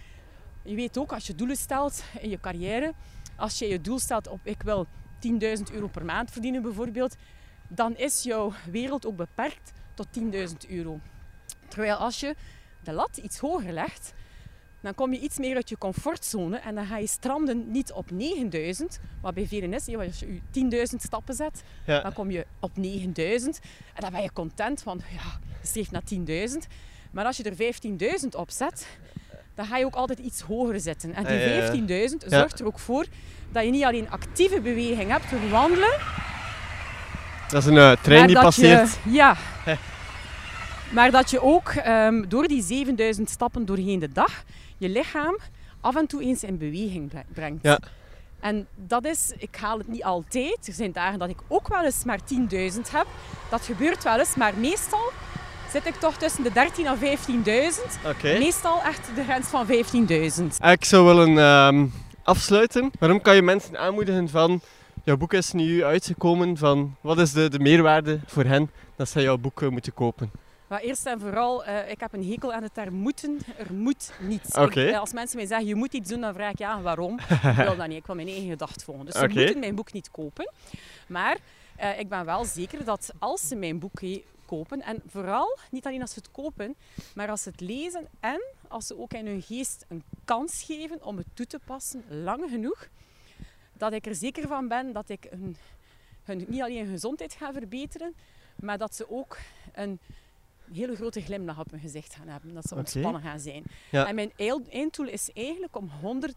je 0.62 0.74
weet 0.74 0.98
ook 0.98 1.12
als 1.12 1.26
je 1.26 1.34
doelen 1.34 1.56
stelt 1.56 2.02
in 2.20 2.30
je 2.30 2.40
carrière, 2.40 2.92
als 3.36 3.58
je 3.58 3.68
je 3.68 3.80
doel 3.80 3.98
stelt 3.98 4.28
op 4.28 4.40
ik 4.42 4.62
wil 4.62 4.86
10.000 5.26 5.72
euro 5.72 5.86
per 5.86 6.04
maand 6.04 6.30
verdienen 6.30 6.62
bijvoorbeeld, 6.62 7.16
dan 7.68 7.96
is 7.96 8.22
jouw 8.22 8.52
wereld 8.70 9.06
ook 9.06 9.16
beperkt 9.16 9.72
tot 9.94 10.06
10.000 10.18 10.24
euro. 10.68 11.00
Terwijl 11.68 11.94
als 11.96 12.20
je 12.20 12.34
de 12.84 12.92
lat 12.92 13.16
iets 13.16 13.38
hoger 13.38 13.72
legt, 13.72 14.12
dan 14.80 14.94
kom 14.94 15.12
je 15.12 15.18
iets 15.20 15.38
meer 15.38 15.54
uit 15.56 15.68
je 15.68 15.78
comfortzone 15.78 16.56
en 16.58 16.74
dan 16.74 16.86
ga 16.86 16.96
je 16.98 17.06
stranden 17.06 17.70
niet 17.70 17.92
op 17.92 18.10
9000, 18.10 19.00
wat 19.20 19.34
bij 19.34 19.46
velen 19.46 19.72
is. 19.74 19.88
Als 19.96 20.18
je 20.18 20.40
je 20.50 20.86
10.000 20.90 20.96
stappen 21.02 21.34
zet, 21.34 21.62
Ja. 21.86 22.00
dan 22.00 22.12
kom 22.12 22.30
je 22.30 22.46
op 22.60 22.76
9000 22.76 23.58
en 23.94 24.00
dan 24.00 24.12
ben 24.12 24.22
je 24.22 24.32
content 24.32 24.82
van, 24.82 25.00
ja, 25.10 25.38
je 25.60 25.66
streeft 25.66 25.90
naar 25.90 26.02
10.000. 26.04 26.66
Maar 27.12 27.24
als 27.24 27.36
je 27.36 27.42
er 27.42 27.56
15.000 28.22 28.28
op 28.36 28.50
zet, 28.50 28.86
dan 29.58 29.66
ga 29.66 29.76
je 29.76 29.84
ook 29.84 29.94
altijd 29.94 30.18
iets 30.18 30.40
hoger 30.40 30.80
zitten. 30.80 31.14
En 31.14 31.24
die 31.24 31.34
Ja, 31.34 31.40
ja, 31.46 31.54
ja. 31.64 32.08
15.000 32.08 32.16
Ja. 32.28 32.38
zorgt 32.38 32.60
er 32.60 32.66
ook 32.66 32.78
voor 32.78 33.04
dat 33.52 33.64
je 33.64 33.70
niet 33.70 33.84
alleen 33.84 34.10
actieve 34.10 34.60
beweging 34.60 35.10
hebt 35.10 35.30
door 35.30 35.48
wandelen, 35.50 35.96
Dat 37.48 37.62
is 37.62 37.68
een 37.68 37.76
eh, 37.78 37.92
trein 38.02 38.26
die 38.26 38.38
passeert. 38.40 38.98
Je, 39.04 39.10
ja. 39.12 39.36
Maar 40.92 41.10
dat 41.10 41.30
je 41.30 41.42
ook 41.42 41.68
ehm, 41.68 42.24
door 42.28 42.46
die 42.48 42.62
7000 42.62 43.30
stappen 43.30 43.64
doorheen 43.66 43.98
de 43.98 44.12
dag 44.12 44.42
je 44.78 44.88
lichaam 44.88 45.38
af 45.80 45.96
en 45.96 46.06
toe 46.06 46.22
eens 46.22 46.42
in 46.42 46.58
beweging 46.58 47.08
bre- 47.08 47.24
brengt. 47.34 47.62
Ja. 47.62 47.78
En 48.40 48.66
dat 48.76 49.04
is, 49.04 49.32
ik 49.38 49.56
haal 49.60 49.78
het 49.78 49.88
niet 49.88 50.04
altijd. 50.04 50.58
Er 50.66 50.72
zijn 50.72 50.92
dagen 50.92 51.18
dat 51.18 51.28
ik 51.28 51.38
ook 51.48 51.68
wel 51.68 51.84
eens 51.84 52.04
maar 52.04 52.18
10.000 52.20 52.90
heb. 52.90 53.06
Dat 53.50 53.62
gebeurt 53.62 54.04
wel 54.04 54.18
eens, 54.18 54.34
maar 54.34 54.52
meestal 54.56 55.12
zit 55.72 55.86
ik 55.86 55.94
toch 55.94 56.16
tussen 56.16 56.42
de 56.42 56.50
13.000 56.50 56.54
en 56.84 56.98
15.000. 56.98 58.06
Oké. 58.06 58.38
Meestal 58.38 58.82
echt 58.82 59.10
de 59.14 59.22
grens 59.24 59.46
van 59.46 59.66
15.000. 59.66 60.70
Ik 60.70 60.84
zou 60.84 61.04
willen 61.06 61.38
ehm, 61.38 61.86
afsluiten. 62.22 62.90
Waarom 62.98 63.20
kan 63.20 63.34
je 63.34 63.42
mensen 63.42 63.78
aanmoedigen 63.78 64.28
van... 64.28 64.60
Jouw 65.04 65.16
boek 65.16 65.32
is 65.32 65.52
nu 65.52 65.84
uitgekomen. 65.84 66.56
Van, 66.56 66.96
wat 67.00 67.18
is 67.18 67.32
de, 67.32 67.48
de 67.48 67.58
meerwaarde 67.58 68.20
voor 68.26 68.44
hen 68.44 68.70
dat 68.96 69.08
zij 69.08 69.22
jouw 69.22 69.36
boek 69.36 69.62
eh, 69.62 69.68
moeten 69.68 69.94
kopen? 69.94 70.30
Maar 70.66 70.80
eerst 70.80 71.06
en 71.06 71.20
vooral, 71.20 71.64
eh, 71.64 71.90
ik 71.90 72.00
heb 72.00 72.12
een 72.12 72.24
hekel 72.30 72.52
aan 72.52 72.62
het 72.62 72.74
daar 72.74 72.92
moeten. 72.92 73.38
Er 73.58 73.72
moet 73.74 74.12
niets. 74.20 74.54
Ik- 74.56 74.94
als 74.94 75.12
mensen 75.12 75.36
mij 75.36 75.46
zeggen, 75.46 75.66
je 75.66 75.74
moet 75.74 75.92
iets 75.92 76.10
doen, 76.10 76.20
dan 76.20 76.34
vraag 76.34 76.50
ik 76.50 76.58
ja, 76.58 76.80
waarom? 76.80 77.18
ik 77.50 77.56
wil 77.56 77.76
dat 77.76 77.88
niet. 77.88 77.96
Ik 77.98 78.06
wil 78.06 78.14
mijn 78.14 78.28
eigen 78.28 78.48
gedacht 78.48 78.84
volgen. 78.84 79.04
Dus 79.04 79.14
ze 79.14 79.28
moeten 79.28 79.58
mijn 79.58 79.74
boek 79.74 79.92
niet 79.92 80.10
kopen. 80.10 80.52
Maar 81.06 81.36
eh, 81.76 81.98
ik 81.98 82.08
ben 82.08 82.24
wel 82.24 82.44
zeker 82.44 82.84
dat 82.84 83.10
als 83.18 83.48
ze 83.48 83.56
mijn 83.56 83.78
boek 83.78 84.00
kopen, 84.48 84.82
en 84.82 85.02
vooral 85.06 85.58
niet 85.70 85.86
alleen 85.86 86.00
als 86.00 86.12
ze 86.12 86.18
het 86.18 86.30
kopen, 86.30 86.74
maar 87.14 87.28
als 87.28 87.42
ze 87.42 87.48
het 87.48 87.60
lezen 87.60 88.08
en 88.20 88.40
als 88.68 88.86
ze 88.86 88.98
ook 88.98 89.12
in 89.12 89.26
hun 89.26 89.42
geest 89.42 89.84
een 89.88 90.02
kans 90.24 90.62
geven 90.62 91.04
om 91.04 91.16
het 91.16 91.26
toe 91.34 91.46
te 91.46 91.58
passen, 91.64 92.04
lang 92.08 92.50
genoeg, 92.50 92.88
dat 93.72 93.92
ik 93.92 94.06
er 94.06 94.14
zeker 94.14 94.48
van 94.48 94.68
ben 94.68 94.92
dat 94.92 95.08
ik 95.08 95.26
hun, 95.30 95.56
hun 96.24 96.44
niet 96.48 96.62
alleen 96.62 96.84
hun 96.84 96.92
gezondheid 96.92 97.32
ga 97.32 97.52
verbeteren, 97.52 98.14
maar 98.56 98.78
dat 98.78 98.94
ze 98.94 99.10
ook 99.10 99.38
een 99.72 99.98
hele 100.72 100.94
grote 100.96 101.20
glimlach 101.20 101.58
op 101.58 101.70
hun 101.70 101.80
gezicht 101.80 102.14
gaan 102.14 102.28
hebben. 102.28 102.54
Dat 102.54 102.64
ze 102.64 102.74
ontspannen 102.74 103.22
gaan 103.22 103.40
zijn. 103.40 103.62
Ja. 103.90 104.06
En 104.06 104.14
mijn 104.14 104.32
einddoel 104.68 105.06
is 105.08 105.30
eigenlijk 105.32 105.76
om 105.76 105.90
100.000 105.90 106.32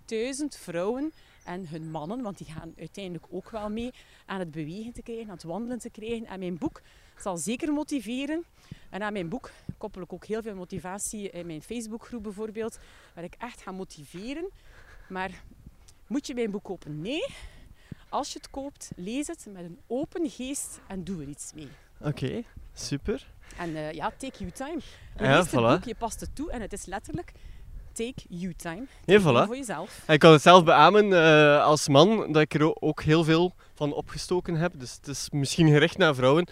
vrouwen 0.48 1.12
en 1.44 1.68
hun 1.68 1.92
mannen, 1.92 2.22
want 2.22 2.38
die 2.38 2.48
gaan 2.48 2.74
uiteindelijk 2.78 3.26
ook 3.30 3.50
wel 3.50 3.70
mee, 3.70 3.94
aan 4.26 4.40
het 4.40 4.52
bewegen 4.52 4.94
te 4.94 5.02
krijgen, 5.02 5.28
aan 5.28 5.34
het 5.34 5.44
wandelen 5.44 5.80
te 5.80 5.90
krijgen. 5.90 6.26
En 6.26 6.40
mijn 6.40 6.58
boek 6.58 6.82
zal 7.20 7.38
zeker 7.38 7.74
motiveren. 7.74 8.44
En 8.90 9.02
aan 9.04 9.14
mijn 9.14 9.30
boek 9.30 9.52
koppel 9.78 10.02
ik 10.02 10.14
ook 10.14 10.26
heel 10.26 10.42
veel 10.42 10.56
motivatie 10.56 11.30
in 11.30 11.46
mijn 11.46 11.62
Facebookgroep 11.62 12.24
bijvoorbeeld, 12.24 12.80
waar 13.14 13.24
ik 13.24 13.36
echt 13.38 13.62
ga 13.62 13.72
motiveren. 13.72 14.50
Maar 15.10 15.32
moet 16.08 16.28
je 16.28 16.34
mijn 16.34 16.52
boek 16.52 16.64
kopen? 16.64 17.02
Nee. 17.02 17.26
Als 18.10 18.34
je 18.34 18.38
het 18.38 18.50
koopt, 18.50 18.92
lees 18.96 19.28
het 19.28 19.46
met 19.54 19.64
een 19.64 19.80
open 19.88 20.30
geest 20.30 20.80
en 20.88 21.04
doe 21.04 21.22
er 21.22 21.28
iets 21.28 21.52
mee. 21.56 21.70
Oké, 22.00 22.44
super. 22.74 23.28
En 23.58 23.76
eh, 23.76 23.92
ja, 23.92 24.12
take 24.18 24.38
your 24.38 24.52
time. 24.54 24.80
Je 25.18 25.24
Ja, 25.24 25.38
het 25.40 25.50
voilà. 25.50 25.52
boek, 25.52 25.84
je 25.84 25.96
past 25.96 26.20
het 26.20 26.36
toe 26.36 26.52
en 26.52 26.62
het 26.62 26.74
is 26.74 26.86
letterlijk 26.86 27.32
Take 27.94 28.22
You 28.30 28.54
Time. 28.54 28.86
Voilà. 29.20 29.46
Voor 29.46 29.56
jezelf. 29.56 30.04
En 30.06 30.14
ik 30.14 30.20
kan 30.20 30.32
het 30.32 30.42
zelf 30.42 30.64
beamen 30.64 31.14
eh, 31.14 31.64
als 31.64 31.88
man 31.88 32.32
dat 32.32 32.42
ik 32.42 32.54
er 32.54 32.82
ook 32.82 33.04
heel 33.04 33.24
veel 33.24 33.54
van 33.74 33.94
opgestoken 33.94 34.56
heb. 34.56 34.74
Dus 34.78 34.94
het 34.96 35.08
is 35.08 35.30
misschien 35.30 35.68
gericht 35.68 35.98
naar 35.98 36.16
vrouwen. 36.16 36.48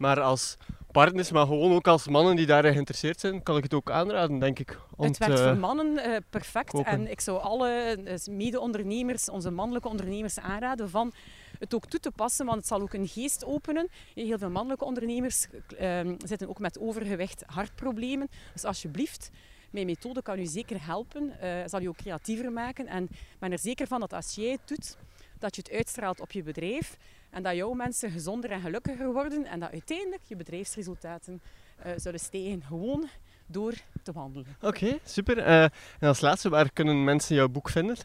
Maar 0.00 0.20
als 0.20 0.56
partners, 0.92 1.30
maar 1.30 1.46
gewoon 1.46 1.72
ook 1.72 1.86
als 1.86 2.08
mannen 2.08 2.36
die 2.36 2.46
daarin 2.46 2.72
geïnteresseerd 2.72 3.20
zijn, 3.20 3.42
kan 3.42 3.56
ik 3.56 3.62
het 3.62 3.74
ook 3.74 3.90
aanraden, 3.90 4.38
denk 4.38 4.58
ik. 4.58 4.78
Om 4.96 5.04
het 5.04 5.14
te- 5.20 5.26
werkt 5.26 5.42
voor 5.42 5.56
mannen 5.56 5.98
eh, 5.98 6.16
perfect. 6.30 6.70
kopen. 6.70 6.92
En 6.92 7.10
ik 7.10 7.20
zou 7.20 7.40
alle 7.40 7.68
eh, 8.04 8.34
mede-ondernemers, 8.34 9.28
onze 9.30 9.50
mannelijke 9.50 9.88
ondernemers 9.88 10.38
aanraden 10.38 10.90
van 10.90 11.12
het 11.58 11.74
ook 11.74 11.86
toe 11.86 12.00
te 12.00 12.10
passen, 12.10 12.46
want 12.46 12.58
het 12.58 12.66
zal 12.66 12.80
ook 12.80 12.92
een 12.92 13.08
geest 13.08 13.44
openen. 13.44 13.88
Heel 14.14 14.38
veel 14.38 14.50
mannelijke 14.50 14.84
ondernemers 14.84 15.46
eh, 15.78 16.00
zitten 16.24 16.48
ook 16.48 16.58
met 16.58 16.78
overgewicht, 16.78 17.42
hartproblemen. 17.46 18.28
Dus 18.52 18.64
alsjeblieft, 18.64 19.30
mijn 19.70 19.86
methode 19.86 20.22
kan 20.22 20.38
u 20.38 20.46
zeker 20.46 20.84
helpen, 20.86 21.40
eh, 21.40 21.50
zal 21.66 21.80
u 21.80 21.86
ook 21.86 21.96
creatiever 21.96 22.52
maken. 22.52 22.86
En 22.86 23.02
ik 23.10 23.38
ben 23.38 23.52
er 23.52 23.58
zeker 23.58 23.86
van 23.86 24.00
dat 24.00 24.12
als 24.12 24.34
jij 24.34 24.50
het 24.50 24.68
doet, 24.68 24.96
dat 25.38 25.56
je 25.56 25.62
het 25.62 25.72
uitstraalt 25.72 26.20
op 26.20 26.32
je 26.32 26.42
bedrijf 26.42 26.96
en 27.30 27.42
dat 27.42 27.56
jouw 27.56 27.72
mensen 27.72 28.10
gezonder 28.10 28.50
en 28.50 28.60
gelukkiger 28.60 29.12
worden 29.12 29.46
en 29.46 29.60
dat 29.60 29.70
uiteindelijk 29.70 30.22
je 30.26 30.36
bedrijfsresultaten 30.36 31.40
eh, 31.76 31.92
zullen 31.96 32.20
stijgen 32.20 32.62
gewoon 32.62 33.08
door 33.46 33.74
te 34.02 34.12
wandelen. 34.12 34.56
Oké, 34.60 34.98
super. 35.04 35.38
Eh, 35.38 35.62
en 35.62 36.08
als 36.08 36.20
laatste, 36.20 36.48
waar 36.48 36.72
kunnen 36.72 37.04
mensen 37.04 37.36
jouw 37.36 37.48
boek 37.48 37.68
vinden? 37.68 37.96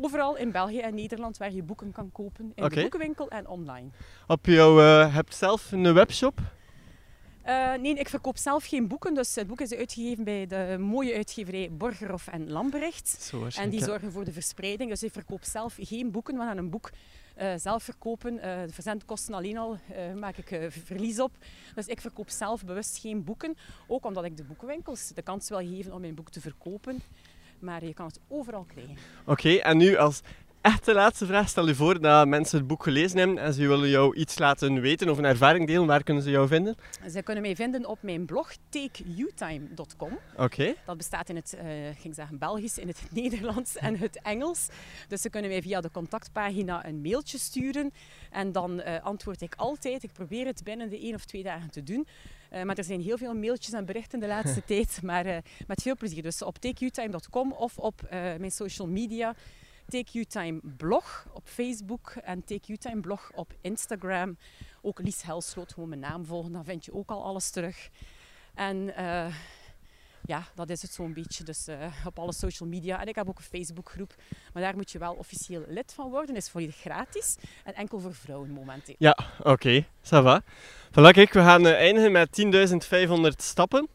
Overal 0.00 0.36
in 0.36 0.50
België 0.50 0.80
en 0.80 0.94
Nederland 0.94 1.36
waar 1.36 1.52
je 1.52 1.62
boeken 1.62 1.92
kan 1.92 2.12
kopen. 2.12 2.52
In 2.54 2.68
de 2.68 2.80
boekenwinkel 2.80 3.28
en 3.28 3.48
online. 3.48 3.88
Op 4.26 4.46
jouw, 4.46 4.80
eh, 4.80 5.14
hebt 5.14 5.34
zelf 5.34 5.72
een 5.72 5.94
webshop? 5.94 6.40
Nee, 7.80 7.94
ik 7.94 8.08
verkoop 8.08 8.36
zelf 8.36 8.64
geen 8.64 8.88
boeken. 8.88 9.14
Dus 9.14 9.34
het 9.34 9.46
boek 9.46 9.60
is 9.60 9.74
uitgegeven 9.74 10.24
bij 10.24 10.46
de 10.46 10.76
mooie 10.80 11.14
uitgeverij 11.14 11.68
Borgerhoff 11.72 12.28
en 12.28 12.50
Lambrecht. 12.50 13.32
En 13.56 13.70
die 13.70 13.84
zorgen 13.84 14.12
voor 14.12 14.24
de 14.24 14.32
verspreiding. 14.32 14.90
Dus 14.90 15.02
ik 15.02 15.12
verkoop 15.12 15.44
zelf 15.44 15.76
geen 15.80 16.10
boeken. 16.10 16.34
We 16.34 16.40
gaan 16.40 16.56
een 16.56 16.70
boek 16.70 16.90
eh, 17.42 17.52
zelf 17.56 17.82
verkopen. 17.82 18.38
Eh, 18.38 18.62
de 18.66 18.72
verzendkosten 18.72 19.34
alleen 19.34 19.58
al 19.58 19.78
eh, 19.88 20.14
maak 20.14 20.36
ik 20.36 20.72
verlies 20.84 21.20
op. 21.20 21.30
Dus 21.74 21.86
ik 21.86 22.00
verkoop 22.00 22.30
zelf 22.30 22.64
bewust 22.64 22.98
geen 22.98 23.24
boeken. 23.24 23.56
Ook 23.86 24.04
omdat 24.04 24.24
ik 24.24 24.36
de 24.36 24.44
boekenwinkels 24.44 25.08
de 25.08 25.22
kans 25.22 25.48
wil 25.48 25.58
geven 25.58 25.92
om 25.92 26.00
mijn 26.00 26.14
boek 26.14 26.30
te 26.30 26.40
verkopen. 26.40 27.02
Maar 27.58 27.84
je 27.84 27.94
kan 27.94 28.06
het 28.06 28.20
overal 28.28 28.64
krijgen. 28.64 28.96
Oké, 29.24 29.54
en 29.54 29.76
nu 29.76 29.96
als 29.96 30.20
echte 30.62 30.94
laatste 30.94 31.26
vraag. 31.26 31.48
Stel 31.48 31.66
je 31.66 31.74
voor 31.74 32.00
dat 32.00 32.28
mensen 32.28 32.58
het 32.58 32.66
boek 32.66 32.82
gelezen 32.82 33.18
hebben 33.18 33.38
en 33.38 33.54
ze 33.54 33.66
willen 33.66 33.88
jou 33.88 34.16
iets 34.16 34.38
laten 34.38 34.80
weten 34.80 35.08
of 35.08 35.18
een 35.18 35.24
ervaring 35.24 35.66
delen. 35.66 35.86
Waar 35.86 36.02
kunnen 36.02 36.22
ze 36.22 36.30
jou 36.30 36.48
vinden? 36.48 36.76
Ze 37.10 37.22
kunnen 37.22 37.42
mij 37.42 37.56
vinden 37.56 37.86
op 37.86 37.98
mijn 38.02 38.24
blog 38.24 38.52
takeyoutime.com. 38.68 40.18
Oké. 40.36 40.74
Dat 40.86 40.96
bestaat 40.96 41.28
in 41.28 41.36
het, 41.36 41.56
ik 41.90 42.00
ging 42.00 42.14
zeggen 42.14 42.38
Belgisch, 42.38 42.78
in 42.78 42.88
het 42.88 43.02
Nederlands 43.22 43.76
en 43.76 43.98
het 43.98 44.20
Engels. 44.22 44.68
Dus 45.08 45.20
ze 45.20 45.30
kunnen 45.30 45.50
mij 45.50 45.62
via 45.62 45.80
de 45.80 45.90
contactpagina 45.90 46.86
een 46.86 47.00
mailtje 47.00 47.38
sturen. 47.38 47.92
En 48.30 48.52
dan 48.52 48.80
eh, 48.80 49.04
antwoord 49.04 49.40
ik 49.40 49.54
altijd. 49.56 50.02
Ik 50.02 50.12
probeer 50.12 50.46
het 50.46 50.64
binnen 50.64 50.90
de 50.90 51.00
één 51.00 51.14
of 51.14 51.24
twee 51.24 51.42
dagen 51.42 51.70
te 51.70 51.82
doen. 51.82 52.06
Eh, 52.50 52.62
maar 52.62 52.76
er 52.76 52.84
zijn 52.84 53.00
heel 53.00 53.16
veel 53.18 53.34
mailtjes 53.34 53.74
en 53.74 53.84
berichten 53.84 54.20
de 54.20 54.26
laatste 54.26 54.64
tijd. 54.72 54.98
Maar 55.02 55.42
met 55.66 55.82
veel 55.82 55.96
plezier. 55.96 56.22
Dus 56.22 56.42
op 56.42 56.58
takeyoutime.com 56.58 57.52
of 57.52 57.78
op 57.78 58.00
mijn 58.10 58.50
social 58.50 58.88
media. 58.88 59.34
Take 59.92 60.12
You 60.12 60.24
Time 60.24 60.60
blog 60.76 61.26
op 61.32 61.42
Facebook 61.44 62.14
en 62.24 62.44
Take 62.44 62.66
You 62.66 62.78
Time 62.78 63.00
blog 63.00 63.30
op 63.34 63.52
Instagram. 63.60 64.36
Ook 64.82 64.98
Lies 65.02 65.22
Helsloot, 65.22 65.72
gewoon 65.72 65.88
mijn 65.88 66.00
naam 66.00 66.26
volgen. 66.26 66.52
Dan 66.52 66.64
vind 66.64 66.84
je 66.84 66.94
ook 66.94 67.10
al 67.10 67.24
alles 67.24 67.50
terug. 67.50 67.88
En 68.54 68.96
eh, 68.96 69.34
ja, 70.26 70.42
dat 70.54 70.70
is 70.70 70.82
het 70.82 70.92
zo'n 70.92 71.12
beetje. 71.12 71.44
Dus 71.44 71.66
eh, 71.66 71.76
op 72.06 72.18
alle 72.18 72.32
social 72.32 72.68
media. 72.68 73.00
En 73.00 73.08
ik 73.08 73.14
heb 73.14 73.28
ook 73.28 73.38
een 73.38 73.44
Facebookgroep. 73.44 74.14
Maar 74.52 74.62
daar 74.62 74.76
moet 74.76 74.90
je 74.90 74.98
wel 74.98 75.14
officieel 75.14 75.64
lid 75.68 75.92
van 75.94 76.10
worden. 76.10 76.36
is 76.36 76.50
volledig 76.50 76.76
gratis. 76.76 77.36
En 77.64 77.74
enkel 77.74 78.00
voor 78.00 78.14
vrouwen 78.14 78.50
momenteel. 78.50 78.96
Oké, 79.42 79.84
ça 80.02 80.22
va. 80.22 80.42
Voilà, 80.90 81.10
kijk, 81.10 81.32
we 81.32 81.40
gaan 81.40 81.66
eh, 81.66 81.72
eindigen 81.72 82.12
met 82.12 82.28
10.500 83.32 83.36
stappen. 83.36 83.88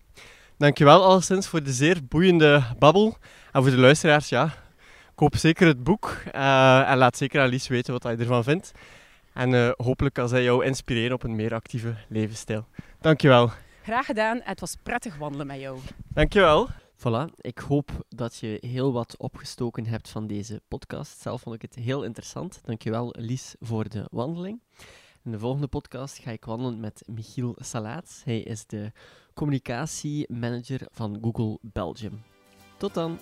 Dankjewel 0.58 1.04
alleszins 1.04 1.48
voor 1.48 1.64
de 1.64 1.74
zeer 1.74 2.06
boeiende 2.06 2.76
babbel. 2.80 3.18
En 3.52 3.62
voor 3.62 3.72
de 3.72 3.78
luisteraars, 3.78 4.30
ja, 4.30 4.66
koop 5.18 5.36
zeker 5.36 5.68
het 5.68 5.84
boek. 5.84 6.22
eh, 6.32 6.89
en 6.89 6.97
laat 6.97 7.18
zeker 7.18 7.41
aan 7.41 7.47
Lies 7.47 7.68
weten 7.68 7.93
wat 7.93 8.03
hij 8.03 8.18
ervan 8.18 8.43
vindt. 8.43 8.72
En 9.34 9.53
eh, 9.53 9.72
hopelijk 9.78 10.15
kan 10.15 10.30
zij 10.30 10.43
jou 10.43 10.65
inspireren 10.65 11.13
op 11.13 11.24
een 11.24 11.36
meer 11.36 11.53
actieve 11.53 11.95
levensstijl. 12.09 12.65
Dankjewel. 13.01 13.51
Graag 13.84 14.05
gedaan. 14.05 14.39
Het 14.43 14.59
was 14.59 14.76
prettig 14.84 15.18
wandelen 15.18 15.47
met 15.47 15.59
jou. 15.59 15.80
Dankjewel. 16.07 16.68
Voilà, 16.97 17.34
ik 17.41 17.57
hoop 17.57 17.91
dat 18.09 18.38
je 18.38 18.57
heel 18.61 18.93
wat 18.93 19.15
opgestoken 19.18 19.86
hebt 19.86 20.09
van 20.09 20.28
deze 20.28 20.61
podcast. 20.68 21.22
Zelf 21.22 21.41
vond 21.41 21.55
ik 21.55 21.61
het 21.61 21.76
heel 21.76 22.03
interessant. 22.03 22.59
Dankjewel 22.63 23.13
Lies 23.18 23.55
voor 23.59 23.89
de 23.89 24.07
wandeling. 24.11 24.61
In 25.24 25.32
de 25.32 25.39
volgende 25.39 25.68
podcast 25.68 26.18
ga 26.18 26.32
ik 26.32 26.45
wandelen 26.45 26.80
met 26.80 27.03
Michiel 27.05 27.55
Salaats. 27.59 28.22
Hij 28.24 28.39
is 28.39 28.65
de 28.65 28.91
communicatiemanager 29.34 30.80
van 30.91 31.18
Google 31.22 31.57
Belgium. 31.61 32.24
Tot 32.78 32.93
dan! 32.93 33.20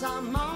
some 0.00 0.49